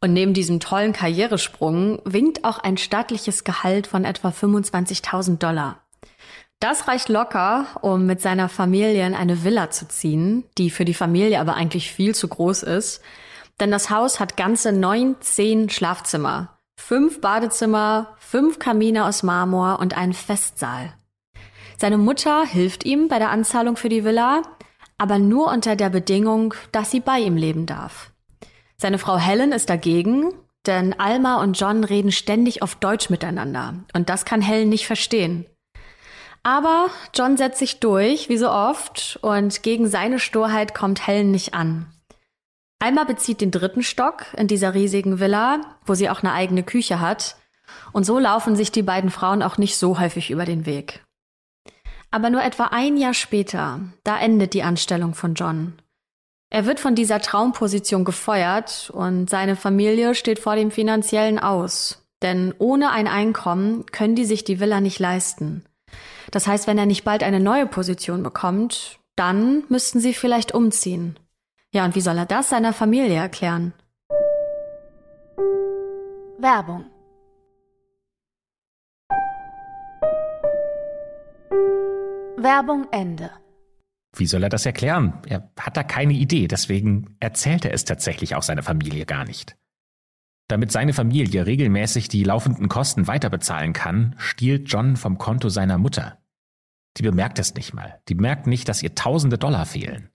Und 0.00 0.12
neben 0.12 0.34
diesem 0.34 0.60
tollen 0.60 0.92
Karrieresprung 0.92 2.00
winkt 2.04 2.44
auch 2.44 2.58
ein 2.58 2.76
stattliches 2.76 3.44
Gehalt 3.44 3.86
von 3.86 4.04
etwa 4.04 4.28
25.000 4.28 5.38
Dollar. 5.38 5.83
Das 6.60 6.88
reicht 6.88 7.08
locker, 7.08 7.66
um 7.82 8.06
mit 8.06 8.20
seiner 8.22 8.48
Familie 8.48 9.06
in 9.06 9.14
eine 9.14 9.44
Villa 9.44 9.70
zu 9.70 9.86
ziehen, 9.86 10.44
die 10.56 10.70
für 10.70 10.84
die 10.84 10.94
Familie 10.94 11.40
aber 11.40 11.54
eigentlich 11.54 11.92
viel 11.92 12.14
zu 12.14 12.28
groß 12.28 12.62
ist. 12.62 13.02
Denn 13.60 13.70
das 13.70 13.90
Haus 13.90 14.18
hat 14.18 14.36
ganze 14.36 14.72
19 14.72 15.68
Schlafzimmer, 15.68 16.58
fünf 16.76 17.20
Badezimmer, 17.20 18.16
fünf 18.18 18.58
Kamine 18.58 19.04
aus 19.04 19.22
Marmor 19.22 19.78
und 19.78 19.96
einen 19.96 20.14
Festsaal. 20.14 20.94
Seine 21.76 21.98
Mutter 21.98 22.46
hilft 22.46 22.84
ihm 22.84 23.08
bei 23.08 23.18
der 23.18 23.30
Anzahlung 23.30 23.76
für 23.76 23.88
die 23.88 24.04
Villa, 24.04 24.42
aber 24.96 25.18
nur 25.18 25.52
unter 25.52 25.76
der 25.76 25.90
Bedingung, 25.90 26.54
dass 26.72 26.90
sie 26.90 27.00
bei 27.00 27.18
ihm 27.18 27.36
leben 27.36 27.66
darf. 27.66 28.12
Seine 28.76 28.98
Frau 28.98 29.18
Helen 29.18 29.52
ist 29.52 29.70
dagegen, 29.70 30.32
denn 30.66 30.98
Alma 30.98 31.42
und 31.42 31.58
John 31.58 31.84
reden 31.84 32.12
ständig 32.12 32.62
auf 32.62 32.74
Deutsch 32.76 33.10
miteinander 33.10 33.74
und 33.92 34.08
das 34.08 34.24
kann 34.24 34.40
Helen 34.40 34.68
nicht 34.68 34.86
verstehen. 34.86 35.46
Aber 36.44 36.90
John 37.14 37.38
setzt 37.38 37.58
sich 37.58 37.80
durch, 37.80 38.28
wie 38.28 38.36
so 38.36 38.50
oft, 38.50 39.18
und 39.22 39.62
gegen 39.62 39.88
seine 39.88 40.18
Sturheit 40.18 40.74
kommt 40.74 41.06
Helen 41.06 41.30
nicht 41.30 41.54
an. 41.54 41.86
Alma 42.78 43.04
bezieht 43.04 43.40
den 43.40 43.50
dritten 43.50 43.82
Stock 43.82 44.26
in 44.36 44.46
dieser 44.46 44.74
riesigen 44.74 45.18
Villa, 45.18 45.62
wo 45.86 45.94
sie 45.94 46.10
auch 46.10 46.22
eine 46.22 46.32
eigene 46.32 46.62
Küche 46.62 47.00
hat, 47.00 47.36
und 47.92 48.04
so 48.04 48.18
laufen 48.18 48.56
sich 48.56 48.70
die 48.70 48.82
beiden 48.82 49.08
Frauen 49.10 49.42
auch 49.42 49.56
nicht 49.56 49.78
so 49.78 49.98
häufig 49.98 50.30
über 50.30 50.44
den 50.44 50.66
Weg. 50.66 51.02
Aber 52.10 52.28
nur 52.28 52.42
etwa 52.42 52.64
ein 52.66 52.98
Jahr 52.98 53.14
später, 53.14 53.80
da 54.04 54.18
endet 54.18 54.52
die 54.52 54.62
Anstellung 54.62 55.14
von 55.14 55.34
John. 55.34 55.72
Er 56.50 56.66
wird 56.66 56.78
von 56.78 56.94
dieser 56.94 57.20
Traumposition 57.20 58.04
gefeuert 58.04 58.90
und 58.90 59.30
seine 59.30 59.56
Familie 59.56 60.14
steht 60.14 60.38
vor 60.38 60.56
dem 60.56 60.70
finanziellen 60.70 61.38
Aus. 61.38 62.06
Denn 62.22 62.54
ohne 62.58 62.90
ein 62.90 63.08
Einkommen 63.08 63.86
können 63.86 64.14
die 64.14 64.24
sich 64.24 64.44
die 64.44 64.60
Villa 64.60 64.80
nicht 64.80 64.98
leisten. 64.98 65.64
Das 66.30 66.46
heißt, 66.46 66.66
wenn 66.66 66.78
er 66.78 66.86
nicht 66.86 67.04
bald 67.04 67.22
eine 67.22 67.40
neue 67.40 67.66
Position 67.66 68.22
bekommt, 68.22 68.98
dann 69.16 69.64
müssten 69.68 70.00
sie 70.00 70.14
vielleicht 70.14 70.52
umziehen. 70.52 71.18
Ja, 71.72 71.84
und 71.84 71.94
wie 71.94 72.00
soll 72.00 72.18
er 72.18 72.26
das 72.26 72.50
seiner 72.50 72.72
Familie 72.72 73.16
erklären? 73.16 73.72
Werbung 76.38 76.86
Werbung 82.36 82.86
Ende. 82.90 83.30
Wie 84.14 84.26
soll 84.26 84.42
er 84.42 84.50
das 84.50 84.66
erklären? 84.66 85.14
Er 85.26 85.50
hat 85.58 85.76
da 85.76 85.82
keine 85.82 86.12
Idee, 86.12 86.46
deswegen 86.46 87.16
erzählt 87.18 87.64
er 87.64 87.72
es 87.72 87.84
tatsächlich 87.84 88.34
auch 88.34 88.42
seiner 88.42 88.62
Familie 88.62 89.06
gar 89.06 89.24
nicht. 89.24 89.56
Damit 90.48 90.72
seine 90.72 90.92
Familie 90.92 91.46
regelmäßig 91.46 92.08
die 92.08 92.24
laufenden 92.24 92.68
Kosten 92.68 93.06
weiterbezahlen 93.06 93.72
kann, 93.72 94.14
stiehlt 94.18 94.70
John 94.70 94.96
vom 94.96 95.16
Konto 95.16 95.48
seiner 95.48 95.78
Mutter. 95.78 96.18
Die 96.96 97.02
bemerkt 97.02 97.38
es 97.38 97.54
nicht 97.54 97.72
mal. 97.72 98.00
Die 98.08 98.14
merkt 98.14 98.46
nicht, 98.46 98.68
dass 98.68 98.82
ihr 98.82 98.94
tausende 98.94 99.38
Dollar 99.38 99.66
fehlen. 99.66 100.10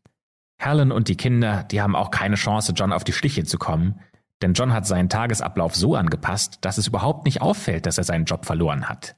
Helen 0.61 0.91
und 0.91 1.07
die 1.07 1.17
Kinder, 1.17 1.63
die 1.63 1.81
haben 1.81 1.95
auch 1.95 2.11
keine 2.11 2.35
Chance, 2.35 2.73
John 2.73 2.93
auf 2.93 3.03
die 3.03 3.13
Stiche 3.13 3.43
zu 3.43 3.57
kommen, 3.57 4.01
denn 4.41 4.53
John 4.53 4.73
hat 4.73 4.85
seinen 4.85 5.09
Tagesablauf 5.09 5.75
so 5.75 5.95
angepasst, 5.95 6.59
dass 6.61 6.77
es 6.77 6.87
überhaupt 6.87 7.25
nicht 7.25 7.41
auffällt, 7.41 7.85
dass 7.85 7.97
er 7.97 8.03
seinen 8.03 8.25
Job 8.25 8.45
verloren 8.45 8.87
hat. 8.87 9.15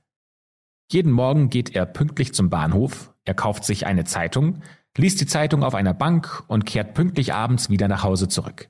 Jeden 0.91 1.11
Morgen 1.11 1.49
geht 1.49 1.75
er 1.75 1.85
pünktlich 1.85 2.33
zum 2.33 2.49
Bahnhof, 2.49 3.13
er 3.23 3.33
kauft 3.33 3.63
sich 3.63 3.85
eine 3.85 4.03
Zeitung, 4.03 4.61
liest 4.97 5.21
die 5.21 5.25
Zeitung 5.25 5.63
auf 5.63 5.75
einer 5.75 5.93
Bank 5.93 6.43
und 6.47 6.65
kehrt 6.65 6.93
pünktlich 6.93 7.33
abends 7.33 7.69
wieder 7.69 7.87
nach 7.87 8.03
Hause 8.03 8.27
zurück. 8.27 8.69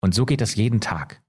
Und 0.00 0.14
so 0.14 0.26
geht 0.26 0.40
es 0.40 0.54
jeden 0.54 0.80
Tag. 0.80 1.22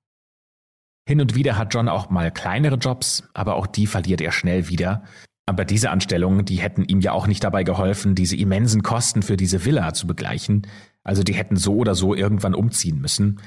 Hin 1.07 1.21
und 1.21 1.35
wieder 1.35 1.57
hat 1.57 1.73
John 1.73 1.89
auch 1.89 2.09
mal 2.09 2.31
kleinere 2.31 2.75
Jobs, 2.75 3.23
aber 3.33 3.55
auch 3.55 3.67
die 3.67 3.87
verliert 3.87 4.21
er 4.21 4.31
schnell 4.31 4.69
wieder. 4.69 5.03
Aber 5.45 5.65
diese 5.65 5.89
Anstellungen, 5.89 6.45
die 6.45 6.57
hätten 6.57 6.85
ihm 6.85 7.01
ja 7.01 7.11
auch 7.11 7.27
nicht 7.27 7.43
dabei 7.43 7.63
geholfen, 7.63 8.15
diese 8.15 8.35
immensen 8.35 8.83
Kosten 8.83 9.23
für 9.23 9.37
diese 9.37 9.65
Villa 9.65 9.93
zu 9.93 10.07
begleichen. 10.07 10.67
Also 11.03 11.23
die 11.23 11.33
hätten 11.33 11.55
so 11.55 11.75
oder 11.75 11.95
so 11.95 12.13
irgendwann 12.13 12.53
umziehen 12.53 13.01
müssen. 13.01 13.41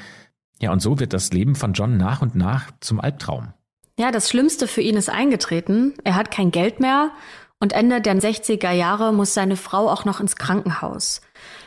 Ja, 0.60 0.72
und 0.72 0.80
so 0.80 0.98
wird 0.98 1.12
das 1.12 1.32
Leben 1.32 1.54
von 1.54 1.72
John 1.72 1.96
nach 1.96 2.20
und 2.20 2.34
nach 2.34 2.70
zum 2.80 3.00
Albtraum. 3.00 3.54
Ja, 3.98 4.10
das 4.10 4.28
Schlimmste 4.28 4.66
für 4.66 4.80
ihn 4.80 4.96
ist 4.96 5.08
eingetreten. 5.08 5.94
Er 6.02 6.16
hat 6.16 6.30
kein 6.30 6.50
Geld 6.50 6.80
mehr 6.80 7.12
und 7.60 7.72
Ende 7.72 8.00
der 8.00 8.16
60er 8.16 8.72
Jahre 8.72 9.12
muss 9.12 9.32
seine 9.32 9.56
Frau 9.56 9.88
auch 9.88 10.04
noch 10.04 10.20
ins 10.20 10.36
Krankenhaus. 10.36 11.20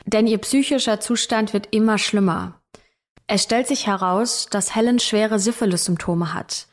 Denn 0.05 0.27
ihr 0.27 0.37
psychischer 0.37 0.99
Zustand 0.99 1.53
wird 1.53 1.69
immer 1.71 1.97
schlimmer. 1.97 2.61
Es 3.27 3.43
stellt 3.43 3.67
sich 3.67 3.87
heraus, 3.87 4.47
dass 4.49 4.73
Helen 4.73 4.99
schwere 4.99 5.37
Syphilis-Symptome 5.37 6.33
hat. 6.33 6.67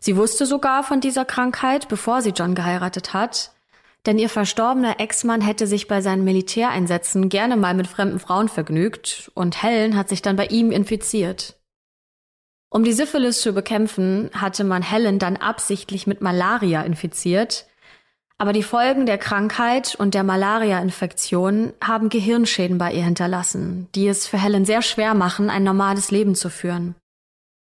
Sie 0.00 0.16
wusste 0.16 0.46
sogar 0.46 0.82
von 0.82 1.00
dieser 1.00 1.26
Krankheit, 1.26 1.88
bevor 1.88 2.22
sie 2.22 2.30
John 2.30 2.54
geheiratet 2.54 3.12
hat, 3.12 3.52
denn 4.06 4.18
ihr 4.18 4.30
verstorbener 4.30 4.98
Ex-Mann 4.98 5.42
hätte 5.42 5.66
sich 5.66 5.86
bei 5.86 6.00
seinen 6.00 6.24
Militäreinsätzen 6.24 7.28
gerne 7.28 7.58
mal 7.58 7.74
mit 7.74 7.86
fremden 7.86 8.18
Frauen 8.18 8.48
vergnügt 8.48 9.30
und 9.34 9.62
Helen 9.62 9.94
hat 9.94 10.08
sich 10.08 10.22
dann 10.22 10.36
bei 10.36 10.46
ihm 10.46 10.72
infiziert. 10.72 11.56
Um 12.70 12.82
die 12.82 12.94
Syphilis 12.94 13.42
zu 13.42 13.52
bekämpfen, 13.52 14.30
hatte 14.32 14.64
man 14.64 14.80
Helen 14.82 15.18
dann 15.18 15.36
absichtlich 15.36 16.06
mit 16.06 16.22
Malaria 16.22 16.82
infiziert. 16.82 17.66
Aber 18.40 18.54
die 18.54 18.62
Folgen 18.62 19.04
der 19.04 19.18
Krankheit 19.18 19.94
und 19.94 20.14
der 20.14 20.22
Malaria-Infektion 20.22 21.74
haben 21.84 22.08
Gehirnschäden 22.08 22.78
bei 22.78 22.90
ihr 22.90 23.04
hinterlassen, 23.04 23.88
die 23.94 24.08
es 24.08 24.26
für 24.26 24.42
Helen 24.42 24.64
sehr 24.64 24.80
schwer 24.80 25.12
machen, 25.12 25.50
ein 25.50 25.62
normales 25.62 26.10
Leben 26.10 26.34
zu 26.34 26.48
führen. 26.48 26.94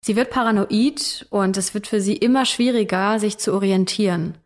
Sie 0.03 0.17
wird 0.17 0.31
paranoid 0.31 1.27
und 1.29 1.59
es 1.59 1.75
wird 1.75 1.87
für 1.87 2.01
sie 2.01 2.17
immer 2.17 2.47
schwieriger, 2.47 3.21
sich 3.21 3.37
zu 3.37 3.53
orientieren. 3.53 4.39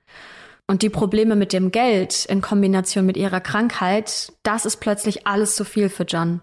Und 0.67 0.83
die 0.83 0.91
Probleme 0.91 1.37
mit 1.37 1.53
dem 1.53 1.71
Geld 1.71 2.25
in 2.25 2.41
Kombination 2.41 3.07
mit 3.07 3.17
ihrer 3.17 3.41
Krankheit, 3.41 4.33
das 4.43 4.67
ist 4.67 4.79
plötzlich 4.79 5.25
alles 5.29 5.55
zu 5.55 5.65
viel 5.65 5.89
für 5.89 6.03
John. 6.03 6.41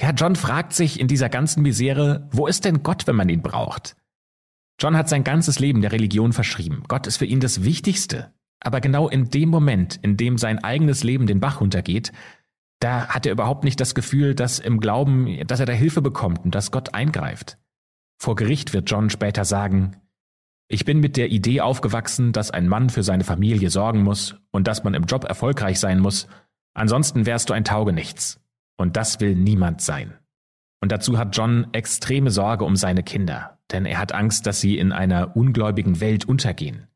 Ja, 0.00 0.10
John 0.10 0.34
fragt 0.34 0.72
sich 0.72 0.98
in 0.98 1.06
dieser 1.06 1.28
ganzen 1.28 1.62
Misere, 1.62 2.28
wo 2.32 2.48
ist 2.48 2.64
denn 2.64 2.82
Gott, 2.82 3.06
wenn 3.06 3.14
man 3.14 3.28
ihn 3.28 3.42
braucht? 3.42 3.94
John 4.80 4.96
hat 4.96 5.08
sein 5.08 5.22
ganzes 5.22 5.60
Leben 5.60 5.82
der 5.82 5.92
Religion 5.92 6.32
verschrieben. 6.32 6.82
Gott 6.88 7.06
ist 7.06 7.18
für 7.18 7.26
ihn 7.26 7.38
das 7.38 7.62
Wichtigste. 7.62 8.32
Aber 8.60 8.80
genau 8.80 9.08
in 9.08 9.30
dem 9.30 9.48
Moment, 9.48 9.98
in 10.02 10.16
dem 10.16 10.38
sein 10.38 10.62
eigenes 10.62 11.04
Leben 11.04 11.26
den 11.26 11.40
Bach 11.40 11.60
runtergeht, 11.60 12.12
da 12.80 13.08
hat 13.08 13.26
er 13.26 13.32
überhaupt 13.32 13.64
nicht 13.64 13.80
das 13.80 13.94
Gefühl, 13.94 14.34
dass 14.34 14.58
im 14.58 14.80
Glauben, 14.80 15.46
dass 15.46 15.60
er 15.60 15.66
da 15.66 15.72
Hilfe 15.72 16.02
bekommt 16.02 16.44
und 16.44 16.54
dass 16.54 16.70
Gott 16.70 16.94
eingreift. 16.94 17.58
Vor 18.18 18.36
Gericht 18.36 18.72
wird 18.72 18.90
John 18.90 19.10
später 19.10 19.44
sagen, 19.44 19.96
ich 20.68 20.84
bin 20.84 21.00
mit 21.00 21.16
der 21.16 21.30
Idee 21.30 21.60
aufgewachsen, 21.60 22.32
dass 22.32 22.50
ein 22.50 22.68
Mann 22.68 22.88
für 22.88 23.02
seine 23.02 23.24
Familie 23.24 23.70
sorgen 23.70 24.02
muss 24.02 24.36
und 24.50 24.66
dass 24.66 24.82
man 24.82 24.94
im 24.94 25.04
Job 25.04 25.24
erfolgreich 25.24 25.78
sein 25.78 26.00
muss, 26.00 26.26
ansonsten 26.72 27.26
wärst 27.26 27.50
du 27.50 27.54
ein 27.54 27.64
Taugenichts. 27.64 28.40
Und 28.76 28.96
das 28.96 29.20
will 29.20 29.34
niemand 29.34 29.82
sein. 29.82 30.14
Und 30.80 30.90
dazu 30.90 31.16
hat 31.16 31.36
John 31.36 31.68
extreme 31.72 32.30
Sorge 32.30 32.64
um 32.64 32.76
seine 32.76 33.02
Kinder, 33.02 33.58
denn 33.70 33.86
er 33.86 33.98
hat 33.98 34.12
Angst, 34.12 34.46
dass 34.46 34.60
sie 34.60 34.76
in 34.76 34.92
einer 34.92 35.36
ungläubigen 35.36 36.00
Welt 36.00 36.24
untergehen. 36.24 36.88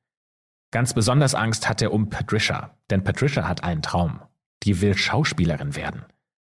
Ganz 0.70 0.92
besonders 0.92 1.34
Angst 1.34 1.68
hat 1.68 1.80
er 1.80 1.92
um 1.92 2.10
Patricia, 2.10 2.76
denn 2.90 3.04
Patricia 3.04 3.48
hat 3.48 3.64
einen 3.64 3.82
Traum. 3.82 4.20
Die 4.64 4.80
will 4.80 4.96
Schauspielerin 4.96 5.76
werden. 5.76 6.04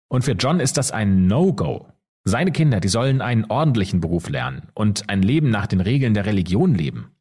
Und 0.08 0.24
für 0.24 0.32
John 0.32 0.60
ist 0.60 0.78
das 0.78 0.92
ein 0.92 1.28
No-Go. 1.28 1.88
Seine 2.24 2.52
Kinder, 2.52 2.80
die 2.80 2.88
sollen 2.88 3.22
einen 3.22 3.46
ordentlichen 3.46 4.02
Beruf 4.02 4.30
lernen 4.30 4.70
und 4.74 5.10
ein 5.10 5.22
Leben 5.22 5.50
nach 5.50 5.68
den 5.68 5.82
Regeln 5.82 6.14
der 6.14 6.26
Religion 6.26 6.74
leben. 6.74 7.12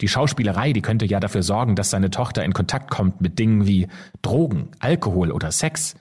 Die 0.00 0.08
Schauspielerei, 0.08 0.72
die 0.72 0.82
könnte 0.82 1.06
ja 1.06 1.20
dafür 1.20 1.44
sorgen, 1.44 1.76
dass 1.76 1.90
seine 1.90 2.10
Tochter 2.10 2.44
in 2.44 2.52
Kontakt 2.52 2.90
kommt 2.90 3.20
mit 3.20 3.38
Dingen 3.38 3.66
wie 3.66 3.86
Drogen, 4.20 4.70
Alkohol 4.80 5.30
oder 5.30 5.52
Sex. 5.52 5.94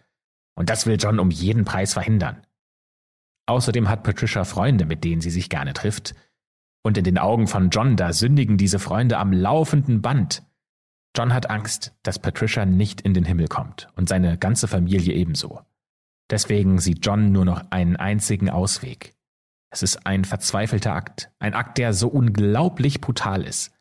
Und 0.56 0.70
das 0.72 0.88
will 0.88 0.98
John 1.00 1.20
um 1.20 1.30
jeden 1.30 1.66
Preis 1.66 1.94
verhindern. 1.94 2.42
Außerdem 3.46 3.90
hat 3.90 4.04
Patricia 4.04 4.44
Freunde, 4.44 4.86
mit 4.86 5.04
denen 5.04 5.22
sie 5.22 5.30
sich 5.30 5.50
gerne 5.50 5.74
trifft. 5.74 6.16
Und 6.84 6.98
in 6.98 7.04
den 7.04 7.18
Augen 7.18 7.48
von 7.48 7.70
John, 7.70 7.96
da 7.96 8.12
sündigen 8.14 8.58
diese 8.58 8.80
Freunde 8.80 9.18
am 9.18 9.32
laufenden 9.32 10.02
Band. 10.02 10.44
John 11.16 11.34
hat 11.34 11.50
Angst, 11.50 11.94
dass 12.04 12.20
Patricia 12.20 12.66
nicht 12.66 13.02
in 13.02 13.14
den 13.14 13.26
Himmel 13.26 13.48
kommt 13.48 13.88
und 13.96 14.10
seine 14.10 14.38
ganze 14.38 14.68
Familie 14.68 15.14
ebenso. 15.14 15.62
Deswegen 16.30 16.80
sieht 16.80 17.06
John 17.06 17.32
nur 17.32 17.46
noch 17.46 17.70
einen 17.72 17.98
einzigen 17.98 18.50
Ausweg. 18.50 19.14
Es 19.70 19.84
ist 19.84 20.06
ein 20.06 20.26
verzweifelter 20.26 20.94
Akt, 20.94 21.30
ein 21.40 21.54
Akt, 21.54 21.78
der 21.78 21.94
so 21.94 22.08
unglaublich 22.08 23.02
brutal 23.02 23.44
ist. 23.44 23.74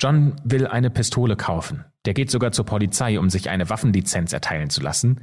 John 0.00 0.36
will 0.44 0.66
eine 0.66 0.90
Pistole 0.90 1.36
kaufen. 1.36 1.84
Der 2.04 2.14
geht 2.14 2.30
sogar 2.30 2.52
zur 2.52 2.66
Polizei, 2.66 3.18
um 3.18 3.30
sich 3.30 3.50
eine 3.50 3.68
Waffenlizenz 3.68 4.32
erteilen 4.32 4.70
zu 4.70 4.80
lassen, 4.80 5.20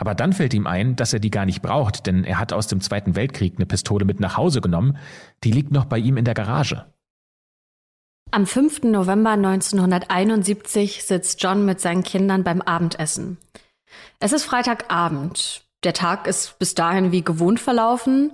aber 0.00 0.14
dann 0.14 0.32
fällt 0.32 0.54
ihm 0.54 0.66
ein, 0.66 0.96
dass 0.96 1.12
er 1.12 1.20
die 1.20 1.30
gar 1.30 1.44
nicht 1.44 1.60
braucht, 1.60 2.06
denn 2.06 2.24
er 2.24 2.38
hat 2.38 2.54
aus 2.54 2.66
dem 2.66 2.80
Zweiten 2.80 3.16
Weltkrieg 3.16 3.56
eine 3.56 3.66
Pistole 3.66 4.06
mit 4.06 4.18
nach 4.18 4.38
Hause 4.38 4.62
genommen, 4.62 4.96
die 5.44 5.52
liegt 5.52 5.72
noch 5.72 5.84
bei 5.84 5.98
ihm 5.98 6.16
in 6.16 6.24
der 6.24 6.32
Garage. 6.32 6.86
Am 8.30 8.46
5. 8.46 8.84
November 8.84 9.32
1971 9.32 11.04
sitzt 11.04 11.42
John 11.42 11.66
mit 11.66 11.82
seinen 11.82 12.02
Kindern 12.02 12.44
beim 12.44 12.62
Abendessen. 12.62 13.36
Es 14.20 14.32
ist 14.32 14.44
Freitagabend. 14.44 15.64
Der 15.84 15.92
Tag 15.92 16.26
ist 16.26 16.58
bis 16.58 16.74
dahin 16.74 17.12
wie 17.12 17.22
gewohnt 17.22 17.60
verlaufen. 17.60 18.32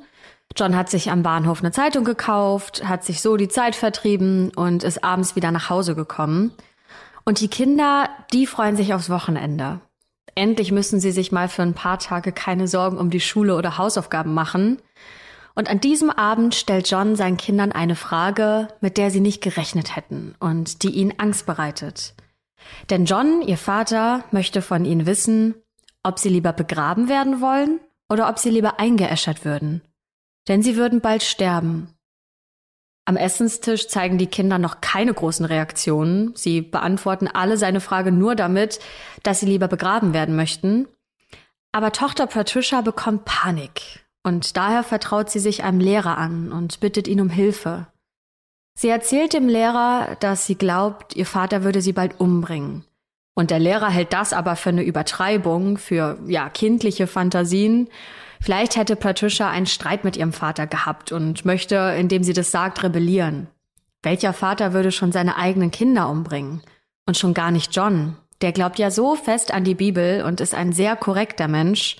John 0.57 0.77
hat 0.77 0.89
sich 0.89 1.11
am 1.11 1.25
Bahnhof 1.25 1.61
eine 1.61 1.73
Zeitung 1.73 2.05
gekauft, 2.05 2.87
hat 2.87 3.05
sich 3.05 3.21
so 3.21 3.37
die 3.37 3.49
Zeit 3.49 3.75
vertrieben 3.75 4.53
und 4.55 4.85
ist 4.85 5.03
abends 5.03 5.35
wieder 5.35 5.51
nach 5.51 5.69
Hause 5.69 5.97
gekommen. 5.97 6.53
Und 7.25 7.41
die 7.41 7.49
Kinder, 7.49 8.09
die 8.33 8.47
freuen 8.47 8.77
sich 8.77 8.95
aufs 8.95 9.11
Wochenende. 9.11 9.81
Endlich 10.37 10.71
müssen 10.71 11.01
sie 11.01 11.13
sich 11.13 11.33
mal 11.33 11.49
für 11.49 11.63
ein 11.63 11.75
paar 11.75 11.99
Tage 11.99 12.31
keine 12.31 12.69
Sorgen 12.69 12.99
um 12.99 13.11
die 13.11 13.21
Schule 13.21 13.57
oder 13.57 13.79
Hausaufgaben 13.79 14.35
machen. 14.35 14.79
Und 15.55 15.71
an 15.71 15.81
diesem 15.81 16.11
Abend 16.11 16.55
stellt 16.55 16.91
John 16.91 17.17
seinen 17.17 17.39
Kindern 17.39 17.73
eine 17.73 17.97
Frage, 17.97 18.69
mit 18.83 18.99
der 18.99 19.11
sie 19.11 19.21
nicht 19.21 19.43
gerechnet 19.43 19.97
hätten 19.97 20.35
und 20.39 20.83
die 20.83 20.91
ihnen 20.91 21.19
Angst 21.19 21.47
bereitet. 21.47 22.15
Denn 22.91 23.07
John, 23.07 23.41
ihr 23.41 23.57
Vater, 23.57 24.25
möchte 24.31 24.61
von 24.61 24.85
ihnen 24.85 25.07
wissen, 25.07 25.55
ob 26.03 26.19
sie 26.19 26.29
lieber 26.29 26.53
begraben 26.53 27.09
werden 27.09 27.41
wollen 27.41 27.81
oder 28.11 28.29
ob 28.29 28.39
sie 28.39 28.51
lieber 28.51 28.79
eingeäschert 28.79 29.47
würden. 29.47 29.81
Denn 30.49 30.63
sie 30.63 30.77
würden 30.77 31.01
bald 31.01 31.23
sterben. 31.23 31.96
Am 33.09 33.17
Essenstisch 33.17 33.87
zeigen 33.87 34.19
die 34.19 34.27
Kinder 34.27 34.59
noch 34.59 34.81
keine 34.81 35.15
großen 35.15 35.47
Reaktionen. 35.47 36.35
Sie 36.35 36.61
beantworten 36.61 37.29
alle 37.29 37.57
seine 37.57 37.81
Frage 37.81 38.11
nur 38.11 38.35
damit, 38.35 38.81
dass 39.23 39.41
sie 39.41 39.47
lieber 39.47 39.69
begraben 39.69 40.13
werden 40.13 40.35
möchten. 40.35 40.89
Aber 41.71 41.93
Tochter 41.93 42.27
Patricia 42.27 42.81
bekommt 42.81 43.25
Panik 43.25 44.05
und 44.25 44.57
daher 44.57 44.83
vertraut 44.83 45.31
sie 45.31 45.39
sich 45.39 45.63
einem 45.63 45.79
Lehrer 45.79 46.19
an 46.19 46.51
und 46.51 46.81
bittet 46.81 47.07
ihn 47.07 47.21
um 47.21 47.31
Hilfe. 47.31 47.87
Sie 48.77 48.89
erzählt 48.89 49.35
dem 49.35 49.49
Lehrer, 49.49 50.17
dass 50.19 50.47
sie 50.47 50.57
glaubt, 50.57 51.15
ihr 51.15 51.27
Vater 51.27 51.63
würde 51.63 51.81
sie 51.81 51.93
bald 51.93 52.19
umbringen. 52.19 52.85
Und 53.35 53.53
der 53.53 53.61
Lehrer 53.61 53.89
hält 53.89 54.13
das 54.13 54.33
aber 54.33 54.57
für 54.57 54.71
eine 54.71 54.83
Übertreibung, 54.83 55.79
für 55.79 56.19
ja 56.27 56.49
kindliche 56.49 57.07
Fantasien. 57.07 57.89
Vielleicht 58.41 58.77
hätte 58.77 58.97
Patricia 58.97 59.51
einen 59.51 59.67
Streit 59.67 60.05
mit 60.05 60.17
ihrem 60.17 60.33
Vater 60.33 60.67
gehabt 60.67 61.13
und 61.13 61.45
möchte, 61.45 61.77
indem 61.99 62.23
sie 62.23 62.33
das 62.33 62.51
sagt, 62.51 62.83
rebellieren. 62.83 63.49
Welcher 64.03 64.33
Vater 64.33 64.73
würde 64.73 64.93
schon 64.93 65.13
seine 65.13 65.37
eigenen 65.37 65.71
Kinder 65.71 66.09
umbringen? 66.09 66.63
Und 67.07 67.17
schon 67.17 67.35
gar 67.35 67.51
nicht 67.51 67.75
John. 67.75 68.17
Der 68.41 68.53
glaubt 68.53 68.79
ja 68.79 68.91
so 68.91 69.17
fest 69.17 69.53
an 69.53 69.65
die 69.65 69.75
Bibel 69.75 70.23
und 70.23 70.41
ist 70.41 70.55
ein 70.55 70.73
sehr 70.73 70.97
korrekter 70.97 71.49
Mensch. 71.49 71.97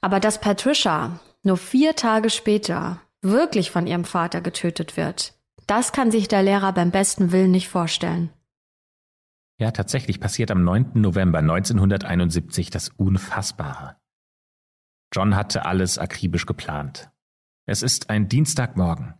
Aber 0.00 0.20
dass 0.20 0.40
Patricia, 0.40 1.18
nur 1.42 1.56
vier 1.56 1.96
Tage 1.96 2.30
später 2.30 3.00
wirklich 3.22 3.70
von 3.70 3.86
ihrem 3.86 4.04
Vater 4.04 4.40
getötet 4.40 4.96
wird, 4.96 5.34
das 5.66 5.92
kann 5.92 6.10
sich 6.10 6.28
der 6.28 6.42
Lehrer 6.42 6.72
beim 6.72 6.90
besten 6.90 7.32
Willen 7.32 7.50
nicht 7.50 7.68
vorstellen. 7.68 8.30
Ja, 9.58 9.70
tatsächlich 9.70 10.20
passiert 10.20 10.50
am 10.50 10.62
9. 10.64 10.90
November 10.94 11.38
1971 11.38 12.70
das 12.70 12.90
Unfassbare. 12.90 13.96
John 15.14 15.36
hatte 15.36 15.64
alles 15.64 15.98
akribisch 15.98 16.46
geplant. 16.46 17.10
Es 17.66 17.82
ist 17.82 18.10
ein 18.10 18.28
Dienstagmorgen. 18.28 19.14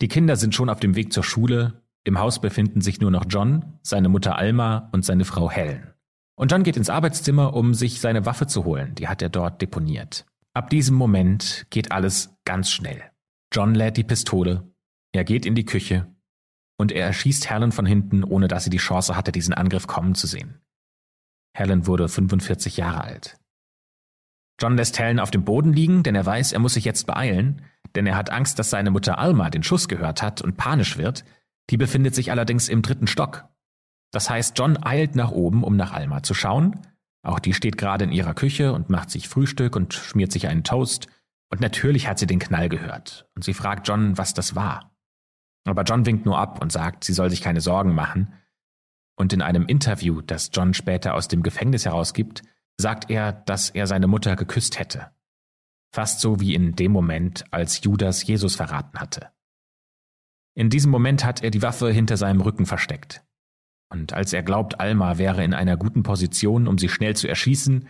Die 0.00 0.08
Kinder 0.08 0.36
sind 0.36 0.54
schon 0.54 0.70
auf 0.70 0.80
dem 0.80 0.94
Weg 0.94 1.12
zur 1.12 1.24
Schule, 1.24 1.82
im 2.04 2.18
Haus 2.18 2.40
befinden 2.40 2.80
sich 2.80 3.00
nur 3.00 3.10
noch 3.10 3.26
John, 3.28 3.78
seine 3.82 4.08
Mutter 4.08 4.36
Alma 4.36 4.88
und 4.92 5.04
seine 5.04 5.24
Frau 5.24 5.50
Helen. 5.50 5.92
Und 6.36 6.52
John 6.52 6.62
geht 6.62 6.76
ins 6.76 6.88
Arbeitszimmer, 6.88 7.52
um 7.54 7.74
sich 7.74 8.00
seine 8.00 8.24
Waffe 8.24 8.46
zu 8.46 8.64
holen, 8.64 8.94
die 8.94 9.08
hat 9.08 9.22
er 9.22 9.28
dort 9.28 9.60
deponiert. 9.60 10.24
Ab 10.54 10.70
diesem 10.70 10.96
Moment 10.96 11.66
geht 11.70 11.92
alles 11.92 12.34
ganz 12.44 12.70
schnell. 12.70 13.02
John 13.52 13.74
lädt 13.74 13.96
die 13.96 14.04
Pistole, 14.04 14.72
er 15.12 15.24
geht 15.24 15.44
in 15.44 15.54
die 15.54 15.64
Küche 15.64 16.06
und 16.78 16.92
er 16.92 17.06
erschießt 17.06 17.50
Helen 17.50 17.72
von 17.72 17.86
hinten, 17.86 18.24
ohne 18.24 18.48
dass 18.48 18.64
sie 18.64 18.70
die 18.70 18.78
Chance 18.78 19.16
hatte, 19.16 19.32
diesen 19.32 19.52
Angriff 19.52 19.86
kommen 19.86 20.14
zu 20.14 20.26
sehen. 20.26 20.60
Helen 21.54 21.86
wurde 21.86 22.08
45 22.08 22.76
Jahre 22.76 23.02
alt. 23.02 23.38
John 24.60 24.76
lässt 24.76 24.98
Helen 24.98 25.20
auf 25.20 25.30
dem 25.30 25.44
Boden 25.44 25.72
liegen, 25.72 26.02
denn 26.02 26.14
er 26.14 26.26
weiß, 26.26 26.52
er 26.52 26.58
muss 26.58 26.74
sich 26.74 26.84
jetzt 26.84 27.06
beeilen, 27.06 27.62
denn 27.94 28.06
er 28.06 28.16
hat 28.16 28.30
Angst, 28.30 28.58
dass 28.58 28.70
seine 28.70 28.90
Mutter 28.90 29.18
Alma 29.18 29.50
den 29.50 29.62
Schuss 29.62 29.88
gehört 29.88 30.22
hat 30.22 30.42
und 30.42 30.56
panisch 30.56 30.98
wird. 30.98 31.24
Die 31.70 31.76
befindet 31.76 32.14
sich 32.14 32.30
allerdings 32.30 32.68
im 32.68 32.82
dritten 32.82 33.06
Stock. 33.06 33.48
Das 34.10 34.30
heißt, 34.30 34.58
John 34.58 34.82
eilt 34.82 35.16
nach 35.16 35.30
oben, 35.30 35.62
um 35.62 35.76
nach 35.76 35.92
Alma 35.92 36.22
zu 36.22 36.34
schauen, 36.34 36.80
auch 37.22 37.38
die 37.38 37.52
steht 37.54 37.76
gerade 37.76 38.04
in 38.04 38.12
ihrer 38.12 38.34
Küche 38.34 38.72
und 38.72 38.90
macht 38.90 39.10
sich 39.10 39.28
Frühstück 39.28 39.76
und 39.76 39.92
schmiert 39.92 40.32
sich 40.32 40.48
einen 40.48 40.64
Toast. 40.64 41.08
Und 41.50 41.60
natürlich 41.60 42.08
hat 42.08 42.18
sie 42.18 42.26
den 42.26 42.38
Knall 42.38 42.68
gehört. 42.68 43.28
Und 43.34 43.44
sie 43.44 43.54
fragt 43.54 43.88
John, 43.88 44.16
was 44.16 44.34
das 44.34 44.54
war. 44.54 44.92
Aber 45.66 45.82
John 45.82 46.06
winkt 46.06 46.24
nur 46.24 46.38
ab 46.38 46.62
und 46.62 46.72
sagt, 46.72 47.04
sie 47.04 47.12
soll 47.12 47.30
sich 47.30 47.42
keine 47.42 47.60
Sorgen 47.60 47.94
machen. 47.94 48.32
Und 49.16 49.32
in 49.32 49.42
einem 49.42 49.66
Interview, 49.66 50.22
das 50.22 50.50
John 50.52 50.74
später 50.74 51.14
aus 51.14 51.28
dem 51.28 51.42
Gefängnis 51.42 51.84
herausgibt, 51.84 52.42
sagt 52.78 53.10
er, 53.10 53.32
dass 53.32 53.70
er 53.70 53.86
seine 53.86 54.06
Mutter 54.06 54.36
geküsst 54.36 54.78
hätte. 54.78 55.10
Fast 55.92 56.20
so 56.20 56.40
wie 56.40 56.54
in 56.54 56.76
dem 56.76 56.92
Moment, 56.92 57.44
als 57.50 57.82
Judas 57.82 58.24
Jesus 58.26 58.56
verraten 58.56 58.98
hatte. 59.00 59.32
In 60.54 60.70
diesem 60.70 60.90
Moment 60.90 61.24
hat 61.24 61.42
er 61.42 61.50
die 61.50 61.62
Waffe 61.62 61.90
hinter 61.90 62.16
seinem 62.16 62.40
Rücken 62.40 62.66
versteckt. 62.66 63.24
Und 63.90 64.12
als 64.12 64.32
er 64.32 64.42
glaubt, 64.42 64.80
Alma 64.80 65.18
wäre 65.18 65.44
in 65.44 65.54
einer 65.54 65.76
guten 65.76 66.02
Position, 66.02 66.68
um 66.68 66.78
sie 66.78 66.88
schnell 66.88 67.16
zu 67.16 67.26
erschießen, 67.26 67.88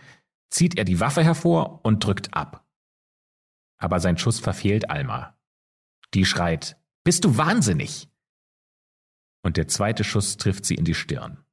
zieht 0.49 0.77
er 0.77 0.85
die 0.85 0.99
Waffe 0.99 1.23
hervor 1.23 1.83
und 1.83 2.03
drückt 2.03 2.33
ab. 2.33 2.65
Aber 3.77 3.99
sein 3.99 4.17
Schuss 4.17 4.39
verfehlt 4.39 4.89
Alma. 4.89 5.37
Die 6.13 6.25
schreit, 6.25 6.77
Bist 7.03 7.25
du 7.25 7.37
wahnsinnig? 7.37 8.09
Und 9.41 9.57
der 9.57 9.67
zweite 9.67 10.03
Schuss 10.03 10.37
trifft 10.37 10.65
sie 10.65 10.75
in 10.75 10.85
die 10.85 10.93
Stirn. 10.93 11.43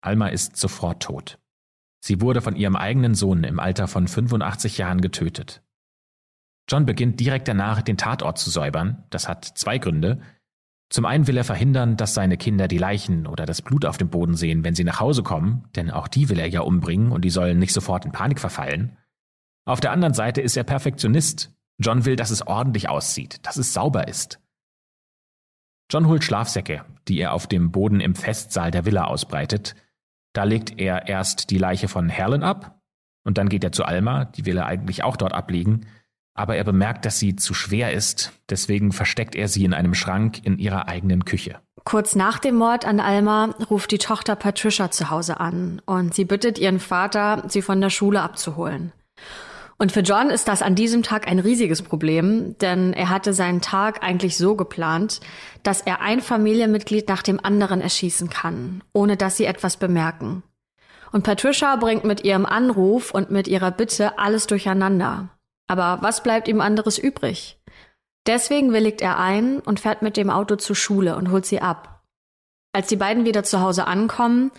Alma 0.00 0.28
ist 0.28 0.56
sofort 0.56 1.02
tot. 1.02 1.38
Sie 2.00 2.20
wurde 2.20 2.40
von 2.40 2.56
ihrem 2.56 2.76
eigenen 2.76 3.14
Sohn 3.14 3.44
im 3.44 3.58
Alter 3.58 3.88
von 3.88 4.08
85 4.08 4.78
Jahren 4.78 5.00
getötet. 5.00 5.62
John 6.68 6.86
beginnt 6.86 7.18
direkt 7.18 7.48
danach, 7.48 7.82
den 7.82 7.96
Tatort 7.96 8.38
zu 8.38 8.50
säubern. 8.50 9.04
Das 9.10 9.28
hat 9.28 9.44
zwei 9.44 9.78
Gründe. 9.78 10.20
Zum 10.90 11.04
einen 11.04 11.26
will 11.26 11.36
er 11.36 11.44
verhindern, 11.44 11.96
dass 11.96 12.14
seine 12.14 12.36
Kinder 12.36 12.68
die 12.68 12.78
Leichen 12.78 13.26
oder 13.26 13.46
das 13.46 13.62
Blut 13.62 13.84
auf 13.84 13.98
dem 13.98 14.08
Boden 14.08 14.34
sehen, 14.34 14.64
wenn 14.64 14.74
sie 14.74 14.84
nach 14.84 15.00
Hause 15.00 15.22
kommen, 15.22 15.64
denn 15.76 15.90
auch 15.90 16.08
die 16.08 16.28
will 16.28 16.38
er 16.38 16.48
ja 16.48 16.60
umbringen 16.60 17.12
und 17.12 17.22
die 17.22 17.30
sollen 17.30 17.58
nicht 17.58 17.74
sofort 17.74 18.04
in 18.04 18.12
Panik 18.12 18.40
verfallen. 18.40 18.96
Auf 19.66 19.80
der 19.80 19.92
anderen 19.92 20.14
Seite 20.14 20.40
ist 20.40 20.56
er 20.56 20.64
Perfektionist. 20.64 21.54
John 21.78 22.04
will, 22.04 22.16
dass 22.16 22.30
es 22.30 22.46
ordentlich 22.46 22.88
aussieht, 22.88 23.46
dass 23.46 23.56
es 23.56 23.72
sauber 23.72 24.08
ist. 24.08 24.40
John 25.90 26.06
holt 26.06 26.24
Schlafsäcke, 26.24 26.84
die 27.06 27.18
er 27.18 27.32
auf 27.32 27.46
dem 27.46 27.70
Boden 27.70 28.00
im 28.00 28.14
Festsaal 28.14 28.70
der 28.70 28.84
Villa 28.84 29.04
ausbreitet. 29.04 29.74
Da 30.38 30.44
legt 30.44 30.78
er 30.78 31.08
erst 31.08 31.50
die 31.50 31.58
Leiche 31.58 31.88
von 31.88 32.08
Herlen 32.08 32.44
ab 32.44 32.78
und 33.24 33.38
dann 33.38 33.48
geht 33.48 33.64
er 33.64 33.72
zu 33.72 33.84
Alma, 33.84 34.24
die 34.24 34.46
will 34.46 34.56
er 34.56 34.66
eigentlich 34.66 35.02
auch 35.02 35.16
dort 35.16 35.32
ablegen, 35.34 35.88
aber 36.32 36.54
er 36.54 36.62
bemerkt, 36.62 37.04
dass 37.04 37.18
sie 37.18 37.34
zu 37.34 37.54
schwer 37.54 37.92
ist, 37.92 38.30
deswegen 38.48 38.92
versteckt 38.92 39.34
er 39.34 39.48
sie 39.48 39.64
in 39.64 39.74
einem 39.74 39.94
Schrank 39.94 40.38
in 40.44 40.60
ihrer 40.60 40.86
eigenen 40.86 41.24
Küche. 41.24 41.58
Kurz 41.82 42.14
nach 42.14 42.38
dem 42.38 42.54
Mord 42.54 42.84
an 42.84 43.00
Alma 43.00 43.46
ruft 43.68 43.90
die 43.90 43.98
Tochter 43.98 44.36
Patricia 44.36 44.92
zu 44.92 45.10
Hause 45.10 45.40
an 45.40 45.82
und 45.86 46.14
sie 46.14 46.24
bittet 46.24 46.60
ihren 46.60 46.78
Vater, 46.78 47.42
sie 47.48 47.60
von 47.60 47.80
der 47.80 47.90
Schule 47.90 48.22
abzuholen. 48.22 48.92
Und 49.80 49.92
für 49.92 50.00
John 50.00 50.30
ist 50.30 50.48
das 50.48 50.60
an 50.60 50.74
diesem 50.74 51.04
Tag 51.04 51.28
ein 51.28 51.38
riesiges 51.38 51.82
Problem, 51.82 52.58
denn 52.58 52.92
er 52.92 53.10
hatte 53.10 53.32
seinen 53.32 53.60
Tag 53.60 54.02
eigentlich 54.02 54.36
so 54.36 54.56
geplant, 54.56 55.20
dass 55.62 55.80
er 55.80 56.00
ein 56.00 56.20
Familienmitglied 56.20 57.08
nach 57.08 57.22
dem 57.22 57.42
anderen 57.42 57.80
erschießen 57.80 58.28
kann, 58.28 58.82
ohne 58.92 59.16
dass 59.16 59.36
sie 59.36 59.44
etwas 59.44 59.76
bemerken. 59.76 60.42
Und 61.12 61.22
Patricia 61.22 61.76
bringt 61.76 62.04
mit 62.04 62.24
ihrem 62.24 62.44
Anruf 62.44 63.12
und 63.12 63.30
mit 63.30 63.46
ihrer 63.46 63.70
Bitte 63.70 64.18
alles 64.18 64.48
durcheinander. 64.48 65.28
Aber 65.68 65.98
was 66.00 66.24
bleibt 66.24 66.48
ihm 66.48 66.60
anderes 66.60 66.98
übrig? 66.98 67.60
Deswegen 68.26 68.72
willigt 68.72 69.00
er 69.00 69.18
ein 69.18 69.60
und 69.60 69.80
fährt 69.80 70.02
mit 70.02 70.16
dem 70.16 70.28
Auto 70.28 70.56
zur 70.56 70.76
Schule 70.76 71.16
und 71.16 71.30
holt 71.30 71.46
sie 71.46 71.60
ab. 71.60 72.02
Als 72.72 72.88
die 72.88 72.96
beiden 72.96 73.24
wieder 73.24 73.44
zu 73.44 73.60
Hause 73.60 73.86
ankommen, 73.86 74.50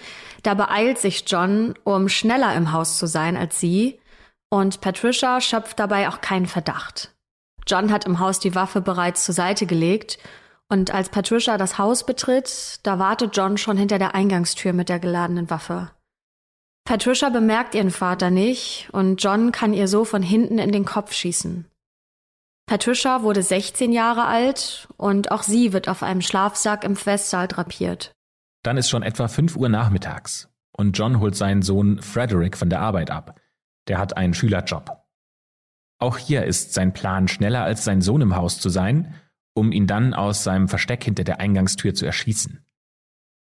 da 0.43 0.53
beeilt 0.53 0.97
sich 0.97 1.25
John, 1.27 1.75
um 1.84 2.10
schneller 2.10 2.55
im 2.55 2.71
Haus 2.71 2.97
zu 2.97 3.05
sein 3.05 3.38
als 3.38 3.60
sie, 3.60 3.98
und 4.49 4.81
Patricia 4.81 5.41
schöpft 5.41 5.79
dabei 5.79 6.09
auch 6.09 6.21
keinen 6.21 6.47
Verdacht. 6.47 7.13
John 7.67 7.91
hat 7.91 8.05
im 8.05 8.19
Haus 8.19 8.39
die 8.39 8.55
Waffe 8.55 8.81
bereits 8.81 9.25
zur 9.25 9.35
Seite 9.35 9.65
gelegt, 9.65 10.17
und 10.71 10.93
als 10.93 11.09
Patricia 11.09 11.57
das 11.57 11.79
Haus 11.79 12.05
betritt, 12.05 12.79
da 12.83 12.99
wartet 12.99 13.35
John 13.35 13.57
schon 13.57 13.75
hinter 13.75 13.97
der 13.97 14.13
Eingangstür 14.13 14.71
mit 14.71 14.88
der 14.88 14.99
geladenen 14.99 15.49
Waffe. 15.49 15.89
Patricia 16.85 17.29
bemerkt 17.29 17.75
ihren 17.75 17.91
Vater 17.91 18.29
nicht 18.29 18.89
und 18.91 19.21
John 19.21 19.51
kann 19.51 19.73
ihr 19.73 19.88
so 19.88 20.05
von 20.05 20.21
hinten 20.21 20.59
in 20.59 20.71
den 20.71 20.85
Kopf 20.85 21.13
schießen. 21.13 21.65
Patricia 22.67 23.23
wurde 23.23 23.41
16 23.41 23.91
Jahre 23.91 24.25
alt 24.25 24.88
und 24.97 25.31
auch 25.31 25.41
sie 25.41 25.73
wird 25.73 25.89
auf 25.89 26.03
einem 26.03 26.21
Schlafsack 26.21 26.83
im 26.83 26.95
Festsaal 26.95 27.47
drapiert. 27.47 28.12
Dann 28.63 28.77
ist 28.77 28.89
schon 28.89 29.01
etwa 29.01 29.27
5 29.27 29.55
Uhr 29.55 29.69
nachmittags 29.69 30.49
und 30.77 30.97
John 30.97 31.19
holt 31.19 31.35
seinen 31.35 31.63
Sohn 31.63 31.99
Frederick 31.99 32.57
von 32.57 32.69
der 32.69 32.81
Arbeit 32.81 33.09
ab. 33.09 33.38
Der 33.89 33.97
hat 33.97 34.15
einen 34.15 34.34
Schülerjob. 34.34 35.06
Auch 35.99 36.17
hier 36.17 36.45
ist 36.45 36.73
sein 36.73 36.93
Plan 36.93 37.28
schneller 37.28 37.63
als 37.63 37.84
sein 37.84 38.02
Sohn 38.02 38.21
im 38.21 38.36
Haus 38.36 38.60
zu 38.60 38.69
sein, 38.69 39.15
um 39.54 39.71
ihn 39.71 39.88
dann 39.88 40.13
aus 40.13 40.43
seinem 40.43 40.69
Versteck 40.69 41.04
hinter 41.04 41.25
der 41.25 41.41
Eingangstür 41.41 41.93
zu 41.93 42.06
erschießen. 42.06 42.65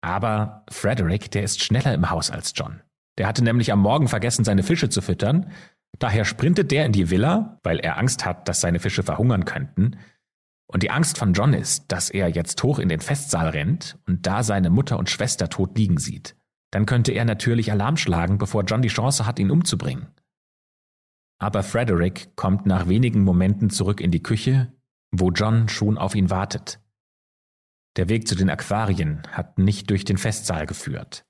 Aber 0.01 0.63
Frederick, 0.69 1.31
der 1.31 1.41
ist 1.43 1.63
schneller 1.63 1.93
im 1.93 2.11
Haus 2.11 2.29
als 2.29 2.53
John. 2.55 2.81
Der 3.17 3.27
hatte 3.27 3.43
nämlich 3.43 3.71
am 3.71 3.79
Morgen 3.79 4.07
vergessen, 4.07 4.45
seine 4.45 4.61
Fische 4.61 4.89
zu 4.89 5.01
füttern. 5.01 5.51
Daher 5.97 6.25
sprintet 6.25 6.69
der 6.69 6.85
in 6.85 6.91
die 6.91 7.09
Villa, 7.09 7.59
weil 7.63 7.79
er 7.79 7.97
Angst 7.97 8.25
hat, 8.25 8.47
dass 8.47 8.61
seine 8.61 8.79
Fische 8.79 9.01
verhungern 9.01 9.45
könnten. 9.45 9.97
Und 10.67 10.83
die 10.83 10.91
Angst 10.91 11.17
von 11.17 11.33
John 11.33 11.53
ist, 11.53 11.91
dass 11.91 12.09
er 12.09 12.27
jetzt 12.27 12.61
hoch 12.61 12.77
in 12.77 12.89
den 12.89 12.99
Festsaal 12.99 13.49
rennt 13.49 13.97
und 14.05 14.27
da 14.27 14.43
seine 14.43 14.69
Mutter 14.69 14.99
und 14.99 15.09
Schwester 15.09 15.49
tot 15.49 15.77
liegen 15.77 15.97
sieht. 15.97 16.35
Dann 16.71 16.85
könnte 16.85 17.13
er 17.13 17.25
natürlich 17.25 17.71
Alarm 17.71 17.97
schlagen, 17.97 18.37
bevor 18.37 18.63
John 18.63 18.81
die 18.81 18.89
Chance 18.89 19.25
hat, 19.25 19.39
ihn 19.39 19.49
umzubringen. 19.49 20.07
Aber 21.39 21.63
Frederick 21.63 22.35
kommt 22.35 22.65
nach 22.65 22.87
wenigen 22.87 23.23
Momenten 23.23 23.69
zurück 23.69 24.01
in 24.01 24.11
die 24.11 24.23
Küche, 24.23 24.73
wo 25.11 25.31
John 25.31 25.67
schon 25.69 25.97
auf 25.97 26.15
ihn 26.15 26.29
wartet. 26.29 26.79
Der 27.97 28.09
Weg 28.09 28.27
zu 28.27 28.35
den 28.35 28.49
Aquarien 28.49 29.23
hat 29.31 29.57
nicht 29.57 29.89
durch 29.89 30.05
den 30.05 30.17
Festsaal 30.17 30.65
geführt. 30.65 31.25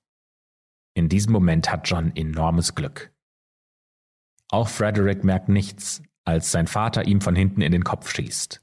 In 0.94 1.08
diesem 1.08 1.32
Moment 1.32 1.70
hat 1.70 1.88
John 1.88 2.14
enormes 2.16 2.74
Glück. 2.74 3.12
Auch 4.48 4.68
Frederick 4.68 5.24
merkt 5.24 5.48
nichts, 5.48 6.02
als 6.24 6.50
sein 6.50 6.66
Vater 6.66 7.06
ihm 7.06 7.20
von 7.20 7.36
hinten 7.36 7.60
in 7.60 7.72
den 7.72 7.84
Kopf 7.84 8.10
schießt. 8.10 8.62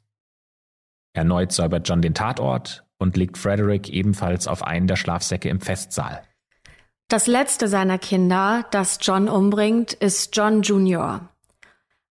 Erneut 1.13 1.51
säubert 1.51 1.87
John 1.87 2.01
den 2.01 2.13
Tatort 2.13 2.85
und 2.97 3.17
legt 3.17 3.37
Frederick 3.37 3.89
ebenfalls 3.89 4.47
auf 4.47 4.63
einen 4.63 4.87
der 4.87 4.95
Schlafsäcke 4.95 5.49
im 5.49 5.61
Festsaal. 5.61 6.23
Das 7.09 7.27
letzte 7.27 7.67
seiner 7.67 7.99
Kinder, 7.99 8.65
das 8.71 8.97
John 9.01 9.29
umbringt, 9.29 9.93
ist 9.93 10.35
John 10.35 10.63
Jr. 10.63 11.29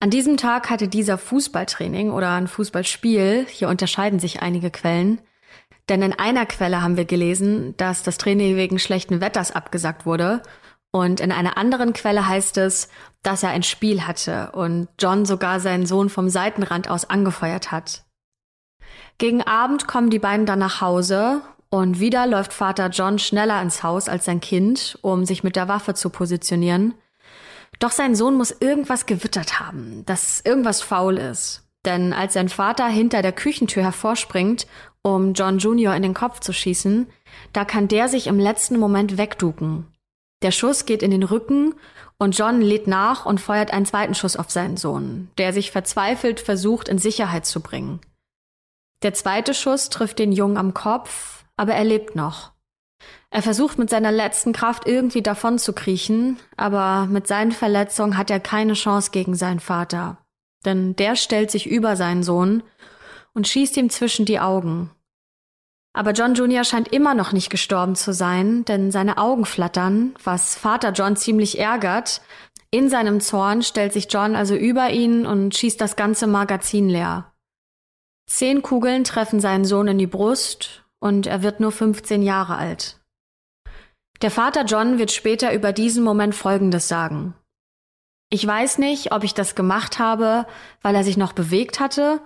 An 0.01 0.09
diesem 0.09 0.37
Tag 0.37 0.69
hatte 0.69 0.87
dieser 0.87 1.17
Fußballtraining 1.17 2.11
oder 2.11 2.31
ein 2.31 2.47
Fußballspiel, 2.47 3.45
hier 3.49 3.67
unterscheiden 3.67 4.19
sich 4.19 4.41
einige 4.41 4.71
Quellen, 4.71 5.19
denn 5.89 6.01
in 6.01 6.13
einer 6.13 6.45
Quelle 6.45 6.81
haben 6.81 6.95
wir 6.95 7.03
gelesen, 7.03 7.75
dass 7.75 8.03
das 8.03 8.17
Training 8.17 8.55
wegen 8.55 8.79
schlechten 8.79 9.19
Wetters 9.19 9.51
abgesagt 9.51 10.05
wurde 10.05 10.41
und 10.91 11.19
in 11.19 11.33
einer 11.33 11.57
anderen 11.57 11.91
Quelle 11.91 12.27
heißt 12.29 12.57
es, 12.57 12.87
dass 13.23 13.43
er 13.43 13.49
ein 13.49 13.63
Spiel 13.63 14.07
hatte 14.07 14.51
und 14.53 14.87
John 14.99 15.25
sogar 15.25 15.59
seinen 15.59 15.85
Sohn 15.85 16.09
vom 16.09 16.29
Seitenrand 16.29 16.89
aus 16.89 17.09
angefeuert 17.09 17.71
hat. 17.71 18.05
Gegen 19.17 19.41
Abend 19.41 19.85
kommen 19.85 20.09
die 20.09 20.19
beiden 20.19 20.45
dann 20.45 20.59
nach 20.59 20.79
Hause 20.79 21.41
und 21.69 21.99
wieder 21.99 22.25
läuft 22.25 22.53
Vater 22.53 22.87
John 22.87 23.19
schneller 23.19 23.61
ins 23.61 23.83
Haus 23.83 24.07
als 24.07 24.23
sein 24.23 24.39
Kind, 24.39 24.97
um 25.01 25.25
sich 25.25 25.43
mit 25.43 25.57
der 25.57 25.67
Waffe 25.67 25.93
zu 25.93 26.09
positionieren. 26.09 26.93
Doch 27.79 27.91
sein 27.91 28.13
Sohn 28.13 28.35
muss 28.35 28.51
irgendwas 28.51 29.05
gewittert 29.05 29.59
haben, 29.59 30.03
dass 30.05 30.41
irgendwas 30.41 30.81
faul 30.81 31.17
ist. 31.17 31.63
Denn 31.85 32.11
als 32.11 32.33
sein 32.33 32.49
Vater 32.49 32.87
hinter 32.87 33.21
der 33.21 33.31
Küchentür 33.31 33.83
hervorspringt, 33.83 34.67
um 35.01 35.33
John 35.33 35.59
Jr. 35.59 35.95
in 35.95 36.03
den 36.03 36.13
Kopf 36.13 36.41
zu 36.41 36.51
schießen, 36.51 37.07
da 37.53 37.63
kann 37.63 37.87
der 37.87 38.09
sich 38.09 38.27
im 38.27 38.37
letzten 38.37 38.77
Moment 38.77 39.17
wegducken. 39.17 39.87
Der 40.41 40.51
Schuss 40.51 40.85
geht 40.85 41.03
in 41.03 41.11
den 41.11 41.23
Rücken 41.23 41.73
und 42.17 42.37
John 42.37 42.61
lädt 42.61 42.87
nach 42.87 43.25
und 43.25 43.39
feuert 43.39 43.71
einen 43.71 43.85
zweiten 43.85 44.13
Schuss 44.13 44.35
auf 44.35 44.51
seinen 44.51 44.75
Sohn, 44.75 45.29
der 45.37 45.53
sich 45.53 45.71
verzweifelt 45.71 46.41
versucht, 46.41 46.89
in 46.89 46.97
Sicherheit 46.97 47.45
zu 47.45 47.61
bringen. 47.61 48.01
Der 49.01 49.13
zweite 49.13 49.53
Schuss 49.53 49.89
trifft 49.89 50.19
den 50.19 50.33
Jungen 50.33 50.57
am 50.57 50.73
Kopf, 50.73 51.45
aber 51.55 51.73
er 51.73 51.85
lebt 51.85 52.15
noch. 52.15 52.51
Er 53.31 53.41
versucht 53.41 53.77
mit 53.77 53.89
seiner 53.89 54.11
letzten 54.11 54.53
Kraft 54.53 54.87
irgendwie 54.87 55.21
davon 55.21 55.59
zu 55.59 55.73
kriechen, 55.73 56.39
aber 56.57 57.05
mit 57.05 57.27
seinen 57.27 57.51
Verletzungen 57.51 58.17
hat 58.17 58.31
er 58.31 58.39
keine 58.39 58.73
Chance 58.73 59.11
gegen 59.11 59.35
seinen 59.35 59.59
Vater. 59.59 60.17
Denn 60.65 60.95
der 60.95 61.15
stellt 61.15 61.51
sich 61.51 61.67
über 61.67 61.95
seinen 61.95 62.23
Sohn 62.23 62.63
und 63.33 63.47
schießt 63.47 63.77
ihm 63.77 63.89
zwischen 63.89 64.25
die 64.25 64.39
Augen. 64.39 64.89
Aber 65.93 66.11
John 66.11 66.33
Jr. 66.33 66.63
scheint 66.63 66.87
immer 66.89 67.13
noch 67.13 67.31
nicht 67.31 67.49
gestorben 67.49 67.95
zu 67.95 68.13
sein, 68.13 68.65
denn 68.65 68.91
seine 68.91 69.17
Augen 69.17 69.45
flattern, 69.45 70.15
was 70.23 70.55
Vater 70.55 70.91
John 70.91 71.15
ziemlich 71.15 71.59
ärgert. 71.59 72.21
In 72.71 72.89
seinem 72.89 73.21
Zorn 73.21 73.63
stellt 73.63 73.93
sich 73.93 74.07
John 74.11 74.35
also 74.35 74.55
über 74.55 74.89
ihn 74.91 75.25
und 75.25 75.55
schießt 75.55 75.81
das 75.81 75.95
ganze 75.95 76.27
Magazin 76.27 76.89
leer. 76.89 77.31
Zehn 78.27 78.61
Kugeln 78.61 79.03
treffen 79.03 79.39
seinen 79.39 79.65
Sohn 79.65 79.87
in 79.87 79.97
die 79.97 80.07
Brust 80.07 80.83
und 80.99 81.27
er 81.27 81.43
wird 81.43 81.59
nur 81.59 81.71
15 81.71 82.21
Jahre 82.21 82.55
alt. 82.55 82.99
Der 84.21 84.31
Vater 84.31 84.65
John 84.65 84.99
wird 84.99 85.11
später 85.11 85.53
über 85.53 85.71
diesen 85.71 86.03
Moment 86.03 86.35
Folgendes 86.35 86.87
sagen. 86.87 87.33
Ich 88.29 88.45
weiß 88.45 88.77
nicht, 88.77 89.11
ob 89.11 89.23
ich 89.23 89.33
das 89.33 89.55
gemacht 89.55 89.97
habe, 89.97 90.45
weil 90.81 90.95
er 90.95 91.03
sich 91.03 91.17
noch 91.17 91.33
bewegt 91.33 91.79
hatte, 91.79 92.21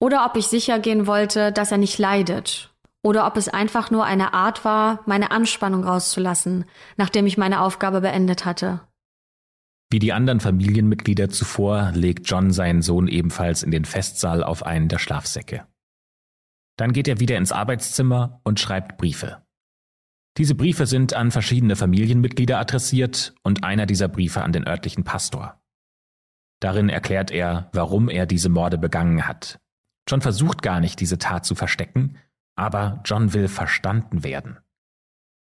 oder 0.00 0.26
ob 0.26 0.36
ich 0.36 0.48
sicher 0.48 0.78
gehen 0.80 1.06
wollte, 1.06 1.52
dass 1.52 1.70
er 1.70 1.78
nicht 1.78 1.98
leidet 1.98 2.74
oder 3.04 3.26
ob 3.26 3.36
es 3.36 3.48
einfach 3.48 3.90
nur 3.90 4.04
eine 4.04 4.32
Art 4.32 4.64
war, 4.64 5.00
meine 5.06 5.30
Anspannung 5.30 5.84
rauszulassen, 5.84 6.64
nachdem 6.96 7.26
ich 7.26 7.36
meine 7.36 7.60
Aufgabe 7.60 8.00
beendet 8.00 8.46
hatte. 8.46 8.80
Wie 9.90 9.98
die 9.98 10.12
anderen 10.12 10.40
Familienmitglieder 10.40 11.28
zuvor 11.28 11.92
legt 11.94 12.28
John 12.28 12.50
seinen 12.50 12.82
Sohn 12.82 13.06
ebenfalls 13.06 13.62
in 13.62 13.70
den 13.70 13.84
Festsaal 13.84 14.42
auf 14.42 14.64
einen 14.64 14.88
der 14.88 14.98
Schlafsäcke. 14.98 15.66
Dann 16.76 16.92
geht 16.92 17.08
er 17.08 17.20
wieder 17.20 17.36
ins 17.36 17.52
Arbeitszimmer 17.52 18.40
und 18.44 18.60
schreibt 18.60 18.96
Briefe. 18.98 19.42
Diese 20.36 20.54
Briefe 20.54 20.86
sind 20.86 21.14
an 21.14 21.30
verschiedene 21.30 21.76
Familienmitglieder 21.76 22.58
adressiert 22.58 23.34
und 23.42 23.62
einer 23.62 23.86
dieser 23.86 24.08
Briefe 24.08 24.42
an 24.42 24.52
den 24.52 24.66
örtlichen 24.66 25.04
Pastor. 25.04 25.60
Darin 26.60 26.88
erklärt 26.88 27.30
er, 27.30 27.70
warum 27.72 28.08
er 28.08 28.26
diese 28.26 28.48
Morde 28.48 28.78
begangen 28.78 29.28
hat. 29.28 29.60
John 30.08 30.20
versucht 30.20 30.62
gar 30.62 30.80
nicht, 30.80 30.98
diese 31.00 31.18
Tat 31.18 31.44
zu 31.44 31.54
verstecken, 31.54 32.18
aber 32.56 33.00
John 33.04 33.32
will 33.32 33.48
verstanden 33.48 34.24
werden. 34.24 34.58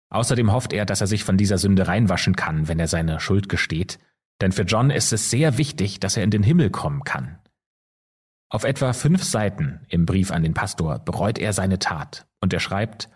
Außerdem 0.09 0.51
hofft 0.51 0.73
er, 0.73 0.85
dass 0.85 1.01
er 1.01 1.07
sich 1.07 1.23
von 1.23 1.37
dieser 1.37 1.57
Sünde 1.57 1.87
reinwaschen 1.87 2.35
kann, 2.35 2.67
wenn 2.67 2.79
er 2.79 2.87
seine 2.87 3.19
Schuld 3.19 3.49
gesteht, 3.49 3.99
denn 4.41 4.51
für 4.51 4.61
John 4.63 4.89
ist 4.89 5.11
es 5.11 5.29
sehr 5.29 5.57
wichtig, 5.57 5.99
dass 5.99 6.17
er 6.17 6.23
in 6.23 6.31
den 6.31 6.43
Himmel 6.43 6.69
kommen 6.69 7.03
kann. 7.03 7.39
Auf 8.49 8.63
etwa 8.63 8.93
fünf 8.93 9.23
Seiten 9.23 9.81
im 9.89 10.05
Brief 10.05 10.31
an 10.31 10.43
den 10.43 10.53
Pastor 10.53 10.99
bereut 10.99 11.37
er 11.37 11.51
seine 11.51 11.79
Tat 11.79 12.27
und 12.39 12.53
er 12.53 12.59
schreibt, 12.59 13.09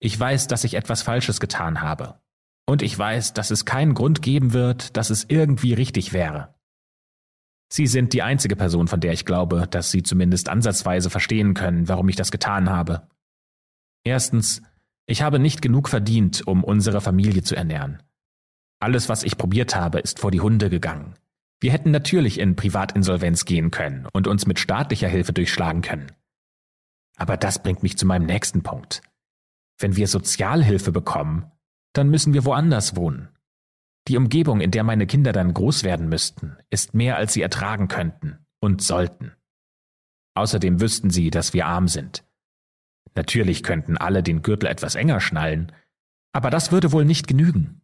Ich 0.00 0.18
weiß, 0.18 0.48
dass 0.48 0.64
ich 0.64 0.74
etwas 0.74 1.02
Falsches 1.02 1.40
getan 1.40 1.80
habe. 1.80 2.20
Und 2.66 2.82
ich 2.82 2.98
weiß, 2.98 3.32
dass 3.32 3.50
es 3.50 3.64
keinen 3.64 3.94
Grund 3.94 4.20
geben 4.20 4.52
wird, 4.52 4.98
dass 4.98 5.08
es 5.08 5.24
irgendwie 5.28 5.72
richtig 5.72 6.12
wäre. 6.12 6.54
Sie 7.72 7.86
sind 7.86 8.12
die 8.12 8.22
einzige 8.22 8.56
Person, 8.56 8.88
von 8.88 9.00
der 9.00 9.12
ich 9.12 9.24
glaube, 9.24 9.66
dass 9.66 9.90
Sie 9.90 10.02
zumindest 10.02 10.48
ansatzweise 10.48 11.08
verstehen 11.08 11.54
können, 11.54 11.88
warum 11.88 12.08
ich 12.08 12.16
das 12.16 12.30
getan 12.30 12.68
habe. 12.68 13.08
Erstens, 14.04 14.62
ich 15.06 15.22
habe 15.22 15.38
nicht 15.38 15.62
genug 15.62 15.88
verdient, 15.88 16.46
um 16.46 16.64
unsere 16.64 17.00
Familie 17.00 17.42
zu 17.42 17.56
ernähren. 17.56 18.02
Alles, 18.80 19.08
was 19.08 19.22
ich 19.22 19.38
probiert 19.38 19.74
habe, 19.74 19.98
ist 20.00 20.18
vor 20.18 20.30
die 20.30 20.40
Hunde 20.40 20.70
gegangen. 20.70 21.14
Wir 21.60 21.72
hätten 21.72 21.90
natürlich 21.90 22.38
in 22.38 22.56
Privatinsolvenz 22.56 23.44
gehen 23.44 23.70
können 23.70 24.06
und 24.12 24.28
uns 24.28 24.46
mit 24.46 24.58
staatlicher 24.58 25.08
Hilfe 25.08 25.32
durchschlagen 25.32 25.82
können. 25.82 26.12
Aber 27.16 27.36
das 27.36 27.62
bringt 27.62 27.82
mich 27.82 27.98
zu 27.98 28.06
meinem 28.06 28.26
nächsten 28.26 28.62
Punkt. 28.62 29.02
Wenn 29.78 29.96
wir 29.96 30.06
Sozialhilfe 30.06 30.92
bekommen, 30.92 31.50
dann 31.92 32.10
müssen 32.10 32.32
wir 32.32 32.44
woanders 32.44 32.94
wohnen. 32.94 33.28
Die 34.06 34.16
Umgebung, 34.16 34.60
in 34.60 34.70
der 34.70 34.84
meine 34.84 35.06
Kinder 35.06 35.32
dann 35.32 35.52
groß 35.52 35.82
werden 35.82 36.08
müssten, 36.08 36.56
ist 36.70 36.94
mehr, 36.94 37.16
als 37.16 37.32
sie 37.32 37.42
ertragen 37.42 37.88
könnten 37.88 38.46
und 38.60 38.82
sollten. 38.82 39.32
Außerdem 40.34 40.80
wüssten 40.80 41.10
sie, 41.10 41.30
dass 41.30 41.52
wir 41.52 41.66
arm 41.66 41.88
sind. 41.88 42.24
Natürlich 43.14 43.64
könnten 43.64 43.96
alle 43.96 44.22
den 44.22 44.42
Gürtel 44.42 44.68
etwas 44.68 44.94
enger 44.94 45.20
schnallen, 45.20 45.72
aber 46.32 46.50
das 46.50 46.70
würde 46.70 46.92
wohl 46.92 47.04
nicht 47.04 47.26
genügen. 47.26 47.82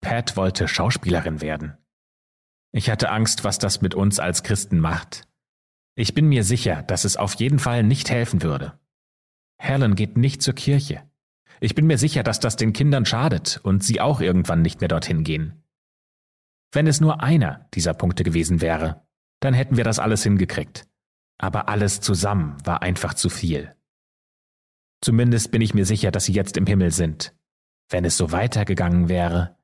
Pat 0.00 0.36
wollte 0.36 0.66
Schauspielerin 0.66 1.40
werden. 1.40 1.78
Ich 2.72 2.90
hatte 2.90 3.10
Angst, 3.10 3.44
was 3.44 3.58
das 3.58 3.82
mit 3.82 3.94
uns 3.94 4.18
als 4.18 4.42
Christen 4.42 4.80
macht. 4.80 5.28
Ich 5.94 6.14
bin 6.14 6.26
mir 6.26 6.42
sicher, 6.42 6.82
dass 6.82 7.04
es 7.04 7.18
auf 7.18 7.34
jeden 7.34 7.58
Fall 7.58 7.82
nicht 7.82 8.10
helfen 8.10 8.42
würde. 8.42 8.78
Helen 9.58 9.94
geht 9.94 10.16
nicht 10.16 10.42
zur 10.42 10.54
Kirche. 10.54 11.02
Ich 11.60 11.74
bin 11.74 11.86
mir 11.86 11.98
sicher, 11.98 12.22
dass 12.22 12.40
das 12.40 12.56
den 12.56 12.72
Kindern 12.72 13.04
schadet 13.04 13.60
und 13.62 13.84
sie 13.84 14.00
auch 14.00 14.20
irgendwann 14.20 14.62
nicht 14.62 14.80
mehr 14.80 14.88
dorthin 14.88 15.22
gehen. 15.22 15.62
Wenn 16.72 16.86
es 16.86 17.00
nur 17.00 17.22
einer 17.22 17.68
dieser 17.74 17.92
Punkte 17.92 18.24
gewesen 18.24 18.62
wäre, 18.62 19.06
dann 19.40 19.52
hätten 19.52 19.76
wir 19.76 19.84
das 19.84 19.98
alles 19.98 20.22
hingekriegt. 20.22 20.88
Aber 21.38 21.68
alles 21.68 22.00
zusammen 22.00 22.56
war 22.64 22.82
einfach 22.82 23.14
zu 23.14 23.28
viel. 23.28 23.74
Zumindest 25.02 25.50
bin 25.50 25.60
ich 25.60 25.74
mir 25.74 25.84
sicher, 25.84 26.10
dass 26.10 26.24
sie 26.24 26.32
jetzt 26.32 26.56
im 26.56 26.66
Himmel 26.66 26.90
sind. 26.90 27.34
Wenn 27.90 28.04
es 28.04 28.16
so 28.16 28.32
weitergegangen 28.32 29.08
wäre, 29.08 29.56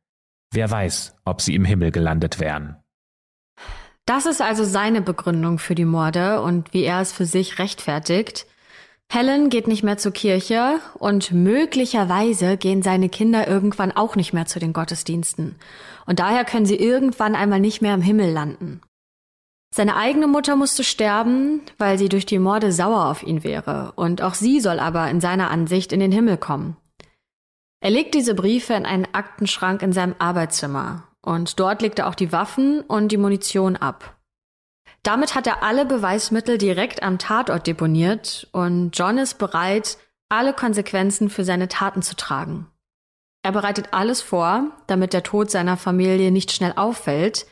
wer 0.52 0.70
weiß, 0.70 1.16
ob 1.24 1.40
sie 1.40 1.54
im 1.54 1.64
Himmel 1.64 1.90
gelandet 1.90 2.40
wären. 2.40 2.76
Das 4.08 4.24
ist 4.24 4.40
also 4.40 4.64
seine 4.64 5.02
Begründung 5.02 5.58
für 5.58 5.74
die 5.74 5.84
Morde 5.84 6.40
und 6.40 6.72
wie 6.72 6.82
er 6.82 7.02
es 7.02 7.12
für 7.12 7.26
sich 7.26 7.58
rechtfertigt. 7.58 8.46
Helen 9.12 9.50
geht 9.50 9.68
nicht 9.68 9.82
mehr 9.82 9.98
zur 9.98 10.12
Kirche 10.12 10.80
und 10.94 11.30
möglicherweise 11.30 12.56
gehen 12.56 12.80
seine 12.80 13.10
Kinder 13.10 13.46
irgendwann 13.46 13.92
auch 13.92 14.16
nicht 14.16 14.32
mehr 14.32 14.46
zu 14.46 14.60
den 14.60 14.72
Gottesdiensten. 14.72 15.56
Und 16.06 16.20
daher 16.20 16.46
können 16.46 16.64
sie 16.64 16.76
irgendwann 16.76 17.34
einmal 17.34 17.60
nicht 17.60 17.82
mehr 17.82 17.92
im 17.92 18.00
Himmel 18.00 18.32
landen. 18.32 18.80
Seine 19.74 19.94
eigene 19.94 20.26
Mutter 20.26 20.56
musste 20.56 20.84
sterben, 20.84 21.60
weil 21.76 21.98
sie 21.98 22.08
durch 22.08 22.24
die 22.24 22.38
Morde 22.38 22.72
sauer 22.72 23.10
auf 23.10 23.22
ihn 23.22 23.44
wäre, 23.44 23.92
und 23.94 24.22
auch 24.22 24.32
sie 24.32 24.60
soll 24.60 24.80
aber 24.80 25.10
in 25.10 25.20
seiner 25.20 25.50
Ansicht 25.50 25.92
in 25.92 26.00
den 26.00 26.12
Himmel 26.12 26.38
kommen. 26.38 26.78
Er 27.80 27.90
legt 27.90 28.14
diese 28.14 28.34
Briefe 28.34 28.72
in 28.72 28.86
einen 28.86 29.06
Aktenschrank 29.12 29.82
in 29.82 29.92
seinem 29.92 30.14
Arbeitszimmer, 30.18 31.07
und 31.28 31.60
dort 31.60 31.82
legt 31.82 31.98
er 31.98 32.08
auch 32.08 32.14
die 32.14 32.32
Waffen 32.32 32.80
und 32.80 33.12
die 33.12 33.18
Munition 33.18 33.76
ab. 33.76 34.16
Damit 35.02 35.34
hat 35.34 35.46
er 35.46 35.62
alle 35.62 35.84
Beweismittel 35.84 36.56
direkt 36.56 37.02
am 37.02 37.18
Tatort 37.18 37.66
deponiert 37.66 38.48
und 38.52 38.92
John 38.98 39.18
ist 39.18 39.38
bereit, 39.38 39.98
alle 40.30 40.54
Konsequenzen 40.54 41.28
für 41.28 41.44
seine 41.44 41.68
Taten 41.68 42.00
zu 42.00 42.16
tragen. 42.16 42.66
Er 43.42 43.52
bereitet 43.52 43.88
alles 43.90 44.22
vor, 44.22 44.70
damit 44.86 45.12
der 45.12 45.22
Tod 45.22 45.50
seiner 45.50 45.76
Familie 45.76 46.30
nicht 46.30 46.50
schnell 46.50 46.72
auffällt. 46.76 47.46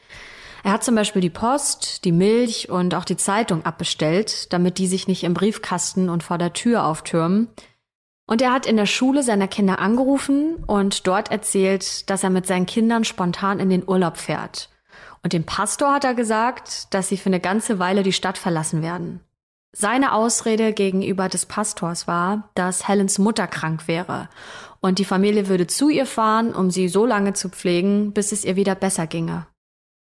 Er 0.64 0.72
hat 0.72 0.82
zum 0.82 0.94
Beispiel 0.94 1.20
die 1.20 1.28
Post, 1.28 2.06
die 2.06 2.12
Milch 2.12 2.70
und 2.70 2.94
auch 2.94 3.04
die 3.04 3.18
Zeitung 3.18 3.66
abbestellt, 3.66 4.54
damit 4.54 4.78
die 4.78 4.86
sich 4.86 5.06
nicht 5.06 5.22
im 5.22 5.34
Briefkasten 5.34 6.08
und 6.08 6.22
vor 6.22 6.38
der 6.38 6.54
Tür 6.54 6.86
auftürmen. 6.86 7.48
Und 8.26 8.42
er 8.42 8.52
hat 8.52 8.66
in 8.66 8.76
der 8.76 8.86
Schule 8.86 9.22
seiner 9.22 9.48
Kinder 9.48 9.78
angerufen 9.78 10.56
und 10.66 11.06
dort 11.06 11.30
erzählt, 11.30 12.10
dass 12.10 12.24
er 12.24 12.30
mit 12.30 12.46
seinen 12.46 12.66
Kindern 12.66 13.04
spontan 13.04 13.60
in 13.60 13.70
den 13.70 13.88
Urlaub 13.88 14.16
fährt. 14.16 14.68
Und 15.22 15.32
dem 15.32 15.44
Pastor 15.44 15.92
hat 15.92 16.04
er 16.04 16.14
gesagt, 16.14 16.92
dass 16.92 17.08
sie 17.08 17.16
für 17.16 17.28
eine 17.28 17.40
ganze 17.40 17.78
Weile 17.78 18.02
die 18.02 18.12
Stadt 18.12 18.38
verlassen 18.38 18.82
werden. 18.82 19.20
Seine 19.72 20.12
Ausrede 20.12 20.72
gegenüber 20.72 21.28
des 21.28 21.46
Pastors 21.46 22.08
war, 22.08 22.50
dass 22.54 22.88
Helens 22.88 23.18
Mutter 23.18 23.46
krank 23.46 23.88
wäre 23.88 24.28
und 24.80 24.98
die 24.98 25.04
Familie 25.04 25.48
würde 25.48 25.66
zu 25.66 25.90
ihr 25.90 26.06
fahren, 26.06 26.54
um 26.54 26.70
sie 26.70 26.88
so 26.88 27.04
lange 27.04 27.34
zu 27.34 27.48
pflegen, 27.48 28.12
bis 28.12 28.32
es 28.32 28.44
ihr 28.44 28.56
wieder 28.56 28.74
besser 28.74 29.06
ginge. 29.06 29.46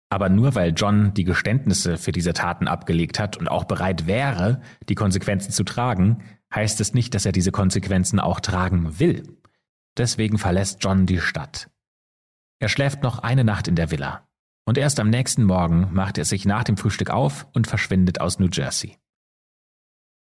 Aber 0.09 0.30
nur 0.30 0.55
weil 0.55 0.74
John 0.74 1.13
die 1.13 1.26
Geständnisse 1.26 1.97
für 1.97 2.13
diese 2.13 2.32
Taten 2.32 2.68
abgelegt 2.68 3.20
hat 3.20 3.36
und 3.36 3.49
auch 3.49 3.65
bereit 3.65 4.07
wäre, 4.07 4.61
die 4.88 4.95
Konsequenzen 4.95 5.51
zu 5.51 5.65
tragen, 5.65 6.24
heißt 6.57 6.81
es 6.81 6.95
nicht, 6.95 7.13
dass 7.13 7.25
er 7.25 7.31
diese 7.31 7.51
Konsequenzen 7.51 8.19
auch 8.19 8.39
tragen 8.39 8.99
will. 8.99 9.37
Deswegen 9.95 10.39
verlässt 10.39 10.83
John 10.83 11.05
die 11.05 11.21
Stadt. 11.21 11.69
Er 12.59 12.67
schläft 12.67 13.03
noch 13.03 13.19
eine 13.19 13.43
Nacht 13.43 13.67
in 13.67 13.75
der 13.75 13.91
Villa. 13.91 14.27
Und 14.65 14.79
erst 14.79 14.99
am 14.99 15.11
nächsten 15.11 15.43
Morgen 15.43 15.89
macht 15.93 16.17
er 16.17 16.25
sich 16.25 16.45
nach 16.45 16.63
dem 16.63 16.75
Frühstück 16.75 17.11
auf 17.11 17.47
und 17.53 17.67
verschwindet 17.67 18.19
aus 18.19 18.39
New 18.39 18.49
Jersey. 18.51 18.97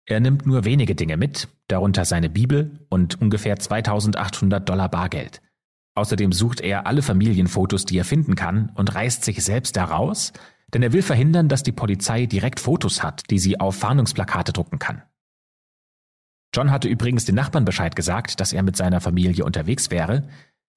Er 0.06 0.20
nimmt 0.20 0.46
nur 0.46 0.66
wenige 0.66 0.96
Dinge 0.96 1.16
mit, 1.16 1.48
darunter 1.70 2.04
seine 2.04 2.30
Bibel 2.30 2.86
und 2.90 3.22
ungefähr 3.22 3.58
2800 3.58 4.68
Dollar 4.68 4.90
Bargeld. 4.90 5.42
Außerdem 5.96 6.34
sucht 6.34 6.60
er 6.60 6.88
alle 6.88 7.02
Familienfotos, 7.02 7.86
die 7.86 7.98
er 7.98 8.06
finden 8.06 8.36
kann, 8.36 8.72
und 8.76 8.94
reißt 8.94 9.24
sich 9.24 9.44
selbst 9.44 9.78
daraus, 9.78 10.34
denn 10.74 10.84
er 10.84 10.92
will 10.92 11.02
verhindern, 11.02 11.48
dass 11.48 11.64
die 11.64 11.72
Polizei 11.72 12.26
direkt 12.26 12.60
Fotos 12.60 13.02
hat, 13.02 13.30
die 13.30 13.40
sie 13.40 13.62
auf 13.62 13.78
Fahndungsplakate 13.78 14.52
drucken 14.52 14.78
kann. 14.78 15.04
John 16.58 16.72
hatte 16.72 16.88
übrigens 16.88 17.26
den 17.26 17.36
Nachbarn 17.36 17.66
Bescheid 17.66 17.96
gesagt, 17.96 18.40
dass 18.40 18.52
er 18.52 18.64
mit 18.64 18.76
seiner 18.76 19.00
Familie 19.00 19.46
unterwegs 19.46 19.92
wäre. 19.92 20.28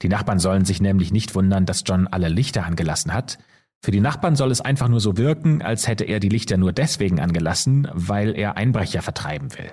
Die 0.02 0.10
Nachbarn 0.10 0.38
sollen 0.38 0.66
sich 0.66 0.82
nämlich 0.82 1.10
nicht 1.10 1.34
wundern, 1.34 1.64
dass 1.64 1.84
John 1.86 2.06
alle 2.06 2.28
Lichter 2.28 2.66
angelassen 2.66 3.14
hat, 3.14 3.38
für 3.82 3.92
die 3.92 4.00
Nachbarn 4.00 4.36
soll 4.36 4.50
es 4.50 4.60
einfach 4.60 4.88
nur 4.88 5.00
so 5.00 5.16
wirken, 5.16 5.62
als 5.62 5.88
hätte 5.88 6.04
er 6.04 6.20
die 6.20 6.28
Lichter 6.28 6.58
nur 6.58 6.72
deswegen 6.72 7.18
angelassen, 7.18 7.88
weil 7.92 8.36
er 8.36 8.56
Einbrecher 8.56 9.00
vertreiben 9.00 9.56
will. 9.56 9.72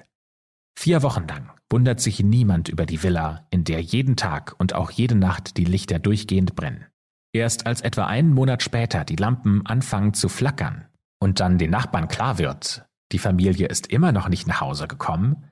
Vier 0.79 1.03
Wochen 1.03 1.27
lang 1.27 1.51
wundert 1.69 1.99
sich 1.99 2.23
niemand 2.23 2.69
über 2.69 2.85
die 2.85 3.03
Villa, 3.03 3.45
in 3.49 3.65
der 3.65 3.81
jeden 3.81 4.15
Tag 4.15 4.55
und 4.59 4.73
auch 4.73 4.91
jede 4.91 5.15
Nacht 5.15 5.57
die 5.57 5.65
Lichter 5.65 5.99
durchgehend 5.99 6.55
brennen. 6.55 6.85
Erst 7.33 7.67
als 7.67 7.81
etwa 7.81 8.05
einen 8.05 8.33
Monat 8.33 8.63
später 8.63 9.03
die 9.03 9.17
Lampen 9.17 9.65
anfangen 9.65 10.13
zu 10.13 10.29
flackern 10.29 10.85
und 11.19 11.41
dann 11.41 11.57
den 11.57 11.71
Nachbarn 11.71 12.07
klar 12.07 12.37
wird, 12.37 12.85
die 13.11 13.19
Familie 13.19 13.67
ist 13.67 13.87
immer 13.87 14.13
noch 14.13 14.29
nicht 14.29 14.47
nach 14.47 14.61
Hause 14.61 14.87
gekommen, 14.87 15.43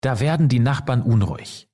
da 0.00 0.20
werden 0.20 0.48
die 0.48 0.60
Nachbarn 0.60 1.02
unruhig. 1.02 1.68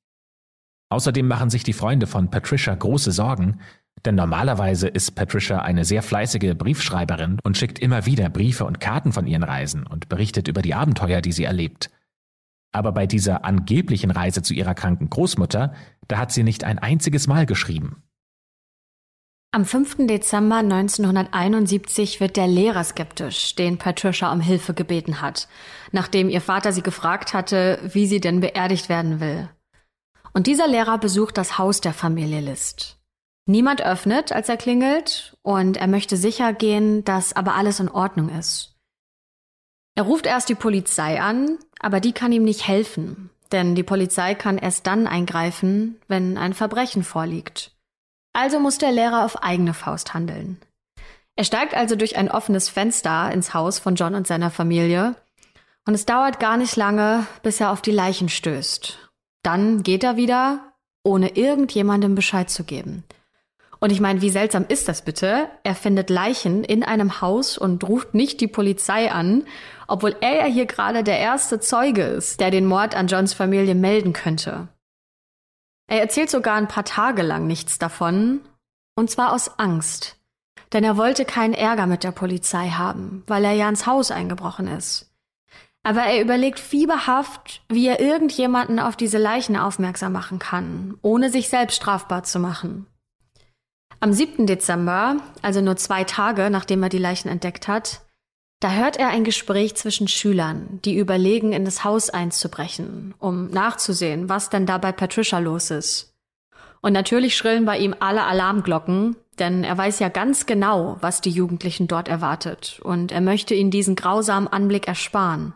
Außerdem 0.90 1.26
machen 1.26 1.50
sich 1.50 1.64
die 1.64 1.72
Freunde 1.72 2.06
von 2.06 2.30
Patricia 2.30 2.74
große 2.74 3.10
Sorgen, 3.10 3.60
denn 4.04 4.14
normalerweise 4.14 4.86
ist 4.86 5.12
Patricia 5.16 5.60
eine 5.60 5.84
sehr 5.84 6.02
fleißige 6.02 6.54
Briefschreiberin 6.54 7.40
und 7.42 7.56
schickt 7.56 7.78
immer 7.78 8.06
wieder 8.06 8.28
Briefe 8.28 8.64
und 8.64 8.80
Karten 8.80 9.12
von 9.12 9.26
ihren 9.26 9.42
Reisen 9.42 9.86
und 9.86 10.08
berichtet 10.08 10.46
über 10.46 10.62
die 10.62 10.74
Abenteuer, 10.74 11.20
die 11.20 11.32
sie 11.32 11.44
erlebt. 11.44 11.90
Aber 12.72 12.92
bei 12.92 13.06
dieser 13.06 13.44
angeblichen 13.44 14.10
Reise 14.10 14.42
zu 14.42 14.54
ihrer 14.54 14.74
kranken 14.74 15.10
Großmutter, 15.10 15.74
da 16.06 16.18
hat 16.18 16.32
sie 16.32 16.42
nicht 16.42 16.64
ein 16.64 16.78
einziges 16.78 17.26
Mal 17.26 17.46
geschrieben. 17.46 18.03
Am 19.54 19.64
5. 19.64 20.08
Dezember 20.08 20.56
1971 20.56 22.18
wird 22.18 22.36
der 22.36 22.48
Lehrer 22.48 22.82
skeptisch, 22.82 23.54
den 23.54 23.78
Patricia 23.78 24.32
um 24.32 24.40
Hilfe 24.40 24.74
gebeten 24.74 25.20
hat, 25.20 25.46
nachdem 25.92 26.28
ihr 26.28 26.40
Vater 26.40 26.72
sie 26.72 26.82
gefragt 26.82 27.34
hatte, 27.34 27.78
wie 27.84 28.08
sie 28.08 28.18
denn 28.18 28.40
beerdigt 28.40 28.88
werden 28.88 29.20
will. 29.20 29.48
Und 30.32 30.48
dieser 30.48 30.66
Lehrer 30.66 30.98
besucht 30.98 31.38
das 31.38 31.56
Haus 31.56 31.80
der 31.80 31.92
Familie 31.92 32.40
List. 32.40 32.98
Niemand 33.46 33.80
öffnet, 33.80 34.32
als 34.32 34.48
er 34.48 34.56
klingelt, 34.56 35.36
und 35.42 35.76
er 35.76 35.86
möchte 35.86 36.16
sicher 36.16 36.52
gehen, 36.52 37.04
dass 37.04 37.36
aber 37.36 37.54
alles 37.54 37.78
in 37.78 37.88
Ordnung 37.88 38.30
ist. 38.30 38.74
Er 39.94 40.02
ruft 40.02 40.26
erst 40.26 40.48
die 40.48 40.56
Polizei 40.56 41.20
an, 41.20 41.58
aber 41.78 42.00
die 42.00 42.10
kann 42.10 42.32
ihm 42.32 42.42
nicht 42.42 42.66
helfen, 42.66 43.30
denn 43.52 43.76
die 43.76 43.84
Polizei 43.84 44.34
kann 44.34 44.58
erst 44.58 44.88
dann 44.88 45.06
eingreifen, 45.06 46.00
wenn 46.08 46.38
ein 46.38 46.54
Verbrechen 46.54 47.04
vorliegt. 47.04 47.73
Also 48.34 48.60
muss 48.60 48.76
der 48.76 48.92
Lehrer 48.92 49.24
auf 49.24 49.42
eigene 49.42 49.72
Faust 49.72 50.12
handeln. 50.12 50.60
Er 51.36 51.44
steigt 51.44 51.74
also 51.74 51.96
durch 51.96 52.16
ein 52.16 52.30
offenes 52.30 52.68
Fenster 52.68 53.32
ins 53.32 53.54
Haus 53.54 53.78
von 53.78 53.94
John 53.94 54.14
und 54.14 54.26
seiner 54.26 54.50
Familie, 54.50 55.16
und 55.86 55.94
es 55.94 56.06
dauert 56.06 56.40
gar 56.40 56.56
nicht 56.56 56.76
lange, 56.76 57.26
bis 57.42 57.60
er 57.60 57.70
auf 57.70 57.82
die 57.82 57.90
Leichen 57.90 58.28
stößt. 58.28 58.98
Dann 59.42 59.82
geht 59.82 60.02
er 60.02 60.16
wieder, 60.16 60.72
ohne 61.02 61.36
irgendjemandem 61.36 62.14
Bescheid 62.14 62.48
zu 62.48 62.64
geben. 62.64 63.04
Und 63.80 63.92
ich 63.92 64.00
meine, 64.00 64.22
wie 64.22 64.30
seltsam 64.30 64.64
ist 64.66 64.88
das 64.88 65.02
bitte? 65.02 65.48
Er 65.62 65.74
findet 65.74 66.08
Leichen 66.08 66.64
in 66.64 66.84
einem 66.84 67.20
Haus 67.20 67.58
und 67.58 67.86
ruft 67.86 68.14
nicht 68.14 68.40
die 68.40 68.48
Polizei 68.48 69.12
an, 69.12 69.44
obwohl 69.86 70.16
er 70.22 70.38
ja 70.38 70.46
hier 70.46 70.64
gerade 70.64 71.04
der 71.04 71.18
erste 71.18 71.60
Zeuge 71.60 72.02
ist, 72.04 72.40
der 72.40 72.50
den 72.50 72.64
Mord 72.64 72.96
an 72.96 73.08
Johns 73.08 73.34
Familie 73.34 73.74
melden 73.74 74.14
könnte. 74.14 74.68
Er 75.86 76.00
erzählt 76.00 76.30
sogar 76.30 76.56
ein 76.56 76.68
paar 76.68 76.84
Tage 76.84 77.22
lang 77.22 77.46
nichts 77.46 77.78
davon, 77.78 78.40
und 78.96 79.10
zwar 79.10 79.32
aus 79.32 79.58
Angst. 79.58 80.16
Denn 80.72 80.84
er 80.84 80.96
wollte 80.96 81.24
keinen 81.24 81.54
Ärger 81.54 81.86
mit 81.86 82.04
der 82.04 82.12
Polizei 82.12 82.70
haben, 82.70 83.22
weil 83.26 83.44
er 83.44 83.52
ja 83.52 83.68
ins 83.68 83.86
Haus 83.86 84.10
eingebrochen 84.10 84.66
ist. 84.66 85.10
Aber 85.82 86.02
er 86.02 86.22
überlegt 86.22 86.58
fieberhaft, 86.58 87.62
wie 87.68 87.86
er 87.86 88.00
irgendjemanden 88.00 88.78
auf 88.80 88.96
diese 88.96 89.18
Leichen 89.18 89.56
aufmerksam 89.56 90.12
machen 90.12 90.38
kann, 90.38 90.96
ohne 91.02 91.30
sich 91.30 91.50
selbst 91.50 91.76
strafbar 91.76 92.24
zu 92.24 92.38
machen. 92.38 92.86
Am 94.00 94.12
7. 94.12 94.46
Dezember, 94.46 95.16
also 95.42 95.60
nur 95.60 95.76
zwei 95.76 96.04
Tage 96.04 96.48
nachdem 96.50 96.82
er 96.82 96.88
die 96.88 96.98
Leichen 96.98 97.28
entdeckt 97.28 97.68
hat, 97.68 98.03
da 98.64 98.72
hört 98.72 98.96
er 98.96 99.10
ein 99.10 99.24
Gespräch 99.24 99.74
zwischen 99.74 100.08
Schülern, 100.08 100.80
die 100.86 100.96
überlegen, 100.96 101.52
in 101.52 101.66
das 101.66 101.84
Haus 101.84 102.08
einzubrechen, 102.08 103.12
um 103.18 103.50
nachzusehen, 103.50 104.30
was 104.30 104.48
denn 104.48 104.64
da 104.64 104.78
bei 104.78 104.90
Patricia 104.90 105.38
los 105.38 105.70
ist. 105.70 106.14
Und 106.80 106.94
natürlich 106.94 107.36
schrillen 107.36 107.66
bei 107.66 107.76
ihm 107.76 107.94
alle 108.00 108.22
Alarmglocken, 108.22 109.16
denn 109.38 109.64
er 109.64 109.76
weiß 109.76 109.98
ja 109.98 110.08
ganz 110.08 110.46
genau, 110.46 110.96
was 111.02 111.20
die 111.20 111.28
Jugendlichen 111.28 111.88
dort 111.88 112.08
erwartet, 112.08 112.80
und 112.82 113.12
er 113.12 113.20
möchte 113.20 113.54
ihnen 113.54 113.70
diesen 113.70 113.96
grausamen 113.96 114.48
Anblick 114.48 114.88
ersparen. 114.88 115.52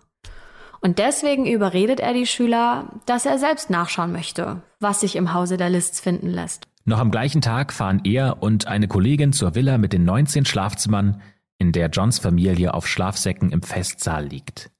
Und 0.83 0.99
deswegen 0.99 1.47
überredet 1.47 2.01
er 2.01 2.13
die 2.13 2.27
Schüler, 2.27 2.93
dass 3.07 3.25
er 3.25 3.39
selbst 3.39 3.71
nachschauen 3.71 4.13
möchte, 4.13 4.61
was 4.81 5.01
sich 5.01 5.17
im 5.17 5.33
Hause 5.33 5.57
der 5.57 5.71
Lists 5.71 5.99
finden 5.99 6.29
lässt. 6.29 6.69
Noch 6.85 6.99
am 6.99 7.11
gleichen 7.11 7.41
Tag 7.41 7.73
fahren 7.73 8.03
er 8.05 8.43
und 8.43 8.67
eine 8.67 8.87
Kollegin 8.87 9.33
zur 9.33 9.55
Villa 9.55 9.79
mit 9.79 9.95
den 9.95 10.05
19 10.05 10.45
Schlafzimmern, 10.45 11.23
in 11.59 11.73
der 11.73 11.89
Johns 11.89 12.19
Familie 12.19 12.75
auf 12.75 12.87
Schlafsäcken 12.87 13.51
im 13.51 13.63
Festsaal 13.63 14.27
liegt. 14.27 14.71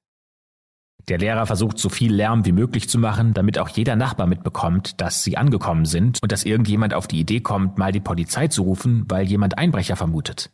Der 1.09 1.18
Lehrer 1.18 1.47
versucht 1.47 1.79
so 1.79 1.89
viel 1.89 2.12
Lärm 2.12 2.45
wie 2.45 2.53
möglich 2.53 2.89
zu 2.89 2.99
machen, 2.99 3.33
damit 3.33 3.59
auch 3.59 3.68
jeder 3.68 3.97
Nachbar 3.97 4.26
mitbekommt, 4.26 5.01
dass 5.01 5.24
sie 5.24 5.37
angekommen 5.37 5.87
sind 5.87 6.22
und 6.22 6.31
dass 6.33 6.45
irgendjemand 6.45 6.93
auf 6.93 7.07
die 7.07 7.18
Idee 7.18 7.41
kommt, 7.41 7.79
mal 7.79 7.93
die 7.93 8.01
Polizei 8.01 8.49
zu 8.49 8.62
rufen, 8.62 9.05
weil 9.09 9.26
jemand 9.26 9.57
Einbrecher 9.57 9.97
vermutet. 9.97 10.51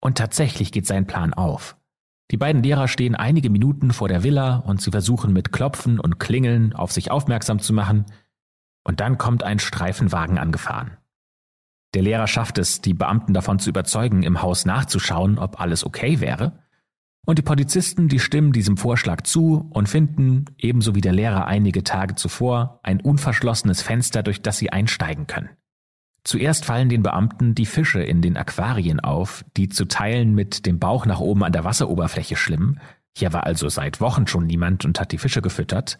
Und 0.00 0.16
tatsächlich 0.16 0.72
geht 0.72 0.86
sein 0.86 1.06
Plan 1.06 1.34
auf. 1.34 1.76
Die 2.30 2.36
beiden 2.36 2.62
Lehrer 2.62 2.88
stehen 2.88 3.14
einige 3.14 3.50
Minuten 3.50 3.92
vor 3.92 4.08
der 4.08 4.22
Villa 4.22 4.56
und 4.56 4.80
sie 4.80 4.90
versuchen 4.90 5.32
mit 5.32 5.52
Klopfen 5.52 5.98
und 6.00 6.18
Klingeln 6.18 6.74
auf 6.74 6.92
sich 6.92 7.10
aufmerksam 7.10 7.58
zu 7.58 7.72
machen, 7.72 8.06
und 8.84 9.00
dann 9.00 9.18
kommt 9.18 9.42
ein 9.42 9.58
Streifenwagen 9.58 10.38
angefahren. 10.38 10.96
Der 11.94 12.02
Lehrer 12.02 12.26
schafft 12.26 12.58
es, 12.58 12.80
die 12.80 12.94
Beamten 12.94 13.32
davon 13.32 13.58
zu 13.58 13.70
überzeugen, 13.70 14.22
im 14.22 14.42
Haus 14.42 14.66
nachzuschauen, 14.66 15.38
ob 15.38 15.60
alles 15.60 15.84
okay 15.84 16.20
wäre. 16.20 16.64
Und 17.26 17.38
die 17.38 17.42
Polizisten, 17.42 18.08
die 18.08 18.20
stimmen 18.20 18.52
diesem 18.52 18.76
Vorschlag 18.76 19.22
zu 19.22 19.68
und 19.70 19.88
finden, 19.88 20.46
ebenso 20.56 20.94
wie 20.94 21.00
der 21.00 21.12
Lehrer 21.12 21.46
einige 21.46 21.84
Tage 21.84 22.14
zuvor, 22.14 22.80
ein 22.82 23.00
unverschlossenes 23.00 23.82
Fenster, 23.82 24.22
durch 24.22 24.40
das 24.40 24.58
sie 24.58 24.70
einsteigen 24.70 25.26
können. 25.26 25.50
Zuerst 26.24 26.64
fallen 26.64 26.88
den 26.88 27.02
Beamten 27.02 27.54
die 27.54 27.66
Fische 27.66 28.02
in 28.02 28.22
den 28.22 28.36
Aquarien 28.36 29.00
auf, 29.00 29.44
die 29.56 29.68
zu 29.68 29.86
Teilen 29.86 30.34
mit 30.34 30.66
dem 30.66 30.78
Bauch 30.78 31.06
nach 31.06 31.20
oben 31.20 31.44
an 31.44 31.52
der 31.52 31.64
Wasseroberfläche 31.64 32.36
schlimmen. 32.36 32.80
Hier 33.16 33.32
war 33.32 33.44
also 33.44 33.68
seit 33.68 34.00
Wochen 34.00 34.26
schon 34.26 34.46
niemand 34.46 34.84
und 34.84 35.00
hat 35.00 35.12
die 35.12 35.18
Fische 35.18 35.42
gefüttert. 35.42 35.98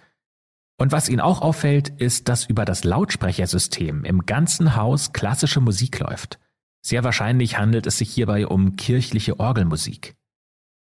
Und 0.78 0.92
was 0.92 1.08
Ihnen 1.08 1.20
auch 1.20 1.42
auffällt, 1.42 1.88
ist, 1.88 2.28
dass 2.28 2.46
über 2.46 2.64
das 2.64 2.84
Lautsprechersystem 2.84 4.04
im 4.04 4.26
ganzen 4.26 4.76
Haus 4.76 5.12
klassische 5.12 5.60
Musik 5.60 5.98
läuft. 5.98 6.38
Sehr 6.80 7.02
wahrscheinlich 7.02 7.58
handelt 7.58 7.86
es 7.86 7.98
sich 7.98 8.10
hierbei 8.10 8.46
um 8.46 8.76
kirchliche 8.76 9.40
Orgelmusik. 9.40 10.14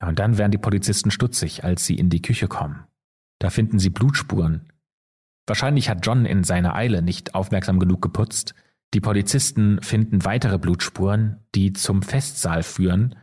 Und 0.03 0.19
dann 0.19 0.37
werden 0.37 0.51
die 0.51 0.59
Polizisten 0.59 1.13
stutzig, 1.13 1.63
als 1.63 1.87
sie 1.87 1.95
in 1.95 2.11
die 2.11 2.21
Küche 2.21 2.49
kommen. 2.49 2.85
Da 3.39 3.51
finden 3.51 3.79
sie 3.79 3.91
Blutspuren. 3.91 4.73
Wahrscheinlich 5.47 5.89
hat 5.89 6.05
John 6.05 6.27
in 6.27 6.43
seiner 6.43 6.75
Eile 6.75 7.01
nicht 7.01 7.35
aufmerksam 7.35 7.79
genug 7.79 8.03
geputzt. 8.03 8.55
Die 8.95 9.01
Polizisten 9.01 9.81
finden 9.81 10.25
weitere 10.25 10.59
Blutspuren, 10.59 11.41
die 11.55 11.73
zum 11.73 12.03
Festsaal 12.03 12.65
führen. 12.65 13.15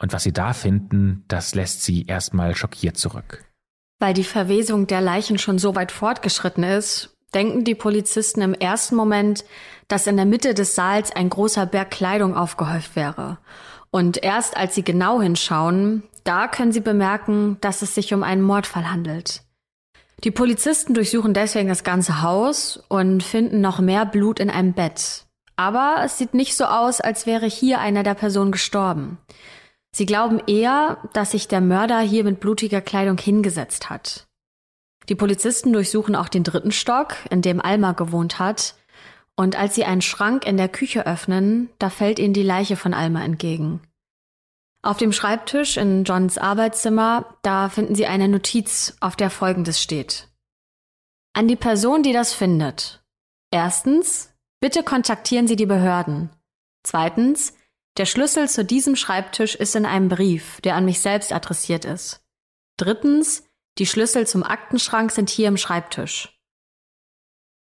Und 0.00 0.12
was 0.12 0.22
sie 0.22 0.32
da 0.32 0.54
finden, 0.54 1.24
das 1.28 1.54
lässt 1.54 1.82
sie 1.82 2.06
erstmal 2.06 2.54
schockiert 2.54 2.96
zurück. 2.96 3.47
Weil 3.98 4.14
die 4.14 4.24
Verwesung 4.24 4.86
der 4.86 5.00
Leichen 5.00 5.38
schon 5.38 5.58
so 5.58 5.74
weit 5.74 5.92
fortgeschritten 5.92 6.62
ist, 6.62 7.16
denken 7.34 7.64
die 7.64 7.74
Polizisten 7.74 8.40
im 8.40 8.54
ersten 8.54 8.94
Moment, 8.94 9.44
dass 9.88 10.06
in 10.06 10.16
der 10.16 10.26
Mitte 10.26 10.54
des 10.54 10.74
Saals 10.74 11.14
ein 11.14 11.30
großer 11.30 11.66
Berg 11.66 11.90
Kleidung 11.90 12.36
aufgehäuft 12.36 12.96
wäre. 12.96 13.38
Und 13.90 14.22
erst 14.22 14.56
als 14.56 14.74
sie 14.74 14.84
genau 14.84 15.20
hinschauen, 15.20 16.02
da 16.24 16.46
können 16.46 16.72
sie 16.72 16.80
bemerken, 16.80 17.56
dass 17.60 17.82
es 17.82 17.94
sich 17.94 18.12
um 18.12 18.22
einen 18.22 18.42
Mordfall 18.42 18.90
handelt. 18.90 19.42
Die 20.24 20.30
Polizisten 20.30 20.94
durchsuchen 20.94 21.32
deswegen 21.32 21.68
das 21.68 21.84
ganze 21.84 22.22
Haus 22.22 22.82
und 22.88 23.22
finden 23.22 23.60
noch 23.60 23.78
mehr 23.78 24.04
Blut 24.04 24.40
in 24.40 24.50
einem 24.50 24.72
Bett. 24.72 25.24
Aber 25.56 26.02
es 26.04 26.18
sieht 26.18 26.34
nicht 26.34 26.56
so 26.56 26.64
aus, 26.64 27.00
als 27.00 27.26
wäre 27.26 27.46
hier 27.46 27.80
einer 27.80 28.02
der 28.02 28.14
Personen 28.14 28.52
gestorben. 28.52 29.18
Sie 29.98 30.06
glauben 30.06 30.40
eher, 30.46 30.98
dass 31.12 31.32
sich 31.32 31.48
der 31.48 31.60
Mörder 31.60 31.98
hier 31.98 32.22
mit 32.22 32.38
blutiger 32.38 32.80
Kleidung 32.80 33.18
hingesetzt 33.18 33.90
hat. 33.90 34.28
Die 35.08 35.16
Polizisten 35.16 35.72
durchsuchen 35.72 36.14
auch 36.14 36.28
den 36.28 36.44
dritten 36.44 36.70
Stock, 36.70 37.16
in 37.30 37.42
dem 37.42 37.60
Alma 37.60 37.94
gewohnt 37.94 38.38
hat, 38.38 38.76
und 39.34 39.58
als 39.58 39.74
sie 39.74 39.84
einen 39.84 40.00
Schrank 40.00 40.46
in 40.46 40.56
der 40.56 40.68
Küche 40.68 41.04
öffnen, 41.04 41.68
da 41.80 41.90
fällt 41.90 42.20
ihnen 42.20 42.32
die 42.32 42.44
Leiche 42.44 42.76
von 42.76 42.94
Alma 42.94 43.24
entgegen. 43.24 43.80
Auf 44.82 44.98
dem 44.98 45.10
Schreibtisch 45.10 45.76
in 45.76 46.04
Johns 46.04 46.38
Arbeitszimmer, 46.38 47.34
da 47.42 47.68
finden 47.68 47.96
sie 47.96 48.06
eine 48.06 48.28
Notiz, 48.28 48.96
auf 49.00 49.16
der 49.16 49.30
Folgendes 49.30 49.82
steht. 49.82 50.28
An 51.32 51.48
die 51.48 51.56
Person, 51.56 52.04
die 52.04 52.12
das 52.12 52.34
findet. 52.34 53.02
Erstens, 53.50 54.32
bitte 54.60 54.84
kontaktieren 54.84 55.48
Sie 55.48 55.56
die 55.56 55.66
Behörden. 55.66 56.30
Zweitens, 56.84 57.57
der 57.98 58.06
Schlüssel 58.06 58.48
zu 58.48 58.64
diesem 58.64 58.96
Schreibtisch 58.96 59.54
ist 59.54 59.74
in 59.76 59.84
einem 59.84 60.08
Brief, 60.08 60.60
der 60.62 60.76
an 60.76 60.84
mich 60.84 61.00
selbst 61.00 61.32
adressiert 61.32 61.84
ist. 61.84 62.22
Drittens, 62.76 63.44
die 63.78 63.86
Schlüssel 63.86 64.26
zum 64.26 64.44
Aktenschrank 64.44 65.10
sind 65.10 65.30
hier 65.30 65.48
im 65.48 65.56
Schreibtisch. 65.56 66.38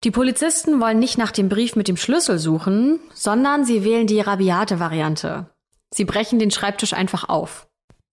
Die 0.04 0.12
Polizisten 0.12 0.80
wollen 0.80 1.00
nicht 1.00 1.18
nach 1.18 1.32
dem 1.32 1.50
Brief 1.50 1.76
mit 1.76 1.88
dem 1.88 1.98
Schlüssel 1.98 2.40
suchen, 2.40 3.00
sondern 3.14 3.66
sie 3.66 3.84
wählen 3.84 4.08
die 4.08 4.20
rabiate 4.20 4.80
Variante. 4.80 5.52
Sie 5.94 6.06
brechen 6.06 6.40
den 6.40 6.50
Schreibtisch 6.50 6.94
einfach 6.94 7.30
auf. 7.30 7.68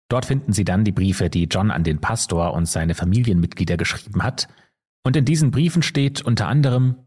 Dort 0.10 0.26
finden 0.26 0.54
sie 0.54 0.66
dann 0.66 0.84
die 0.84 0.92
Briefe, 0.92 1.30
die 1.30 1.46
John 1.46 1.72
an 1.72 1.84
den 1.84 2.00
Pastor 2.00 2.54
und 2.54 2.66
seine 2.66 2.96
Familienmitglieder 2.96 3.78
geschrieben 3.78 4.24
hat. 4.24 4.48
Und 5.04 5.16
in 5.16 5.26
diesen 5.26 5.52
Briefen 5.52 5.82
steht 5.82 6.22
unter 6.22 6.48
anderem, 6.48 7.07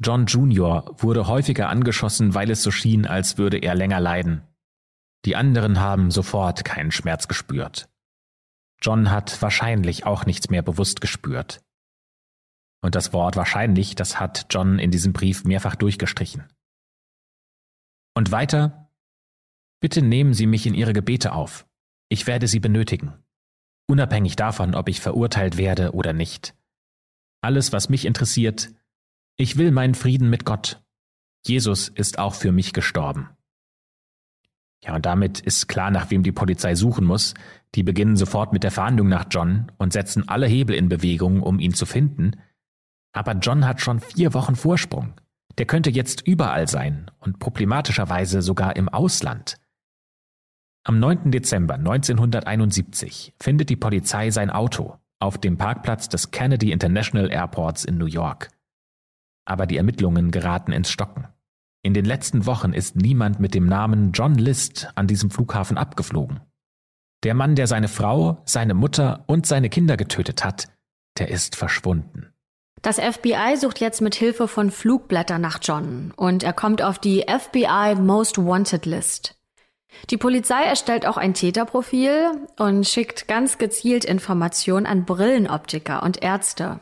John 0.00 0.26
Jr. 0.26 0.94
wurde 1.02 1.26
häufiger 1.26 1.68
angeschossen, 1.68 2.34
weil 2.34 2.50
es 2.50 2.62
so 2.62 2.70
schien, 2.70 3.06
als 3.06 3.36
würde 3.36 3.58
er 3.58 3.74
länger 3.74 3.98
leiden. 3.98 4.42
Die 5.24 5.34
anderen 5.34 5.80
haben 5.80 6.10
sofort 6.10 6.64
keinen 6.64 6.92
Schmerz 6.92 7.26
gespürt. 7.26 7.88
John 8.80 9.10
hat 9.10 9.42
wahrscheinlich 9.42 10.06
auch 10.06 10.24
nichts 10.24 10.50
mehr 10.50 10.62
bewusst 10.62 11.00
gespürt. 11.00 11.60
Und 12.80 12.94
das 12.94 13.12
Wort 13.12 13.34
wahrscheinlich, 13.34 13.96
das 13.96 14.20
hat 14.20 14.46
John 14.50 14.78
in 14.78 14.92
diesem 14.92 15.12
Brief 15.12 15.44
mehrfach 15.44 15.74
durchgestrichen. 15.74 16.44
Und 18.14 18.30
weiter, 18.30 18.92
bitte 19.80 20.00
nehmen 20.00 20.32
Sie 20.32 20.46
mich 20.46 20.66
in 20.66 20.74
Ihre 20.74 20.92
Gebete 20.92 21.32
auf. 21.32 21.66
Ich 22.08 22.28
werde 22.28 22.46
Sie 22.46 22.60
benötigen. 22.60 23.12
Unabhängig 23.88 24.36
davon, 24.36 24.76
ob 24.76 24.88
ich 24.88 25.00
verurteilt 25.00 25.56
werde 25.56 25.92
oder 25.92 26.12
nicht. 26.12 26.54
Alles, 27.40 27.72
was 27.72 27.88
mich 27.88 28.04
interessiert, 28.04 28.72
ich 29.38 29.56
will 29.56 29.70
meinen 29.70 29.94
Frieden 29.94 30.28
mit 30.28 30.44
Gott. 30.44 30.82
Jesus 31.46 31.88
ist 31.88 32.18
auch 32.18 32.34
für 32.34 32.50
mich 32.50 32.72
gestorben. 32.72 33.30
Ja, 34.84 34.96
und 34.96 35.06
damit 35.06 35.40
ist 35.40 35.68
klar, 35.68 35.90
nach 35.90 36.10
wem 36.10 36.24
die 36.24 36.32
Polizei 36.32 36.74
suchen 36.74 37.04
muss. 37.06 37.34
Die 37.74 37.84
beginnen 37.84 38.16
sofort 38.16 38.52
mit 38.52 38.64
der 38.64 38.72
Fahndung 38.72 39.08
nach 39.08 39.26
John 39.30 39.70
und 39.78 39.92
setzen 39.92 40.28
alle 40.28 40.46
Hebel 40.46 40.74
in 40.74 40.88
Bewegung, 40.88 41.42
um 41.42 41.60
ihn 41.60 41.72
zu 41.72 41.86
finden. 41.86 42.32
Aber 43.12 43.32
John 43.34 43.64
hat 43.66 43.80
schon 43.80 44.00
vier 44.00 44.34
Wochen 44.34 44.56
Vorsprung. 44.56 45.14
Der 45.56 45.66
könnte 45.66 45.90
jetzt 45.90 46.26
überall 46.26 46.68
sein 46.68 47.10
und 47.18 47.38
problematischerweise 47.38 48.42
sogar 48.42 48.76
im 48.76 48.88
Ausland. 48.88 49.56
Am 50.84 50.98
9. 50.98 51.30
Dezember 51.30 51.74
1971 51.74 53.34
findet 53.40 53.68
die 53.68 53.76
Polizei 53.76 54.30
sein 54.30 54.50
Auto 54.50 54.96
auf 55.20 55.38
dem 55.38 55.58
Parkplatz 55.58 56.08
des 56.08 56.30
Kennedy 56.30 56.72
International 56.72 57.30
Airports 57.30 57.84
in 57.84 57.98
New 57.98 58.06
York. 58.06 58.50
Aber 59.48 59.64
die 59.64 59.78
Ermittlungen 59.78 60.30
geraten 60.30 60.72
ins 60.72 60.90
Stocken. 60.90 61.26
In 61.82 61.94
den 61.94 62.04
letzten 62.04 62.44
Wochen 62.44 62.74
ist 62.74 62.96
niemand 62.96 63.40
mit 63.40 63.54
dem 63.54 63.66
Namen 63.66 64.12
John 64.12 64.34
List 64.34 64.90
an 64.94 65.06
diesem 65.06 65.30
Flughafen 65.30 65.78
abgeflogen. 65.78 66.40
Der 67.22 67.32
Mann, 67.32 67.54
der 67.54 67.66
seine 67.66 67.88
Frau, 67.88 68.42
seine 68.44 68.74
Mutter 68.74 69.24
und 69.26 69.46
seine 69.46 69.70
Kinder 69.70 69.96
getötet 69.96 70.44
hat, 70.44 70.68
der 71.18 71.30
ist 71.30 71.56
verschwunden. 71.56 72.34
Das 72.82 73.00
FBI 73.00 73.56
sucht 73.56 73.80
jetzt 73.80 74.02
mit 74.02 74.14
Hilfe 74.14 74.48
von 74.48 74.70
Flugblättern 74.70 75.40
nach 75.40 75.60
John 75.62 76.12
und 76.14 76.42
er 76.42 76.52
kommt 76.52 76.82
auf 76.82 76.98
die 76.98 77.24
FBI 77.26 77.94
Most 77.98 78.36
Wanted 78.36 78.84
List. 78.84 79.34
Die 80.10 80.18
Polizei 80.18 80.62
erstellt 80.62 81.06
auch 81.06 81.16
ein 81.16 81.32
Täterprofil 81.32 82.32
und 82.58 82.86
schickt 82.86 83.28
ganz 83.28 83.56
gezielt 83.56 84.04
Informationen 84.04 84.84
an 84.84 85.06
Brillenoptiker 85.06 86.02
und 86.02 86.22
Ärzte. 86.22 86.80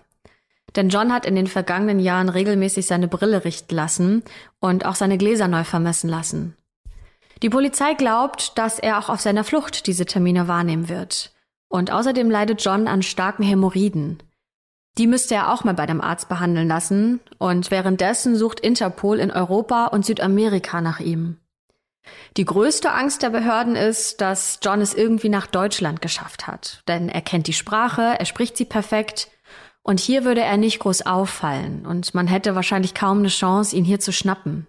Denn 0.74 0.88
John 0.88 1.12
hat 1.12 1.24
in 1.24 1.36
den 1.36 1.46
vergangenen 1.46 2.00
Jahren 2.00 2.28
regelmäßig 2.28 2.86
seine 2.86 3.08
Brille 3.08 3.44
richten 3.44 3.74
lassen 3.74 4.22
und 4.60 4.84
auch 4.84 4.94
seine 4.94 5.18
Gläser 5.18 5.48
neu 5.48 5.64
vermessen 5.64 6.10
lassen. 6.10 6.56
Die 7.42 7.50
Polizei 7.50 7.94
glaubt, 7.94 8.58
dass 8.58 8.78
er 8.78 8.98
auch 8.98 9.08
auf 9.08 9.20
seiner 9.20 9.44
Flucht 9.44 9.86
diese 9.86 10.06
Termine 10.06 10.48
wahrnehmen 10.48 10.88
wird. 10.88 11.32
Und 11.68 11.92
außerdem 11.92 12.30
leidet 12.30 12.64
John 12.64 12.88
an 12.88 13.02
starken 13.02 13.42
Hämorrhoiden. 13.42 14.22
Die 14.98 15.06
müsste 15.06 15.34
er 15.34 15.52
auch 15.52 15.64
mal 15.64 15.74
bei 15.74 15.84
dem 15.84 16.00
Arzt 16.00 16.28
behandeln 16.28 16.68
lassen 16.68 17.20
und 17.38 17.70
währenddessen 17.70 18.36
sucht 18.36 18.60
Interpol 18.60 19.18
in 19.18 19.30
Europa 19.30 19.86
und 19.86 20.06
Südamerika 20.06 20.80
nach 20.80 21.00
ihm. 21.00 21.36
Die 22.36 22.44
größte 22.44 22.92
Angst 22.92 23.22
der 23.22 23.30
Behörden 23.30 23.76
ist, 23.76 24.20
dass 24.20 24.60
John 24.62 24.80
es 24.80 24.94
irgendwie 24.94 25.28
nach 25.28 25.46
Deutschland 25.46 26.00
geschafft 26.00 26.46
hat, 26.46 26.82
denn 26.88 27.08
er 27.08 27.20
kennt 27.20 27.46
die 27.46 27.52
Sprache, 27.52 28.14
er 28.18 28.24
spricht 28.24 28.56
sie 28.56 28.64
perfekt 28.64 29.28
und 29.87 30.01
hier 30.01 30.24
würde 30.24 30.41
er 30.41 30.57
nicht 30.57 30.80
groß 30.80 31.07
auffallen 31.07 31.87
und 31.87 32.12
man 32.12 32.26
hätte 32.26 32.57
wahrscheinlich 32.57 32.93
kaum 32.93 33.18
eine 33.18 33.28
Chance, 33.28 33.76
ihn 33.76 33.84
hier 33.84 34.01
zu 34.01 34.12
schnappen. 34.12 34.66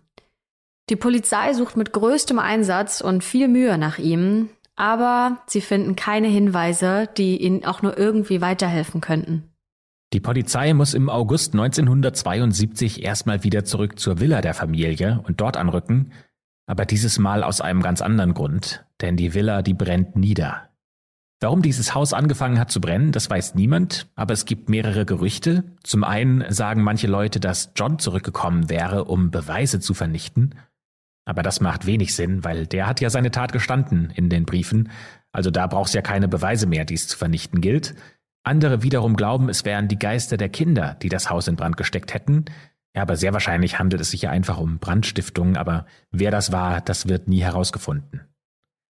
Die 0.91 0.95
Polizei 0.95 1.53
sucht 1.53 1.75
mit 1.75 1.91
größtem 1.91 2.37
Einsatz 2.37 3.01
und 3.01 3.23
viel 3.23 3.47
Mühe 3.47 3.79
nach 3.79 3.97
ihm, 3.97 4.49
aber 4.75 5.39
sie 5.47 5.61
finden 5.61 5.95
keine 5.95 6.27
Hinweise, 6.27 7.09
die 7.17 7.41
ihnen 7.41 7.65
auch 7.65 7.81
nur 7.81 7.97
irgendwie 7.97 8.41
weiterhelfen 8.41 9.01
könnten. 9.01 9.49
Die 10.13 10.19
Polizei 10.19 10.75
muss 10.75 10.93
im 10.93 11.09
August 11.09 11.53
1972 11.53 13.03
erstmal 13.03 13.43
wieder 13.43 13.65
zurück 13.65 13.97
zur 13.97 14.19
Villa 14.19 14.41
der 14.41 14.53
Familie 14.53 15.23
und 15.27 15.41
dort 15.41 15.57
anrücken, 15.57 16.13
aber 16.67 16.85
dieses 16.85 17.17
Mal 17.17 17.43
aus 17.43 17.59
einem 17.59 17.81
ganz 17.81 18.03
anderen 18.03 18.35
Grund, 18.35 18.85
denn 19.01 19.17
die 19.17 19.33
Villa, 19.33 19.63
die 19.63 19.73
brennt 19.73 20.15
nieder. 20.15 20.69
Warum 21.39 21.61
dieses 21.61 21.93
Haus 21.93 22.13
angefangen 22.13 22.59
hat 22.59 22.71
zu 22.71 22.81
brennen, 22.81 23.11
das 23.11 23.29
weiß 23.29 23.53
niemand, 23.53 24.07
aber 24.15 24.33
es 24.33 24.45
gibt 24.45 24.69
mehrere 24.69 25.05
Gerüchte. 25.05 25.63
Zum 25.83 26.03
einen 26.03 26.43
sagen 26.51 26.81
manche 26.81 27.07
Leute, 27.07 27.39
dass 27.39 27.73
John 27.75 27.99
zurückgekommen 27.99 28.69
wäre, 28.69 29.05
um 29.05 29.29
Beweise 29.29 29.79
zu 29.79 29.93
vernichten. 29.93 30.55
Aber 31.25 31.43
das 31.43 31.61
macht 31.61 31.85
wenig 31.85 32.15
Sinn, 32.15 32.43
weil 32.43 32.65
der 32.65 32.87
hat 32.87 33.01
ja 33.01 33.11
seine 33.11 33.29
Tat 33.29 33.51
gestanden 33.51 34.11
in 34.15 34.29
den 34.29 34.45
Briefen, 34.45 34.89
also 35.31 35.51
da 35.51 35.67
braucht's 35.67 35.93
ja 35.93 36.01
keine 36.01 36.27
Beweise 36.27 36.65
mehr, 36.65 36.83
die 36.83 36.95
es 36.95 37.07
zu 37.07 37.15
vernichten 37.15 37.61
gilt. 37.61 37.93
Andere 38.43 38.81
wiederum 38.81 39.15
glauben, 39.15 39.49
es 39.49 39.65
wären 39.65 39.87
die 39.87 39.99
Geister 39.99 40.37
der 40.37 40.49
Kinder, 40.49 40.95
die 41.03 41.09
das 41.09 41.29
Haus 41.29 41.47
in 41.47 41.55
Brand 41.55 41.77
gesteckt 41.77 42.13
hätten. 42.13 42.45
Ja, 42.95 43.03
aber 43.03 43.17
sehr 43.17 43.33
wahrscheinlich 43.33 43.77
handelt 43.77 44.01
es 44.01 44.09
sich 44.09 44.23
ja 44.23 44.31
einfach 44.31 44.57
um 44.57 44.79
Brandstiftung, 44.79 45.55
aber 45.55 45.85
wer 46.09 46.31
das 46.31 46.51
war, 46.51 46.81
das 46.81 47.07
wird 47.07 47.27
nie 47.27 47.43
herausgefunden. 47.43 48.21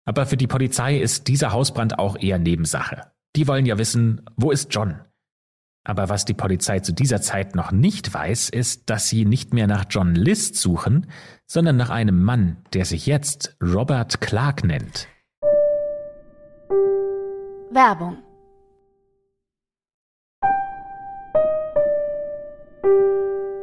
Aber 0.04 0.26
für 0.26 0.36
die 0.36 0.46
Polizei 0.46 0.98
ist 0.98 1.28
dieser 1.28 1.52
Hausbrand 1.52 1.98
auch 1.98 2.16
eher 2.18 2.38
Nebensache. 2.38 3.10
Die 3.36 3.48
wollen 3.48 3.66
ja 3.66 3.78
wissen, 3.78 4.22
wo 4.36 4.50
ist 4.50 4.72
John? 4.74 5.00
Aber 5.86 6.08
was 6.08 6.24
die 6.24 6.34
Polizei 6.34 6.80
zu 6.80 6.92
dieser 6.92 7.20
Zeit 7.20 7.54
noch 7.54 7.70
nicht 7.70 8.12
weiß, 8.12 8.48
ist, 8.48 8.88
dass 8.88 9.08
sie 9.08 9.24
nicht 9.24 9.52
mehr 9.52 9.66
nach 9.66 9.84
John 9.90 10.14
List 10.14 10.56
suchen, 10.56 11.06
sondern 11.46 11.76
nach 11.76 11.90
einem 11.90 12.22
Mann, 12.22 12.56
der 12.72 12.86
sich 12.86 13.06
jetzt 13.06 13.56
Robert 13.62 14.20
Clark 14.20 14.64
nennt. 14.64 15.08
Werbung 17.70 18.18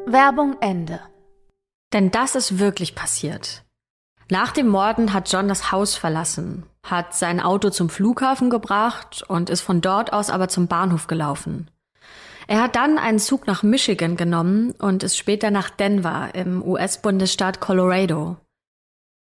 Werbung 0.05 0.57
Ende. 0.59 0.99
Denn 1.93 2.11
das 2.11 2.35
ist 2.35 2.59
wirklich 2.59 2.95
passiert. 2.95 3.63
Nach 4.31 4.53
dem 4.53 4.69
Morden 4.69 5.11
hat 5.11 5.29
John 5.29 5.49
das 5.49 5.73
Haus 5.73 5.97
verlassen, 5.97 6.63
hat 6.87 7.13
sein 7.13 7.41
Auto 7.41 7.69
zum 7.69 7.89
Flughafen 7.89 8.49
gebracht 8.49 9.25
und 9.27 9.49
ist 9.49 9.59
von 9.59 9.81
dort 9.81 10.13
aus 10.13 10.29
aber 10.29 10.47
zum 10.47 10.67
Bahnhof 10.67 11.07
gelaufen. 11.07 11.69
Er 12.47 12.63
hat 12.63 12.77
dann 12.77 12.97
einen 12.97 13.19
Zug 13.19 13.45
nach 13.45 13.61
Michigan 13.61 14.15
genommen 14.15 14.71
und 14.79 15.03
ist 15.03 15.17
später 15.17 15.51
nach 15.51 15.69
Denver 15.69 16.29
im 16.33 16.65
US-Bundesstaat 16.65 17.59
Colorado. 17.59 18.37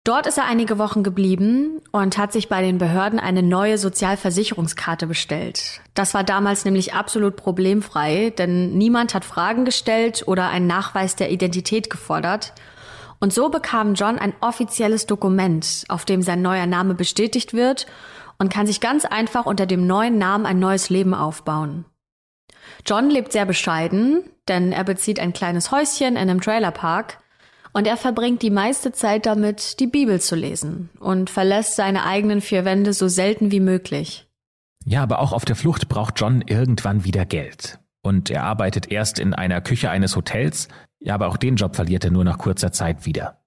Dort 0.04 0.26
ist 0.26 0.36
er 0.36 0.44
einige 0.44 0.76
Wochen 0.76 1.02
geblieben 1.02 1.80
und 1.90 2.18
hat 2.18 2.34
sich 2.34 2.50
bei 2.50 2.60
den 2.60 2.76
Behörden 2.76 3.18
eine 3.18 3.42
neue 3.42 3.78
Sozialversicherungskarte 3.78 5.06
bestellt. 5.06 5.80
Das 5.94 6.12
war 6.12 6.22
damals 6.22 6.66
nämlich 6.66 6.92
absolut 6.92 7.36
problemfrei, 7.36 8.34
denn 8.36 8.76
niemand 8.76 9.14
hat 9.14 9.24
Fragen 9.24 9.64
gestellt 9.64 10.24
oder 10.26 10.50
einen 10.50 10.66
Nachweis 10.66 11.16
der 11.16 11.30
Identität 11.30 11.88
gefordert. 11.88 12.52
Und 13.20 13.32
so 13.32 13.48
bekam 13.48 13.94
John 13.94 14.18
ein 14.18 14.34
offizielles 14.40 15.06
Dokument, 15.06 15.84
auf 15.88 16.04
dem 16.04 16.22
sein 16.22 16.42
neuer 16.42 16.66
Name 16.66 16.94
bestätigt 16.94 17.52
wird 17.52 17.86
und 18.38 18.52
kann 18.52 18.66
sich 18.66 18.80
ganz 18.80 19.04
einfach 19.04 19.46
unter 19.46 19.66
dem 19.66 19.86
neuen 19.86 20.18
Namen 20.18 20.46
ein 20.46 20.58
neues 20.58 20.90
Leben 20.90 21.14
aufbauen. 21.14 21.84
John 22.86 23.10
lebt 23.10 23.32
sehr 23.32 23.46
bescheiden, 23.46 24.22
denn 24.46 24.72
er 24.72 24.84
bezieht 24.84 25.18
ein 25.18 25.32
kleines 25.32 25.72
Häuschen 25.72 26.14
in 26.14 26.16
einem 26.16 26.40
Trailerpark 26.40 27.18
und 27.72 27.86
er 27.86 27.96
verbringt 27.96 28.42
die 28.42 28.50
meiste 28.50 28.92
Zeit 28.92 29.26
damit, 29.26 29.80
die 29.80 29.86
Bibel 29.86 30.20
zu 30.20 30.36
lesen 30.36 30.90
und 31.00 31.30
verlässt 31.30 31.76
seine 31.76 32.04
eigenen 32.04 32.40
vier 32.40 32.64
Wände 32.64 32.92
so 32.92 33.08
selten 33.08 33.50
wie 33.50 33.60
möglich. 33.60 34.26
Ja, 34.84 35.02
aber 35.02 35.18
auch 35.18 35.32
auf 35.32 35.44
der 35.44 35.56
Flucht 35.56 35.88
braucht 35.88 36.14
John 36.18 36.42
irgendwann 36.46 37.04
wieder 37.04 37.26
Geld. 37.26 37.78
Und 38.02 38.30
er 38.30 38.44
arbeitet 38.44 38.90
erst 38.90 39.18
in 39.18 39.34
einer 39.34 39.60
Küche 39.60 39.90
eines 39.90 40.16
Hotels, 40.16 40.68
ja, 41.00 41.14
aber 41.14 41.28
auch 41.28 41.36
den 41.36 41.56
Job 41.56 41.76
verliert 41.76 42.04
er 42.04 42.10
nur 42.10 42.24
nach 42.24 42.38
kurzer 42.38 42.72
Zeit 42.72 43.06
wieder. 43.06 43.40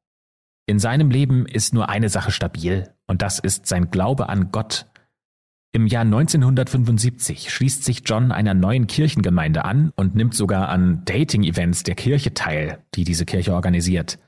In 0.66 0.80
seinem 0.80 1.10
Leben 1.10 1.46
ist 1.46 1.74
nur 1.74 1.90
eine 1.90 2.10
Sache 2.10 2.32
stabil, 2.32 2.94
und 3.08 3.22
das 3.22 3.40
ist 3.40 3.68
sein 3.68 3.92
Glaube 3.92 4.30
an 4.30 4.52
Gott 4.52 4.88
im 5.74 5.88
Jahr 5.88 6.04
1975 6.04 7.50
schließt 7.50 7.86
sich 7.86 8.02
John 8.06 8.34
einer 8.34 8.54
neuen 8.54 8.88
Kirchengemeinde 8.88 9.64
an 9.64 9.94
und 9.96 10.16
nimmt 10.16 10.36
sogar 10.36 10.68
an 10.68 11.04
Dating-Events 11.06 11.84
der 11.84 11.96
Kirche 11.96 12.34
teil, 12.34 12.80
die 12.94 13.06
diese 13.06 13.26
Kirche 13.26 13.54
organisiert. 13.54 14.20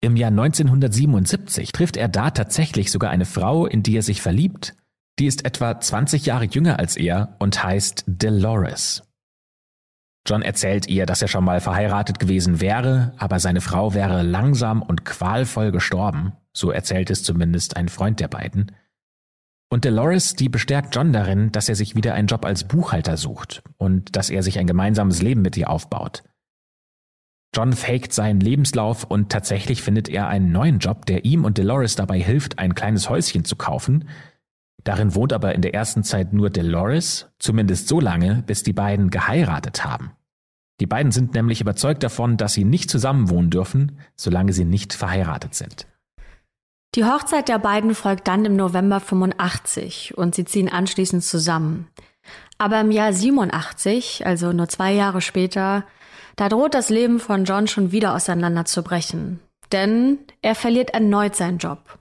Im 0.00 0.16
Jahr 0.16 0.30
1977 0.30 1.70
trifft 1.70 1.96
er 1.96 2.08
da 2.08 2.30
tatsächlich 2.30 2.90
sogar 2.90 3.10
eine 3.10 3.24
Frau, 3.24 3.66
in 3.66 3.84
die 3.84 3.96
er 3.96 4.02
sich 4.02 4.20
verliebt. 4.20 4.74
Die 5.20 5.26
ist 5.26 5.44
etwa 5.44 5.78
20 5.78 6.26
Jahre 6.26 6.46
jünger 6.46 6.80
als 6.80 6.96
er 6.96 7.36
und 7.38 7.62
heißt 7.62 8.04
Dolores. 8.08 9.07
John 10.28 10.42
erzählt 10.42 10.88
ihr, 10.88 11.06
dass 11.06 11.22
er 11.22 11.28
schon 11.28 11.44
mal 11.44 11.60
verheiratet 11.60 12.18
gewesen 12.18 12.60
wäre, 12.60 13.14
aber 13.16 13.40
seine 13.40 13.62
Frau 13.62 13.94
wäre 13.94 14.22
langsam 14.22 14.82
und 14.82 15.06
qualvoll 15.06 15.72
gestorben, 15.72 16.34
so 16.52 16.70
erzählt 16.70 17.08
es 17.08 17.22
zumindest 17.22 17.78
ein 17.78 17.88
Freund 17.88 18.20
der 18.20 18.28
beiden. 18.28 18.72
Und 19.70 19.86
Dolores, 19.86 20.34
die 20.34 20.50
bestärkt 20.50 20.94
John 20.94 21.14
darin, 21.14 21.50
dass 21.50 21.70
er 21.70 21.76
sich 21.76 21.94
wieder 21.94 22.12
einen 22.12 22.28
Job 22.28 22.44
als 22.44 22.64
Buchhalter 22.64 23.16
sucht 23.16 23.62
und 23.78 24.16
dass 24.16 24.28
er 24.28 24.42
sich 24.42 24.58
ein 24.58 24.66
gemeinsames 24.66 25.22
Leben 25.22 25.40
mit 25.40 25.56
ihr 25.56 25.70
aufbaut. 25.70 26.24
John 27.56 27.72
faked 27.72 28.12
seinen 28.12 28.40
Lebenslauf 28.40 29.04
und 29.04 29.30
tatsächlich 29.30 29.80
findet 29.80 30.10
er 30.10 30.28
einen 30.28 30.52
neuen 30.52 30.78
Job, 30.78 31.06
der 31.06 31.24
ihm 31.24 31.46
und 31.46 31.56
Dolores 31.56 31.96
dabei 31.96 32.20
hilft, 32.20 32.58
ein 32.58 32.74
kleines 32.74 33.08
Häuschen 33.08 33.46
zu 33.46 33.56
kaufen. 33.56 34.10
Darin 34.84 35.14
wohnt 35.14 35.32
aber 35.32 35.54
in 35.54 35.62
der 35.62 35.72
ersten 35.72 36.04
Zeit 36.04 36.34
nur 36.34 36.50
Dolores, 36.50 37.30
zumindest 37.38 37.88
so 37.88 37.98
lange, 37.98 38.42
bis 38.46 38.62
die 38.62 38.74
beiden 38.74 39.08
geheiratet 39.08 39.86
haben. 39.86 40.12
Die 40.80 40.86
beiden 40.86 41.12
sind 41.12 41.34
nämlich 41.34 41.60
überzeugt 41.60 42.02
davon, 42.02 42.36
dass 42.36 42.54
sie 42.54 42.64
nicht 42.64 42.90
zusammenwohnen 42.90 43.50
dürfen, 43.50 43.98
solange 44.16 44.52
sie 44.52 44.64
nicht 44.64 44.94
verheiratet 44.94 45.54
sind. 45.54 45.86
Die 46.94 47.04
Hochzeit 47.04 47.48
der 47.48 47.58
beiden 47.58 47.94
folgt 47.94 48.28
dann 48.28 48.44
im 48.44 48.56
November 48.56 49.00
85 49.00 50.16
und 50.16 50.34
sie 50.34 50.44
ziehen 50.44 50.68
anschließend 50.68 51.22
zusammen. 51.22 51.88
Aber 52.56 52.80
im 52.80 52.90
Jahr 52.90 53.12
87, 53.12 54.26
also 54.26 54.52
nur 54.52 54.68
zwei 54.68 54.92
Jahre 54.92 55.20
später, 55.20 55.84
da 56.36 56.48
droht 56.48 56.74
das 56.74 56.88
Leben 56.88 57.20
von 57.20 57.44
John 57.44 57.66
schon 57.66 57.92
wieder 57.92 58.14
auseinanderzubrechen. 58.14 59.40
Denn 59.72 60.18
er 60.40 60.54
verliert 60.54 60.90
erneut 60.90 61.36
seinen 61.36 61.58
Job. 61.58 61.98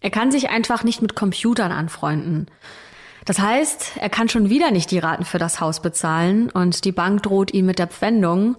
Er 0.00 0.10
kann 0.10 0.30
sich 0.30 0.50
einfach 0.50 0.84
nicht 0.84 1.02
mit 1.02 1.14
Computern 1.14 1.72
anfreunden. 1.72 2.46
Das 3.24 3.38
heißt, 3.38 3.92
er 4.00 4.08
kann 4.08 4.28
schon 4.28 4.50
wieder 4.50 4.70
nicht 4.70 4.90
die 4.90 4.98
Raten 4.98 5.24
für 5.24 5.38
das 5.38 5.60
Haus 5.60 5.80
bezahlen 5.80 6.50
und 6.50 6.84
die 6.84 6.92
Bank 6.92 7.22
droht 7.22 7.52
ihn 7.52 7.66
mit 7.66 7.78
der 7.78 7.86
Pfändung 7.86 8.56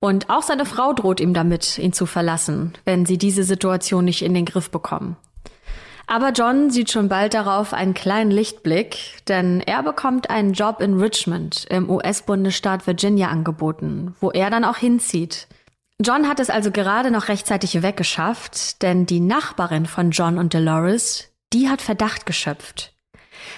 und 0.00 0.30
auch 0.30 0.42
seine 0.42 0.66
Frau 0.66 0.92
droht 0.92 1.20
ihm 1.20 1.32
damit, 1.32 1.78
ihn 1.78 1.92
zu 1.92 2.06
verlassen, 2.06 2.72
wenn 2.84 3.06
sie 3.06 3.18
diese 3.18 3.44
Situation 3.44 4.04
nicht 4.04 4.22
in 4.22 4.34
den 4.34 4.44
Griff 4.44 4.70
bekommen. 4.70 5.16
Aber 6.06 6.30
John 6.30 6.70
sieht 6.70 6.90
schon 6.90 7.08
bald 7.08 7.34
darauf 7.34 7.72
einen 7.72 7.94
kleinen 7.94 8.30
Lichtblick, 8.30 9.22
denn 9.28 9.60
er 9.60 9.82
bekommt 9.82 10.28
einen 10.28 10.52
Job 10.52 10.80
in 10.80 10.98
Richmond 11.00 11.66
im 11.70 11.88
US-Bundesstaat 11.88 12.86
Virginia 12.86 13.28
angeboten, 13.28 14.14
wo 14.20 14.30
er 14.30 14.50
dann 14.50 14.64
auch 14.64 14.76
hinzieht. 14.76 15.46
John 16.00 16.28
hat 16.28 16.40
es 16.40 16.50
also 16.50 16.70
gerade 16.70 17.10
noch 17.10 17.28
rechtzeitig 17.28 17.80
weggeschafft, 17.82 18.82
denn 18.82 19.06
die 19.06 19.20
Nachbarin 19.20 19.86
von 19.86 20.10
John 20.10 20.36
und 20.36 20.52
Dolores, 20.52 21.30
die 21.52 21.68
hat 21.68 21.80
Verdacht 21.80 22.26
geschöpft. 22.26 22.91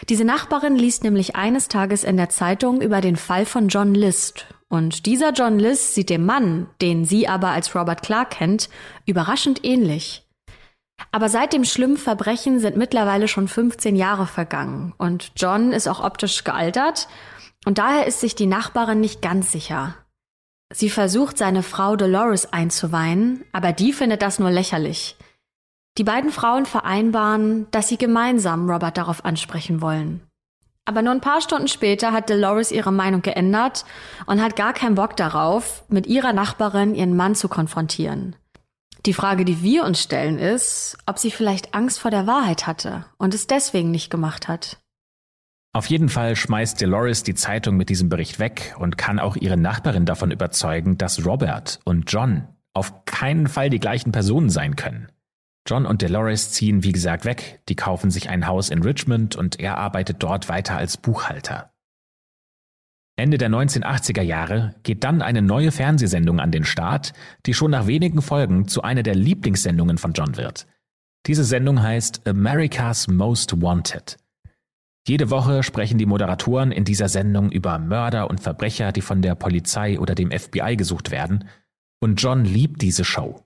Diese 0.09 0.25
Nachbarin 0.25 0.77
liest 0.77 1.05
nämlich 1.05 1.37
eines 1.37 1.69
Tages 1.69 2.05
in 2.05 2.17
der 2.17 2.29
Zeitung 2.29 2.81
über 2.81 3.01
den 3.01 3.17
Fall 3.17 3.47
von 3.47 3.69
John 3.69 3.95
List 3.95 4.47
und 4.75 5.07
dieser 5.07 5.31
John 5.33 5.61
Liss 5.61 5.95
sieht 5.95 6.11
dem 6.11 6.27
Mann, 6.27 6.67
den 6.81 7.05
sie 7.05 7.29
aber 7.29 7.51
als 7.51 7.77
Robert 7.77 8.03
Clark 8.03 8.31
kennt, 8.31 8.69
überraschend 9.07 9.65
ähnlich. 9.65 10.27
Aber 11.13 11.29
seit 11.29 11.53
dem 11.53 11.65
schlimmen 11.65 11.97
Verbrechen 11.97 12.59
sind 12.59 12.77
mittlerweile 12.77 13.29
schon 13.29 13.47
15 13.47 13.95
Jahre 13.95 14.27
vergangen 14.27 14.93
und 14.99 15.31
John 15.37 15.73
ist 15.73 15.87
auch 15.87 16.03
optisch 16.03 16.43
gealtert 16.43 17.07
und 17.65 17.79
daher 17.79 18.07
ist 18.07 18.19
sich 18.19 18.35
die 18.35 18.47
Nachbarin 18.47 19.01
nicht 19.01 19.23
ganz 19.23 19.53
sicher. 19.53 19.95
Sie 20.73 20.91
versucht, 20.91 21.39
seine 21.39 21.63
Frau 21.63 21.95
Dolores 21.95 22.53
einzuweihen, 22.53 23.45
aber 23.53 23.73
die 23.73 23.93
findet 23.93 24.23
das 24.23 24.41
nur 24.41 24.51
lächerlich. 24.51 25.17
Die 25.97 26.05
beiden 26.05 26.31
Frauen 26.31 26.67
vereinbaren, 26.67 27.67
dass 27.71 27.89
sie 27.89 27.99
gemeinsam 27.99 28.69
Robert 28.69 28.97
darauf 28.97 29.25
ansprechen 29.25 29.81
wollen. 29.81 30.21
Aber 30.87 31.03
nur 31.03 31.13
ein 31.13 31.21
paar 31.21 31.41
Stunden 31.41 31.69
später 31.69 32.13
hat 32.13 32.29
Dolores 32.29 32.73
ihre 32.73 32.93
Meinung 32.93 33.23
geändert 33.23 33.85
und 34.27 34.43
hat 34.43 34.57
gar 34.57 34.73
keinen 34.73 34.97
Bock 34.97 35.17
darauf, 35.17 35.85
mit 35.89 36.07
ihrer 36.07 36.33
Nachbarin 36.33 36.95
ihren 36.95 37.17
Mann 37.17 37.35
zu 37.35 37.49
konfrontieren. 37.49 38.37
Die 39.07 39.15
Frage, 39.15 39.45
die 39.45 39.63
wir 39.63 39.85
uns 39.85 40.03
stellen, 40.03 40.39
ist, 40.39 40.99
ob 41.07 41.19
sie 41.19 41.31
vielleicht 41.31 41.75
Angst 41.75 42.01
vor 42.01 42.11
der 42.11 42.27
Wahrheit 42.27 42.67
hatte 42.67 43.05
und 43.17 43.33
es 43.33 43.47
deswegen 43.47 43.91
nicht 43.91 44.11
gemacht 44.11 44.49
hat. 44.49 44.79
Auf 45.73 45.87
jeden 45.87 46.09
Fall 46.09 46.37
schmeißt 46.37 46.81
Dolores 46.81 47.23
die 47.23 47.35
Zeitung 47.35 47.77
mit 47.77 47.89
diesem 47.89 48.09
Bericht 48.09 48.39
weg 48.39 48.75
und 48.79 48.99
kann 48.99 49.19
auch 49.19 49.37
ihre 49.37 49.57
Nachbarin 49.57 50.07
davon 50.07 50.31
überzeugen, 50.31 50.99
dass 50.99 51.25
Robert 51.25 51.81
und 51.85 52.11
John 52.11 52.49
auf 52.73 53.05
keinen 53.05 53.47
Fall 53.47 53.71
die 53.71 53.81
gleichen 53.81 54.13
Personen 54.13 54.51
sein 54.51 54.77
können. 54.77 55.09
John 55.67 55.87
und 55.87 56.03
Dolores 56.03 56.51
ziehen, 56.53 56.85
wie 56.85 56.93
gesagt, 56.93 57.25
weg. 57.25 57.61
Die 57.69 57.77
kaufen 57.77 58.11
sich 58.11 58.29
ein 58.29 58.47
Haus 58.47 58.69
in 58.69 58.83
Richmond 58.83 59.35
und 59.35 59.59
er 59.61 59.79
arbeitet 59.79 60.23
dort 60.23 60.49
weiter 60.49 60.77
als 60.77 60.97
Buchhalter. 60.97 61.73
Ende 63.17 63.39
der 63.39 63.49
1980er 63.49 64.23
Jahre 64.23 64.75
geht 64.83 65.05
dann 65.05 65.23
eine 65.23 65.41
neue 65.41 65.71
Fernsehsendung 65.71 66.41
an 66.41 66.51
den 66.51 66.65
Start, 66.65 67.13
die 67.47 67.55
schon 67.55 67.71
nach 67.71 67.87
wenigen 67.87 68.21
Folgen 68.21 68.67
zu 68.67 68.83
einer 68.83 69.05
der 69.05 69.15
Lieblingssendungen 69.15 69.99
von 69.99 70.13
John 70.13 70.37
wird. 70.37 70.67
Diese 71.27 71.45
Sendung 71.45 71.81
heißt 71.81 72.27
America's 72.27 73.07
Most 73.07 73.63
Wanted. 73.63 74.19
Jede 75.07 75.31
Woche 75.31 75.63
sprechen 75.63 75.97
die 75.99 76.07
Moderatoren 76.07 76.73
in 76.73 76.85
dieser 76.85 77.09
Sendung 77.09 77.53
über 77.53 77.79
Mörder 77.79 78.29
und 78.29 78.41
Verbrecher, 78.41 78.91
die 78.91 79.01
von 79.01 79.23
der 79.23 79.35
Polizei 79.35 79.99
oder 79.99 80.15
dem 80.15 80.31
FBI 80.31 80.77
gesucht 80.77 81.11
werden, 81.11 81.49
und 82.01 82.21
John 82.21 82.45
liebt 82.45 82.83
diese 82.83 83.05
Show. 83.05 83.45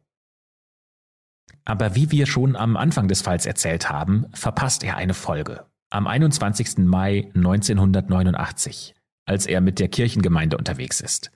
Aber 1.69 1.95
wie 1.95 2.11
wir 2.11 2.25
schon 2.25 2.57
am 2.57 2.79
Anfang 2.79 3.09
des 3.09 3.21
Falls 3.21 3.45
erzählt 3.45 3.91
haben, 3.91 4.25
verpasst 4.33 4.83
er 4.85 4.97
eine 4.97 5.12
Folge. 5.12 5.66
Am 5.91 6.07
21. 6.07 6.79
Mai 6.79 7.31
1989, 7.35 8.95
als 9.27 9.45
er 9.45 9.61
mit 9.61 9.79
der 9.79 9.89
Kirchengemeinde 9.89 10.57
unterwegs 10.57 11.03
ist. 11.03 11.31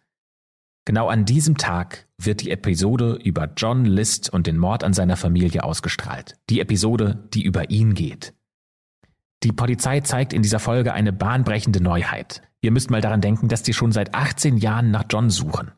Genau 0.87 1.09
an 1.09 1.26
diesem 1.26 1.59
Tag 1.59 2.09
wird 2.16 2.41
die 2.41 2.51
Episode 2.51 3.18
über 3.22 3.51
John 3.59 3.85
List 3.85 4.30
und 4.30 4.47
den 4.47 4.57
Mord 4.57 4.85
an 4.85 4.95
seiner 4.95 5.18
Familie 5.18 5.64
ausgestrahlt. 5.64 6.39
Die 6.49 6.61
Episode, 6.61 7.28
die 7.35 7.43
über 7.43 7.68
ihn 7.68 7.93
geht. 7.93 8.33
Die 9.43 9.53
Polizei 9.53 10.01
zeigt 10.01 10.33
in 10.33 10.41
dieser 10.41 10.61
Folge 10.61 10.95
eine 10.95 11.12
bahnbrechende 11.12 11.83
Neuheit. 11.83 12.41
Ihr 12.62 12.70
müsst 12.70 12.91
mal 12.91 13.03
daran 13.03 13.20
denken, 13.20 13.49
dass 13.49 13.62
die 13.62 13.74
schon 13.74 13.93
seit 13.93 14.14
18 14.14 14.57
Jahren 14.57 14.91
nach 14.91 15.05
John 15.11 15.28
suchen. 15.28 15.72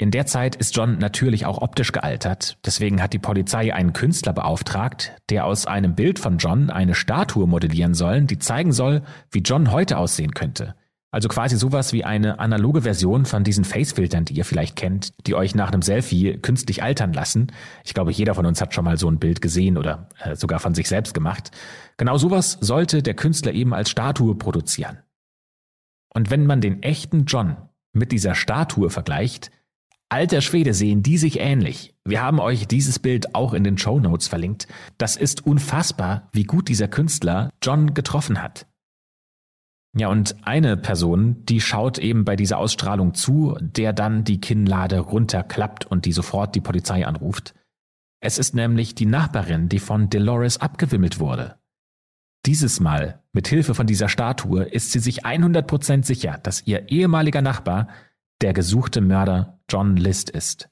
In 0.00 0.12
der 0.12 0.26
Zeit 0.26 0.54
ist 0.54 0.76
John 0.76 0.98
natürlich 0.98 1.44
auch 1.44 1.60
optisch 1.60 1.90
gealtert, 1.90 2.56
deswegen 2.64 3.02
hat 3.02 3.12
die 3.12 3.18
Polizei 3.18 3.74
einen 3.74 3.92
Künstler 3.92 4.32
beauftragt, 4.32 5.12
der 5.28 5.44
aus 5.44 5.66
einem 5.66 5.96
Bild 5.96 6.20
von 6.20 6.38
John 6.38 6.70
eine 6.70 6.94
Statue 6.94 7.48
modellieren 7.48 7.94
soll, 7.94 8.20
die 8.22 8.38
zeigen 8.38 8.70
soll, 8.70 9.02
wie 9.32 9.40
John 9.40 9.72
heute 9.72 9.98
aussehen 9.98 10.34
könnte. 10.34 10.76
Also 11.10 11.28
quasi 11.28 11.56
sowas 11.56 11.92
wie 11.92 12.04
eine 12.04 12.38
analoge 12.38 12.82
Version 12.82 13.24
von 13.24 13.42
diesen 13.42 13.64
Facefiltern, 13.64 14.24
die 14.24 14.34
ihr 14.34 14.44
vielleicht 14.44 14.76
kennt, 14.76 15.14
die 15.26 15.34
euch 15.34 15.56
nach 15.56 15.72
einem 15.72 15.82
Selfie 15.82 16.38
künstlich 16.38 16.80
altern 16.82 17.12
lassen. 17.12 17.50
Ich 17.82 17.92
glaube, 17.92 18.12
jeder 18.12 18.36
von 18.36 18.46
uns 18.46 18.60
hat 18.60 18.74
schon 18.74 18.84
mal 18.84 18.98
so 18.98 19.10
ein 19.10 19.18
Bild 19.18 19.40
gesehen 19.40 19.78
oder 19.78 20.10
äh, 20.22 20.36
sogar 20.36 20.60
von 20.60 20.74
sich 20.74 20.86
selbst 20.86 21.12
gemacht. 21.12 21.50
Genau 21.96 22.18
sowas 22.18 22.58
sollte 22.60 23.02
der 23.02 23.14
Künstler 23.14 23.52
eben 23.52 23.74
als 23.74 23.90
Statue 23.90 24.36
produzieren. 24.36 24.98
Und 26.14 26.30
wenn 26.30 26.46
man 26.46 26.60
den 26.60 26.84
echten 26.84 27.24
John 27.24 27.56
mit 27.92 28.12
dieser 28.12 28.36
Statue 28.36 28.90
vergleicht, 28.90 29.50
alter 30.08 30.40
Schwede 30.40 30.74
sehen 30.74 31.02
die 31.02 31.18
sich 31.18 31.40
ähnlich. 31.40 31.94
Wir 32.04 32.22
haben 32.22 32.40
euch 32.40 32.66
dieses 32.66 32.98
Bild 32.98 33.34
auch 33.34 33.52
in 33.52 33.64
den 33.64 33.78
Show 33.78 34.00
Notes 34.00 34.28
verlinkt. 34.28 34.66
Das 34.96 35.16
ist 35.16 35.46
unfassbar, 35.46 36.28
wie 36.32 36.44
gut 36.44 36.68
dieser 36.68 36.88
Künstler 36.88 37.50
John 37.62 37.94
getroffen 37.94 38.42
hat. 38.42 38.66
Ja, 39.96 40.08
und 40.08 40.36
eine 40.42 40.76
Person, 40.76 41.44
die 41.46 41.60
schaut 41.60 41.98
eben 41.98 42.24
bei 42.24 42.36
dieser 42.36 42.58
Ausstrahlung 42.58 43.14
zu, 43.14 43.56
der 43.60 43.92
dann 43.92 44.24
die 44.24 44.40
Kinnlade 44.40 45.00
runterklappt 45.00 45.86
und 45.86 46.04
die 46.04 46.12
sofort 46.12 46.54
die 46.54 46.60
Polizei 46.60 47.06
anruft. 47.06 47.54
Es 48.20 48.38
ist 48.38 48.54
nämlich 48.54 48.94
die 48.94 49.06
Nachbarin, 49.06 49.68
die 49.68 49.78
von 49.78 50.10
Dolores 50.10 50.58
abgewimmelt 50.60 51.20
wurde. 51.20 51.56
Dieses 52.46 52.80
Mal, 52.80 53.22
mit 53.32 53.48
Hilfe 53.48 53.74
von 53.74 53.86
dieser 53.86 54.08
Statue, 54.08 54.62
ist 54.62 54.92
sie 54.92 55.00
sich 55.00 55.24
100% 55.24 56.04
sicher, 56.04 56.38
dass 56.42 56.66
ihr 56.66 56.88
ehemaliger 56.90 57.42
Nachbar 57.42 57.88
der 58.40 58.52
gesuchte 58.52 59.00
Mörder 59.00 59.58
John 59.68 59.96
List 59.96 60.30
ist. 60.30 60.68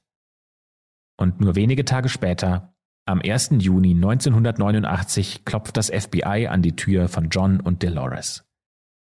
Und 1.19 1.41
nur 1.41 1.55
wenige 1.55 1.85
Tage 1.85 2.09
später, 2.09 2.73
am 3.05 3.21
1. 3.21 3.51
Juni 3.59 3.91
1989, 3.91 5.45
klopft 5.45 5.77
das 5.77 5.89
FBI 5.89 6.47
an 6.47 6.61
die 6.61 6.75
Tür 6.75 7.07
von 7.07 7.29
John 7.29 7.59
und 7.59 7.83
Dolores. 7.83 8.45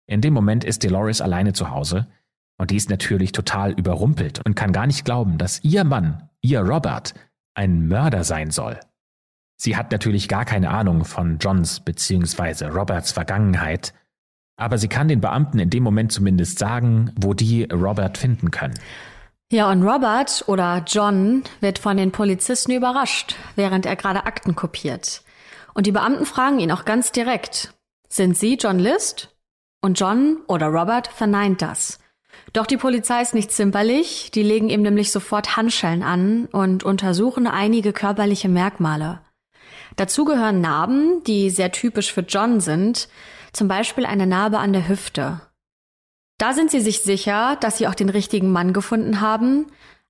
In 0.08 0.22
dem 0.22 0.34
Moment 0.34 0.64
ist 0.64 0.84
Dolores 0.84 1.22
alleine 1.22 1.54
zu 1.54 1.70
Hause 1.70 2.08
und 2.58 2.72
die 2.72 2.76
ist 2.76 2.89
natürlich 2.89 3.32
total 3.32 3.72
überrumpelt 3.72 4.45
und 4.45 4.56
kann 4.56 4.72
gar 4.72 4.88
nicht 4.88 5.06
glauben, 5.06 5.38
dass 5.38 5.64
ihr 5.64 5.84
Mann, 5.84 6.30
ihr 6.41 6.62
Robert, 6.62 7.14
ein 7.54 7.88
Mörder 7.88 8.24
sein 8.24 8.52
soll. 8.52 8.80
Sie 9.58 9.76
hat 9.78 9.91
natürlich 9.91 10.28
gar 10.28 10.45
keine 10.45 10.70
Ahnung 10.72 11.06
von 11.06 11.38
Johns 11.38 11.82
bzw. 11.82 12.66
Roberts 12.66 13.12
Vergangenheit, 13.12 13.93
aber 14.62 14.78
sie 14.78 14.88
kann 14.88 15.07
den 15.07 15.22
Beamten 15.22 15.59
in 15.59 15.70
dem 15.70 15.84
Moment 15.84 16.12
zumindest 16.12 16.59
sagen, 16.59 17.12
wo 17.20 17.34
die 17.34 17.64
Robert 17.64 18.18
finden 18.18 18.51
können. 18.51 18.76
Ja, 19.51 19.70
und 19.70 19.84
Robert 19.84 20.45
oder 20.47 20.84
John 20.88 21.43
wird 21.59 21.80
von 21.80 21.97
den 21.97 22.12
Polizisten 22.12 22.72
überrascht, 22.72 23.36
während 23.55 23.86
er 23.86 23.95
gerade 23.95 24.26
Akten 24.26 24.55
kopiert. 24.55 25.24
Und 25.74 25.88
die 25.88 25.91
Beamten 25.91 26.26
fragen 26.26 26.59
ihn 26.59 26.72
auch 26.72 26.86
ganz 26.86 27.12
direkt, 27.12 27.74
sind 28.07 28.38
Sie 28.38 28.55
John 28.55 28.80
List? 28.80 29.36
Und 29.82 29.99
John 29.99 30.38
oder 30.47 30.68
Robert 30.68 31.07
verneint 31.07 31.62
das. 31.62 31.99
Doch 32.53 32.68
die 32.68 32.78
Polizei 32.78 33.22
ist 33.22 33.34
nicht 33.34 33.51
zimperlich, 33.51 34.30
die 34.32 34.43
legen 34.43 34.70
ihm 34.70 34.84
nämlich 34.84 35.12
sofort 35.12 35.57
Handschellen 35.57 36.03
an 36.03 36.45
und 36.45 36.84
untersuchen 36.84 37.47
einige 37.47 37.93
körperliche 37.93 38.47
Merkmale. 38.47 39.22
Dazu 39.95 40.24
gehören 40.24 40.62
Narben, 40.62 41.24
die 41.26 41.49
sehr 41.49 41.72
typisch 41.72 42.14
für 42.14 42.22
John 42.22 42.59
sind, 42.59 43.09
zum 43.54 43.68
Beispiel 43.68 44.06
eine 44.06 44.28
Narbe 44.28 44.60
an 44.60 44.74
der 44.74 44.88
Hüfte. 44.88 45.41
Da 46.38 46.54
sind 46.54 46.72
sie 46.72 46.82
sich 46.82 47.02
sicher, 47.04 47.56
dass 47.58 47.78
sie 47.78 47.88
auch 47.88 47.95
den 47.95 48.10
richtigen 48.10 48.52
Mann 48.52 48.74
gefunden 48.74 49.22
haben, 49.22 49.68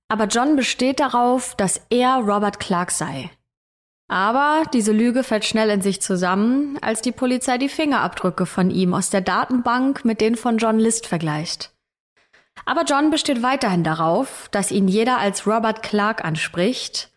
aber 0.08 0.26
John 0.26 0.56
besteht 0.56 1.00
darauf, 1.00 1.54
dass 1.56 1.80
er 1.90 2.16
Robert 2.16 2.58
Clark 2.58 2.90
sei. 2.90 3.30
Aber 4.08 4.64
diese 4.72 4.92
Lüge 4.92 5.24
fällt 5.24 5.44
schnell 5.44 5.70
in 5.70 5.80
sich 5.80 6.02
zusammen, 6.02 6.78
als 6.82 7.00
die 7.02 7.12
Polizei 7.12 7.56
die 7.56 7.68
Fingerabdrücke 7.68 8.46
von 8.46 8.70
ihm 8.70 8.92
aus 8.94 9.10
der 9.10 9.22
Datenbank 9.22 10.04
mit 10.04 10.20
denen 10.20 10.36
von 10.36 10.58
John 10.58 10.78
List 10.78 11.06
vergleicht. 11.06 11.72
Aber 12.64 12.84
John 12.84 13.10
besteht 13.10 13.42
weiterhin 13.42 13.84
darauf, 13.84 14.48
dass 14.50 14.70
ihn 14.70 14.88
jeder 14.88 15.18
als 15.18 15.46
Robert 15.46 15.82
Clark 15.82 16.24
anspricht, 16.24 17.11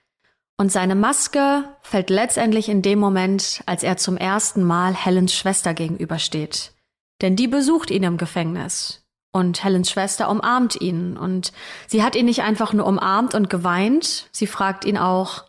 und 0.57 0.71
seine 0.71 0.95
Maske 0.95 1.65
fällt 1.81 2.09
letztendlich 2.09 2.69
in 2.69 2.81
dem 2.81 2.99
Moment, 2.99 3.61
als 3.65 3.83
er 3.83 3.97
zum 3.97 4.17
ersten 4.17 4.63
Mal 4.63 4.93
Helens 4.93 5.33
Schwester 5.33 5.73
gegenübersteht. 5.73 6.73
Denn 7.21 7.35
die 7.35 7.47
besucht 7.47 7.91
ihn 7.91 8.03
im 8.03 8.17
Gefängnis. 8.17 9.05
Und 9.33 9.63
Helens 9.63 9.91
Schwester 9.91 10.29
umarmt 10.29 10.79
ihn. 10.79 11.17
Und 11.17 11.51
sie 11.87 12.03
hat 12.03 12.15
ihn 12.15 12.25
nicht 12.25 12.43
einfach 12.43 12.71
nur 12.71 12.85
umarmt 12.85 13.35
und 13.35 13.49
geweint, 13.49 14.29
sie 14.31 14.47
fragt 14.47 14.85
ihn 14.85 14.97
auch, 14.97 15.43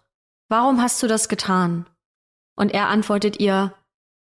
Warum 0.49 0.81
hast 0.81 1.03
du 1.03 1.09
das 1.09 1.29
getan? 1.29 1.87
Und 2.57 2.73
er 2.73 2.89
antwortet 2.89 3.41
ihr, 3.41 3.75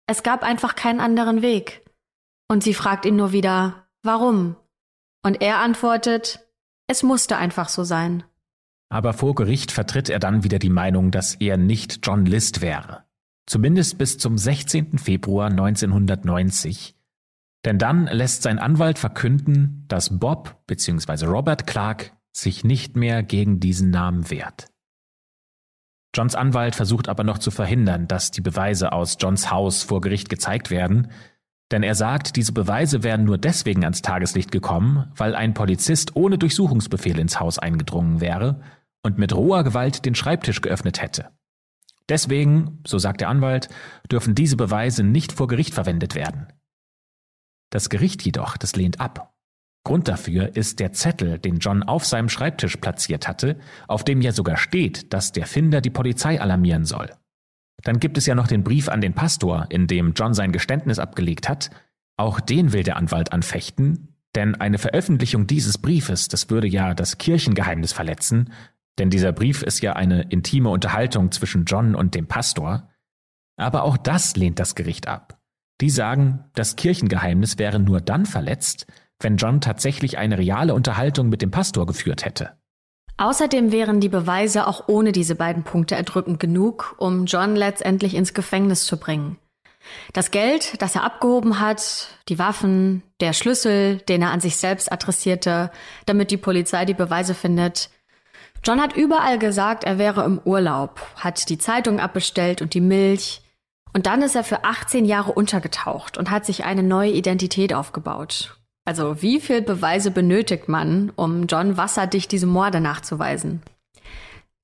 es 0.08 0.24
gab 0.24 0.44
einfach 0.44 0.76
keinen 0.76 1.00
anderen 1.00 1.42
Weg. 1.42 1.84
Und 2.48 2.64
sie 2.64 2.74
fragt 2.74 3.06
ihn 3.06 3.16
nur 3.16 3.32
wieder, 3.32 3.88
warum? 4.04 4.56
Und 5.24 5.42
er 5.42 5.58
antwortet, 5.58 6.46
es 6.88 7.02
musste 7.02 7.38
einfach 7.38 7.70
so 7.70 7.84
sein. 7.84 8.24
Aber 8.92 9.14
vor 9.14 9.36
Gericht 9.36 9.72
vertritt 9.72 10.10
er 10.10 10.20
dann 10.20 10.44
wieder 10.44 10.60
die 10.60 10.70
Meinung, 10.70 11.12
dass 11.12 11.36
er 11.36 11.56
nicht 11.56 12.06
John 12.06 12.26
List 12.26 12.62
wäre. 12.62 13.06
Zumindest 13.46 13.98
bis 13.98 14.18
zum 14.18 14.38
16. 14.38 15.00
Februar 15.00 15.50
1990. 15.50 16.94
Denn 17.64 17.78
dann 17.78 18.08
lässt 18.08 18.44
sein 18.44 18.60
Anwalt 18.60 19.00
verkünden, 19.00 19.86
dass 19.88 20.20
Bob 20.20 20.62
bzw. 20.68 21.26
Robert 21.26 21.68
Clark 21.68 22.12
sich 22.34 22.66
nicht 22.66 22.98
mehr 22.98 23.24
gegen 23.24 23.62
diesen 23.62 23.92
Namen 23.92 24.30
wehrt. 24.30 24.68
Johns 26.14 26.36
Anwalt 26.36 26.76
versucht 26.76 27.08
aber 27.08 27.24
noch 27.24 27.38
zu 27.38 27.50
verhindern, 27.50 28.10
dass 28.10 28.32
die 28.32 28.42
Beweise 28.42 28.92
aus 28.92 29.16
Johns 29.22 29.50
Haus 29.50 29.84
vor 29.84 30.02
Gericht 30.02 30.28
gezeigt 30.28 30.70
werden, 30.70 31.08
denn 31.72 31.84
er 31.84 31.96
sagt, 31.96 32.36
diese 32.36 32.52
Beweise 32.52 33.04
wären 33.04 33.24
nur 33.24 33.38
deswegen 33.38 33.86
ans 33.86 34.02
Tageslicht 34.02 34.52
gekommen, 34.52 35.10
weil 35.16 35.34
ein 35.34 35.54
Polizist 35.54 36.18
ohne 36.18 36.38
Durchsuchungsbefehl 36.38 37.18
ins 37.18 37.40
Haus 37.40 37.58
eingedrungen 37.58 38.20
wäre 38.20 38.60
und 39.04 39.18
mit 39.18 39.34
roher 39.34 39.64
Gewalt 39.64 40.06
den 40.06 40.16
Schreibtisch 40.16 40.62
geöffnet 40.62 41.02
hätte. 41.02 41.30
Deswegen, 42.10 42.80
so 42.86 42.98
sagt 42.98 43.22
der 43.22 43.30
Anwalt, 43.30 43.70
dürfen 44.12 44.36
diese 44.36 44.58
Beweise 44.58 45.04
nicht 45.04 45.32
vor 45.32 45.48
Gericht 45.48 45.74
verwendet 45.74 46.16
werden. 46.16 46.48
Das 47.70 47.90
Gericht 47.90 48.22
jedoch, 48.24 48.58
das 48.58 48.76
lehnt 48.76 49.00
ab 49.00 49.32
Grund 49.84 50.08
dafür 50.08 50.56
ist 50.56 50.80
der 50.80 50.94
Zettel, 50.94 51.40
den 51.40 51.58
John 51.58 51.82
auf 51.82 52.06
seinem 52.06 52.30
Schreibtisch 52.30 52.78
platziert 52.78 53.28
hatte, 53.28 53.58
auf 53.88 54.04
dem 54.04 54.22
ja 54.22 54.32
sogar 54.32 54.58
steht, 54.58 55.12
dass 55.12 55.32
der 55.32 55.48
Finder 55.48 55.82
die 55.82 55.90
Polizei 55.90 56.40
alarmieren 56.40 56.86
soll. 56.86 57.10
Dann 57.84 58.00
gibt 58.00 58.18
es 58.18 58.28
ja 58.28 58.36
noch 58.36 58.48
den 58.48 58.64
Brief 58.64 58.90
an 58.90 59.02
den 59.02 59.14
Pastor, 59.14 59.66
in 59.70 59.88
dem 59.88 60.14
John 60.14 60.36
sein 60.36 60.52
Geständnis 60.52 61.00
abgelegt 61.00 61.50
hat. 61.50 61.72
Auch 62.16 62.40
den 62.40 62.74
will 62.74 62.84
der 62.84 62.96
Anwalt 62.96 63.34
anfechten, 63.34 64.16
denn 64.36 64.54
eine 64.54 64.78
Veröffentlichung 64.78 65.48
dieses 65.48 65.80
Briefes, 65.80 66.28
das 66.28 66.52
würde 66.52 66.68
ja 66.68 66.94
das 66.94 67.18
Kirchengeheimnis 67.18 67.92
verletzen, 67.92 68.54
denn 69.00 69.10
dieser 69.10 69.32
Brief 69.32 69.64
ist 69.64 69.82
ja 69.82 69.94
eine 69.94 70.24
intime 70.24 70.70
Unterhaltung 70.70 71.32
zwischen 71.32 71.66
John 71.66 71.96
und 71.96 72.16
dem 72.16 72.28
Pastor. 72.28 72.90
Aber 73.58 73.84
auch 73.84 73.98
das 73.98 74.36
lehnt 74.36 74.60
das 74.60 74.76
Gericht 74.76 75.08
ab. 75.08 75.40
Die 75.82 75.90
sagen, 75.90 76.46
das 76.54 76.76
Kirchengeheimnis 76.76 77.58
wäre 77.58 77.80
nur 77.80 78.02
dann 78.02 78.26
verletzt, 78.26 78.86
wenn 79.20 79.38
John 79.38 79.62
tatsächlich 79.62 80.18
eine 80.18 80.38
reale 80.38 80.74
Unterhaltung 80.74 81.30
mit 81.30 81.42
dem 81.42 81.52
Pastor 81.52 81.86
geführt 81.86 82.26
hätte. 82.26 82.58
Außerdem 83.18 83.72
wären 83.72 84.00
die 84.00 84.10
Beweise 84.10 84.68
auch 84.68 84.88
ohne 84.88 85.12
diese 85.12 85.36
beiden 85.36 85.64
Punkte 85.64 85.96
erdrückend 85.96 86.40
genug, 86.40 86.96
um 86.98 87.26
John 87.26 87.56
letztendlich 87.56 88.16
ins 88.16 88.34
Gefängnis 88.34 88.86
zu 88.86 88.98
bringen. 88.98 89.38
Das 90.14 90.32
Geld, 90.32 90.82
das 90.82 90.96
er 90.96 91.04
abgehoben 91.04 91.60
hat, 91.60 92.08
die 92.30 92.40
Waffen, 92.40 93.04
der 93.20 93.34
Schlüssel, 93.34 93.98
den 93.98 94.22
er 94.22 94.32
an 94.32 94.40
sich 94.40 94.58
selbst 94.58 94.92
adressierte, 94.92 95.72
damit 96.06 96.32
die 96.32 96.38
Polizei 96.38 96.86
die 96.86 96.94
Beweise 96.94 97.34
findet. 97.34 97.90
John 98.64 98.80
hat 98.80 98.96
überall 98.96 99.40
gesagt, 99.40 99.84
er 99.84 99.98
wäre 99.98 100.24
im 100.24 100.40
Urlaub, 100.44 101.02
hat 101.16 101.50
die 101.50 101.58
Zeitung 101.58 102.00
abbestellt 102.00 102.62
und 102.62 102.74
die 102.74 102.82
Milch. 102.82 103.42
Und 103.94 104.06
dann 104.06 104.22
ist 104.22 104.36
er 104.36 104.44
für 104.44 104.64
18 104.64 105.06
Jahre 105.06 105.32
untergetaucht 105.32 106.18
und 106.18 106.30
hat 106.30 106.46
sich 106.46 106.64
eine 106.64 106.84
neue 106.84 107.12
Identität 107.12 107.74
aufgebaut. 107.74 108.58
Also 108.86 109.22
wie 109.22 109.40
viel 109.40 109.62
Beweise 109.62 110.12
benötigt 110.12 110.70
man, 110.70 111.12
um 111.16 111.48
John 111.48 111.78
wasserdicht 111.78 112.32
diese 112.32 112.48
Morde 112.48 112.82
nachzuweisen? 112.82 113.62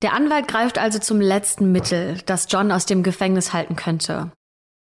Der 0.02 0.12
Anwalt 0.12 0.46
greift 0.46 0.78
also 0.78 1.00
zum 1.00 1.20
letzten 1.20 1.72
Mittel, 1.72 2.18
das 2.24 2.46
John 2.48 2.70
aus 2.70 2.86
dem 2.86 3.02
Gefängnis 3.02 3.52
halten 3.52 3.74
könnte. 3.74 4.30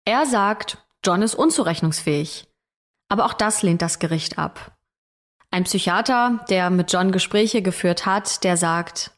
Er 0.04 0.26
sagt, 0.26 0.86
John 1.04 1.22
ist 1.22 1.34
unzurechnungsfähig. 1.34 2.46
Aber 3.08 3.24
auch 3.24 3.32
das 3.32 3.62
lehnt 3.62 3.82
das 3.82 3.98
Gericht 3.98 4.38
ab. 4.38 4.75
Ein 5.56 5.64
Psychiater, 5.64 6.44
der 6.50 6.68
mit 6.68 6.92
John 6.92 7.12
Gespräche 7.12 7.62
geführt 7.62 8.04
hat, 8.04 8.44
der 8.44 8.58
sagt, 8.58 9.12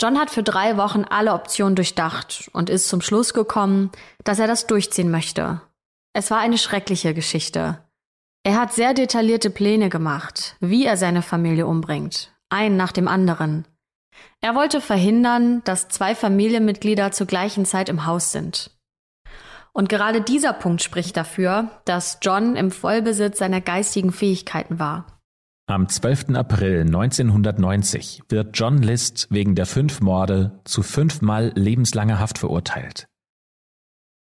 John 0.00 0.18
hat 0.18 0.30
für 0.30 0.42
drei 0.42 0.78
Wochen 0.78 1.04
alle 1.04 1.34
Optionen 1.34 1.76
durchdacht 1.76 2.48
und 2.54 2.70
ist 2.70 2.88
zum 2.88 3.02
Schluss 3.02 3.34
gekommen, 3.34 3.90
dass 4.24 4.38
er 4.38 4.46
das 4.46 4.66
durchziehen 4.66 5.10
möchte. 5.10 5.60
Es 6.14 6.30
war 6.30 6.38
eine 6.38 6.56
schreckliche 6.56 7.12
Geschichte. 7.12 7.78
Er 8.42 8.58
hat 8.58 8.72
sehr 8.72 8.94
detaillierte 8.94 9.50
Pläne 9.50 9.90
gemacht, 9.90 10.56
wie 10.60 10.86
er 10.86 10.96
seine 10.96 11.20
Familie 11.20 11.66
umbringt, 11.66 12.32
einen 12.48 12.78
nach 12.78 12.92
dem 12.92 13.06
anderen. 13.06 13.66
Er 14.40 14.54
wollte 14.54 14.80
verhindern, 14.80 15.60
dass 15.64 15.88
zwei 15.88 16.14
Familienmitglieder 16.14 17.12
zur 17.12 17.26
gleichen 17.26 17.66
Zeit 17.66 17.90
im 17.90 18.06
Haus 18.06 18.32
sind. 18.32 18.70
Und 19.74 19.90
gerade 19.90 20.22
dieser 20.22 20.54
Punkt 20.54 20.80
spricht 20.80 21.18
dafür, 21.18 21.68
dass 21.84 22.16
John 22.22 22.56
im 22.56 22.70
Vollbesitz 22.70 23.40
seiner 23.40 23.60
geistigen 23.60 24.10
Fähigkeiten 24.10 24.78
war. 24.78 25.19
Am 25.70 25.88
12. 25.88 26.30
April 26.30 26.80
1990 26.80 28.24
wird 28.28 28.58
John 28.58 28.78
List 28.78 29.28
wegen 29.30 29.54
der 29.54 29.66
fünf 29.66 30.00
Morde 30.00 30.60
zu 30.64 30.82
fünfmal 30.82 31.52
lebenslanger 31.54 32.18
Haft 32.18 32.38
verurteilt. 32.38 33.06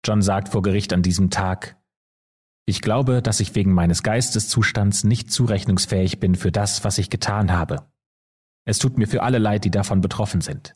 John 0.05 0.21
sagt 0.21 0.49
vor 0.49 0.61
Gericht 0.61 0.91
an 0.91 1.01
diesem 1.01 1.29
Tag, 1.29 1.77
ich 2.65 2.81
glaube, 2.81 3.21
dass 3.21 3.39
ich 3.39 3.55
wegen 3.55 3.71
meines 3.71 4.03
Geisteszustands 4.03 5.05
nicht 5.05 5.31
zurechnungsfähig 5.31 6.19
bin 6.19 6.35
für 6.35 6.51
das, 6.51 6.83
was 6.83 6.97
ich 6.97 7.09
getan 7.09 7.53
habe. 7.53 7.89
Es 8.65 8.77
tut 8.77 8.97
mir 8.97 9.07
für 9.07 9.23
alle 9.23 9.37
leid, 9.37 9.63
die 9.63 9.71
davon 9.71 10.01
betroffen 10.01 10.41
sind. 10.41 10.73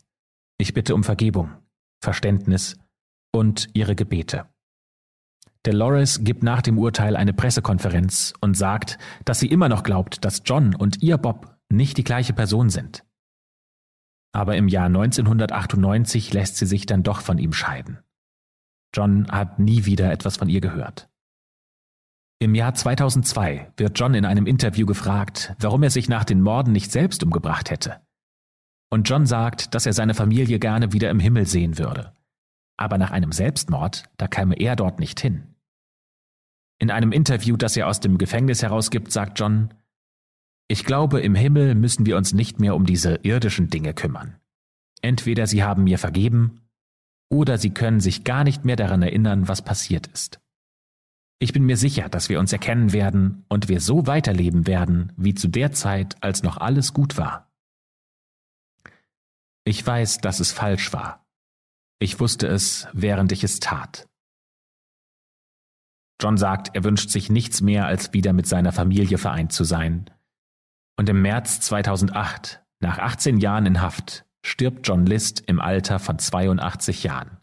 Ich 0.56 0.72
bitte 0.72 0.94
um 0.94 1.04
Vergebung, 1.04 1.50
Verständnis 2.02 2.78
und 3.34 3.68
ihre 3.74 3.94
Gebete. 3.94 4.46
Dolores 5.64 6.22
gibt 6.22 6.42
nach 6.42 6.60
dem 6.60 6.78
Urteil 6.78 7.16
eine 7.16 7.32
Pressekonferenz 7.32 8.34
und 8.40 8.54
sagt, 8.54 8.98
dass 9.24 9.40
sie 9.40 9.46
immer 9.46 9.68
noch 9.70 9.82
glaubt, 9.82 10.24
dass 10.24 10.42
John 10.44 10.74
und 10.74 11.02
ihr 11.02 11.16
Bob 11.16 11.56
nicht 11.70 11.96
die 11.96 12.04
gleiche 12.04 12.34
Person 12.34 12.68
sind. 12.68 13.02
Aber 14.32 14.56
im 14.56 14.68
Jahr 14.68 14.86
1998 14.86 16.32
lässt 16.34 16.56
sie 16.56 16.66
sich 16.66 16.84
dann 16.86 17.02
doch 17.02 17.20
von 17.20 17.38
ihm 17.38 17.52
scheiden. 17.52 18.00
John 18.94 19.30
hat 19.30 19.58
nie 19.58 19.86
wieder 19.86 20.12
etwas 20.12 20.36
von 20.36 20.48
ihr 20.48 20.60
gehört. 20.60 21.08
Im 22.40 22.54
Jahr 22.54 22.74
2002 22.74 23.72
wird 23.76 23.98
John 23.98 24.12
in 24.12 24.26
einem 24.26 24.46
Interview 24.46 24.84
gefragt, 24.84 25.54
warum 25.60 25.82
er 25.82 25.90
sich 25.90 26.08
nach 26.08 26.24
den 26.24 26.42
Morden 26.42 26.72
nicht 26.72 26.92
selbst 26.92 27.22
umgebracht 27.22 27.70
hätte. 27.70 28.02
Und 28.90 29.08
John 29.08 29.24
sagt, 29.24 29.74
dass 29.74 29.86
er 29.86 29.94
seine 29.94 30.14
Familie 30.14 30.58
gerne 30.58 30.92
wieder 30.92 31.08
im 31.10 31.20
Himmel 31.20 31.46
sehen 31.46 31.78
würde. 31.78 32.12
Aber 32.76 32.98
nach 32.98 33.12
einem 33.12 33.32
Selbstmord, 33.32 34.04
da 34.18 34.26
käme 34.26 34.56
er 34.56 34.76
dort 34.76 35.00
nicht 35.00 35.20
hin. 35.20 35.53
In 36.78 36.90
einem 36.90 37.12
Interview, 37.12 37.56
das 37.56 37.76
er 37.76 37.88
aus 37.88 38.00
dem 38.00 38.18
Gefängnis 38.18 38.62
herausgibt, 38.62 39.12
sagt 39.12 39.38
John, 39.38 39.72
ich 40.68 40.84
glaube, 40.84 41.20
im 41.20 41.34
Himmel 41.34 41.74
müssen 41.74 42.06
wir 42.06 42.16
uns 42.16 42.32
nicht 42.32 42.58
mehr 42.58 42.74
um 42.74 42.86
diese 42.86 43.20
irdischen 43.22 43.68
Dinge 43.68 43.94
kümmern. 43.94 44.36
Entweder 45.02 45.46
sie 45.46 45.62
haben 45.62 45.84
mir 45.84 45.98
vergeben, 45.98 46.62
oder 47.30 47.58
sie 47.58 47.70
können 47.70 48.00
sich 48.00 48.24
gar 48.24 48.44
nicht 48.44 48.64
mehr 48.64 48.76
daran 48.76 49.02
erinnern, 49.02 49.48
was 49.48 49.62
passiert 49.62 50.06
ist. 50.08 50.40
Ich 51.38 51.52
bin 51.52 51.64
mir 51.64 51.76
sicher, 51.76 52.08
dass 52.08 52.28
wir 52.28 52.40
uns 52.40 52.52
erkennen 52.52 52.92
werden 52.92 53.44
und 53.48 53.68
wir 53.68 53.80
so 53.80 54.06
weiterleben 54.06 54.66
werden, 54.66 55.12
wie 55.16 55.34
zu 55.34 55.48
der 55.48 55.72
Zeit, 55.72 56.16
als 56.22 56.42
noch 56.42 56.56
alles 56.56 56.94
gut 56.94 57.18
war. 57.18 57.52
Ich 59.64 59.84
weiß, 59.84 60.18
dass 60.18 60.40
es 60.40 60.52
falsch 60.52 60.92
war. 60.92 61.26
Ich 61.98 62.20
wusste 62.20 62.46
es, 62.46 62.86
während 62.92 63.32
ich 63.32 63.44
es 63.44 63.60
tat. 63.60 64.08
John 66.20 66.36
sagt, 66.36 66.74
er 66.74 66.84
wünscht 66.84 67.10
sich 67.10 67.30
nichts 67.30 67.60
mehr, 67.60 67.86
als 67.86 68.12
wieder 68.12 68.32
mit 68.32 68.46
seiner 68.46 68.72
Familie 68.72 69.18
vereint 69.18 69.52
zu 69.52 69.64
sein. 69.64 70.10
Und 70.96 71.08
im 71.08 71.22
März 71.22 71.60
2008, 71.60 72.62
nach 72.80 72.98
18 72.98 73.38
Jahren 73.38 73.66
in 73.66 73.80
Haft, 73.80 74.24
stirbt 74.44 74.86
John 74.86 75.06
List 75.06 75.40
im 75.46 75.60
Alter 75.60 75.98
von 75.98 76.18
82 76.18 77.02
Jahren. 77.02 77.38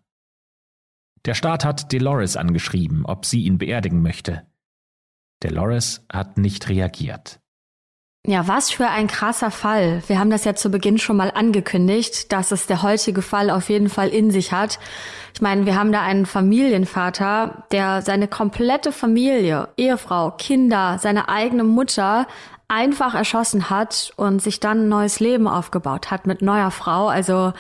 Der 1.26 1.34
Staat 1.34 1.66
hat 1.66 1.92
Dolores 1.92 2.38
angeschrieben, 2.38 3.06
ob 3.06 3.26
sie 3.26 3.44
ihn 3.44 3.58
beerdigen 3.58 4.02
möchte. 4.02 4.48
Dolores 5.42 6.06
hat 6.12 6.38
nicht 6.38 6.70
reagiert. 6.70 7.41
Ja, 8.28 8.48
was 8.48 8.70
für 8.70 8.88
ein 8.88 9.08
krasser 9.08 9.50
Fall. 9.50 10.04
Wir 10.06 10.20
haben 10.20 10.30
das 10.30 10.46
ja 10.46 10.54
zu 10.54 10.70
Beginn 10.70 11.00
schon 11.00 11.18
mal 11.18 11.32
angekündigt, 11.32 12.32
dass 12.32 12.52
es 12.52 12.68
der 12.68 12.84
heutige 12.84 13.24
Fall 13.24 13.50
auf 13.50 13.70
jeden 13.70 13.90
Fall 13.90 14.10
in 14.10 14.30
sich 14.30 14.52
hat. 14.52 14.78
Ich 15.34 15.42
meine, 15.42 15.66
wir 15.66 15.76
haben 15.76 15.92
da 15.92 16.02
einen 16.02 16.28
Familienvater, 16.28 17.64
der 17.72 18.04
seine 18.04 18.28
komplette 18.28 18.92
Familie, 18.92 19.70
Ehefrau, 19.76 20.30
Kinder, 20.38 21.00
seine 21.00 21.30
eigene 21.30 21.64
Mutter 21.64 22.28
einfach 22.68 23.16
erschossen 23.16 23.72
hat 23.72 24.14
und 24.18 24.40
sich 24.40 24.60
dann 24.60 24.86
ein 24.86 24.90
neues 24.90 25.20
Leben 25.20 25.48
aufgebaut 25.48 26.12
hat 26.12 26.28
mit 26.28 26.44
neuer 26.44 26.70
Frau. 26.70 27.08
Also 27.08 27.54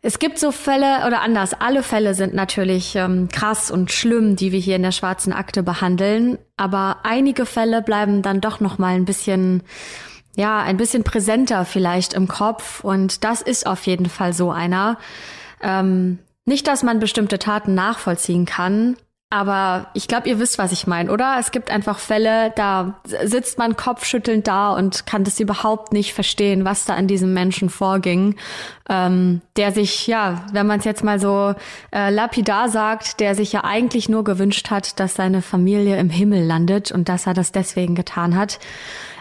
es 0.00 0.18
gibt 0.20 0.38
so 0.38 0.52
Fälle 0.52 1.06
oder 1.06 1.22
anders. 1.22 1.54
Alle 1.54 1.82
Fälle 1.82 2.14
sind 2.14 2.32
natürlich 2.32 2.94
ähm, 2.94 3.28
krass 3.32 3.70
und 3.70 3.90
schlimm, 3.90 4.36
die 4.36 4.52
wir 4.52 4.60
hier 4.60 4.76
in 4.76 4.82
der 4.82 4.92
schwarzen 4.92 5.32
Akte 5.32 5.62
behandeln. 5.62 6.38
Aber 6.56 6.98
einige 7.02 7.46
Fälle 7.46 7.82
bleiben 7.82 8.22
dann 8.22 8.40
doch 8.40 8.60
noch 8.60 8.78
mal 8.78 8.94
ein 8.94 9.04
bisschen, 9.04 9.62
ja, 10.36 10.60
ein 10.60 10.76
bisschen 10.76 11.02
präsenter 11.02 11.64
vielleicht 11.64 12.14
im 12.14 12.28
Kopf. 12.28 12.84
Und 12.84 13.24
das 13.24 13.42
ist 13.42 13.66
auf 13.66 13.86
jeden 13.86 14.06
Fall 14.06 14.32
so 14.32 14.52
einer. 14.52 14.98
Ähm, 15.60 16.20
nicht, 16.44 16.68
dass 16.68 16.84
man 16.84 17.00
bestimmte 17.00 17.40
Taten 17.40 17.74
nachvollziehen 17.74 18.46
kann, 18.46 18.96
aber 19.30 19.88
ich 19.92 20.08
glaube, 20.08 20.26
ihr 20.26 20.38
wisst, 20.38 20.56
was 20.56 20.72
ich 20.72 20.86
meine, 20.86 21.12
oder? 21.12 21.36
Es 21.38 21.50
gibt 21.50 21.70
einfach 21.70 21.98
Fälle, 21.98 22.50
da 22.56 22.98
sitzt 23.04 23.58
man 23.58 23.76
kopfschüttelnd 23.76 24.46
da 24.48 24.72
und 24.72 25.04
kann 25.04 25.22
das 25.22 25.38
überhaupt 25.38 25.92
nicht 25.92 26.14
verstehen, 26.14 26.64
was 26.64 26.86
da 26.86 26.94
an 26.94 27.08
diesem 27.08 27.34
Menschen 27.34 27.68
vorging. 27.68 28.36
Ähm, 28.88 29.42
der 29.56 29.72
sich, 29.72 30.06
ja, 30.06 30.46
wenn 30.52 30.66
man 30.66 30.78
es 30.78 30.86
jetzt 30.86 31.04
mal 31.04 31.20
so 31.20 31.54
äh, 31.92 32.08
lapidar 32.08 32.70
sagt, 32.70 33.20
der 33.20 33.34
sich 33.34 33.52
ja 33.52 33.64
eigentlich 33.64 34.08
nur 34.08 34.24
gewünscht 34.24 34.70
hat, 34.70 34.98
dass 34.98 35.14
seine 35.14 35.42
Familie 35.42 35.98
im 35.98 36.08
Himmel 36.08 36.42
landet 36.46 36.90
und 36.90 37.10
dass 37.10 37.26
er 37.26 37.34
das 37.34 37.52
deswegen 37.52 37.94
getan 37.94 38.34
hat. 38.34 38.58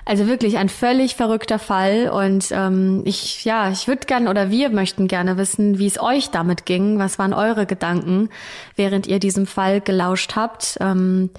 Also 0.07 0.27
wirklich 0.27 0.57
ein 0.57 0.69
völlig 0.69 1.15
verrückter 1.15 1.59
Fall. 1.59 2.09
Und 2.09 2.47
ähm, 2.51 3.01
ich, 3.03 3.43
ja, 3.43 3.69
ich 3.69 3.89
würde 3.89 4.05
gern 4.05 4.29
oder 4.29 4.49
wir 4.49 4.69
möchten 4.69 5.09
gerne 5.09 5.37
wissen, 5.37 5.79
wie 5.79 5.85
es 5.85 6.01
euch 6.01 6.29
damit 6.29 6.65
ging. 6.65 6.97
Was 6.97 7.19
waren 7.19 7.33
eure 7.33 7.65
Gedanken, 7.65 8.29
während 8.77 9.05
ihr 9.07 9.19
diesem 9.19 9.45
Fall 9.45 9.81
gelauscht 9.81 10.37
habt? 10.37 10.77
Ähm, 10.79 11.29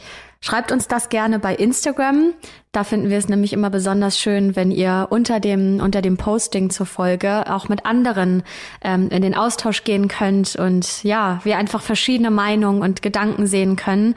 Schreibt 0.41 0.71
uns 0.71 0.87
das 0.87 1.09
gerne 1.09 1.41
bei 1.41 1.53
Instagram. 1.53 2.33
Da 2.71 2.85
finden 2.85 3.11
wir 3.11 3.19
es 3.19 3.29
nämlich 3.29 3.53
immer 3.53 3.71
besonders 3.71 4.21
schön, 4.21 4.55
wenn 4.55 4.71
ihr 4.71 5.09
unter 5.11 5.41
dem, 5.41 5.81
unter 5.81 6.01
dem 6.01 6.17
Posting 6.17 6.71
zur 6.71 6.87
Folge 6.87 7.53
auch 7.53 7.69
mit 7.69 7.85
anderen 7.85 8.45
ähm, 8.83 9.09
in 9.09 9.23
den 9.23 9.35
Austausch 9.35 9.83
gehen 9.83 10.07
könnt 10.07 10.55
und 10.55 11.03
ja, 11.03 11.41
wir 11.43 11.59
einfach 11.59 11.83
verschiedene 11.83 12.31
Meinungen 12.31 12.83
und 12.83 13.03
Gedanken 13.03 13.49
sehen 13.49 13.75
können. 13.75 14.15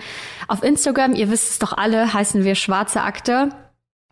Auf 0.48 0.62
Instagram, 0.62 1.16
ihr 1.16 1.32
wisst 1.32 1.50
es 1.50 1.60
doch 1.60 1.76
alle, 1.76 2.14
heißen 2.14 2.44
wir 2.44 2.54
Schwarze 2.54 3.02
Akte. 3.02 3.50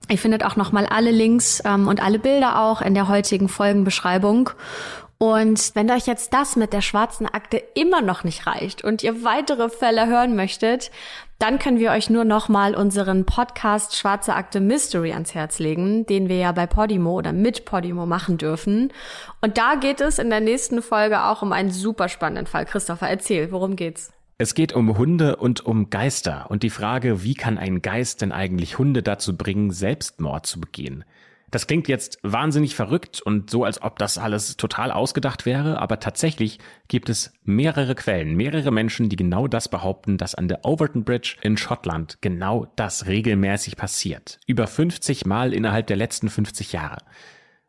Ihr 0.09 0.17
findet 0.17 0.43
auch 0.43 0.55
nochmal 0.55 0.87
alle 0.87 1.11
Links 1.11 1.61
ähm, 1.65 1.87
und 1.87 2.01
alle 2.01 2.19
Bilder 2.19 2.61
auch 2.61 2.81
in 2.81 2.95
der 2.95 3.07
heutigen 3.07 3.47
Folgenbeschreibung. 3.47 4.49
Und 5.19 5.75
wenn 5.75 5.91
euch 5.91 6.07
jetzt 6.07 6.33
das 6.33 6.55
mit 6.55 6.71
der 6.71 6.81
schwarzen 6.81 7.27
Akte 7.27 7.61
immer 7.75 8.01
noch 8.01 8.23
nicht 8.23 8.47
reicht 8.47 8.85
und 8.85 9.03
ihr 9.03 9.23
weitere 9.23 9.69
Fälle 9.69 10.07
hören 10.07 10.35
möchtet, 10.35 10.91
dann 11.39 11.59
können 11.59 11.79
wir 11.79 11.91
euch 11.91 12.09
nur 12.09 12.23
nochmal 12.23 12.73
unseren 12.73 13.25
Podcast 13.25 13.97
Schwarze 13.97 14.33
Akte 14.33 14.61
Mystery 14.61 15.11
ans 15.11 15.35
Herz 15.35 15.59
legen, 15.59 16.05
den 16.05 16.29
wir 16.29 16.37
ja 16.37 16.53
bei 16.53 16.67
Podimo 16.67 17.17
oder 17.17 17.33
mit 17.33 17.65
Podimo 17.65 18.05
machen 18.05 18.37
dürfen. 18.37 18.93
Und 19.41 19.57
da 19.57 19.75
geht 19.75 19.99
es 20.01 20.19
in 20.19 20.29
der 20.29 20.39
nächsten 20.39 20.81
Folge 20.81 21.25
auch 21.25 21.41
um 21.41 21.51
einen 21.51 21.71
super 21.71 22.09
spannenden 22.09 22.47
Fall. 22.47 22.65
Christopher, 22.65 23.09
erzähl, 23.09 23.51
worum 23.51 23.75
geht's? 23.75 24.11
Es 24.41 24.53
geht 24.53 24.71
um 24.71 24.97
Hunde 24.97 25.35
und 25.35 25.65
um 25.65 25.89
Geister 25.89 26.49
und 26.49 26.63
die 26.63 26.69
Frage, 26.69 27.23
wie 27.23 27.33
kann 27.33 27.57
ein 27.57 27.81
Geist 27.81 28.21
denn 28.21 28.31
eigentlich 28.31 28.77
Hunde 28.77 29.03
dazu 29.03 29.35
bringen, 29.35 29.69
Selbstmord 29.69 30.45
zu 30.45 30.61
begehen? 30.61 31.03
Das 31.51 31.67
klingt 31.67 31.89
jetzt 31.89 32.19
wahnsinnig 32.23 32.73
verrückt 32.73 33.21
und 33.21 33.49
so, 33.49 33.65
als 33.65 33.81
ob 33.81 33.99
das 33.99 34.17
alles 34.17 34.55
total 34.55 34.93
ausgedacht 34.93 35.45
wäre, 35.45 35.81
aber 35.81 35.99
tatsächlich 35.99 36.59
gibt 36.87 37.09
es 37.09 37.33
mehrere 37.43 37.95
Quellen, 37.95 38.33
mehrere 38.33 38.71
Menschen, 38.71 39.09
die 39.09 39.17
genau 39.17 39.49
das 39.49 39.67
behaupten, 39.67 40.17
dass 40.17 40.35
an 40.35 40.47
der 40.47 40.63
Overton 40.63 41.03
Bridge 41.03 41.35
in 41.41 41.57
Schottland 41.57 42.19
genau 42.21 42.71
das 42.77 43.07
regelmäßig 43.07 43.75
passiert. 43.75 44.39
Über 44.47 44.67
50 44.67 45.25
Mal 45.25 45.53
innerhalb 45.53 45.87
der 45.87 45.97
letzten 45.97 46.29
50 46.29 46.71
Jahre. 46.71 46.99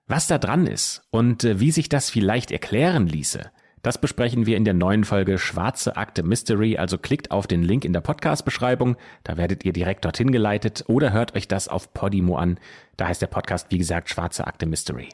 Was 0.06 0.28
da 0.28 0.38
dran 0.38 0.68
ist 0.68 1.02
und 1.10 1.42
äh, 1.42 1.58
wie 1.58 1.72
sich 1.72 1.88
das 1.88 2.10
vielleicht 2.10 2.52
erklären 2.52 3.08
ließe, 3.08 3.50
das 3.82 3.98
besprechen 3.98 4.46
wir 4.46 4.56
in 4.56 4.64
der 4.64 4.74
neuen 4.74 5.04
Folge 5.04 5.38
Schwarze 5.38 5.96
Akte 5.96 6.22
Mystery, 6.22 6.76
also 6.76 6.98
klickt 6.98 7.30
auf 7.30 7.46
den 7.46 7.62
Link 7.62 7.84
in 7.84 7.92
der 7.92 8.00
Podcast-Beschreibung, 8.00 8.96
da 9.24 9.36
werdet 9.36 9.64
ihr 9.64 9.72
direkt 9.72 10.04
dorthin 10.04 10.32
geleitet 10.32 10.84
oder 10.86 11.12
hört 11.12 11.34
euch 11.34 11.48
das 11.48 11.68
auf 11.68 11.92
Podimo 11.94 12.36
an, 12.36 12.58
da 12.96 13.08
heißt 13.08 13.22
der 13.22 13.28
Podcast 13.28 13.68
wie 13.70 13.78
gesagt 13.78 14.10
Schwarze 14.10 14.46
Akte 14.46 14.66
Mystery. 14.66 15.08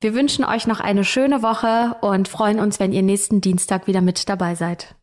Wir 0.00 0.14
wünschen 0.14 0.44
euch 0.44 0.66
noch 0.66 0.80
eine 0.80 1.04
schöne 1.04 1.42
Woche 1.42 1.96
und 2.02 2.28
freuen 2.28 2.60
uns, 2.60 2.78
wenn 2.78 2.92
ihr 2.92 3.02
nächsten 3.02 3.40
Dienstag 3.40 3.86
wieder 3.86 4.02
mit 4.02 4.28
dabei 4.28 4.54
seid. 4.54 4.96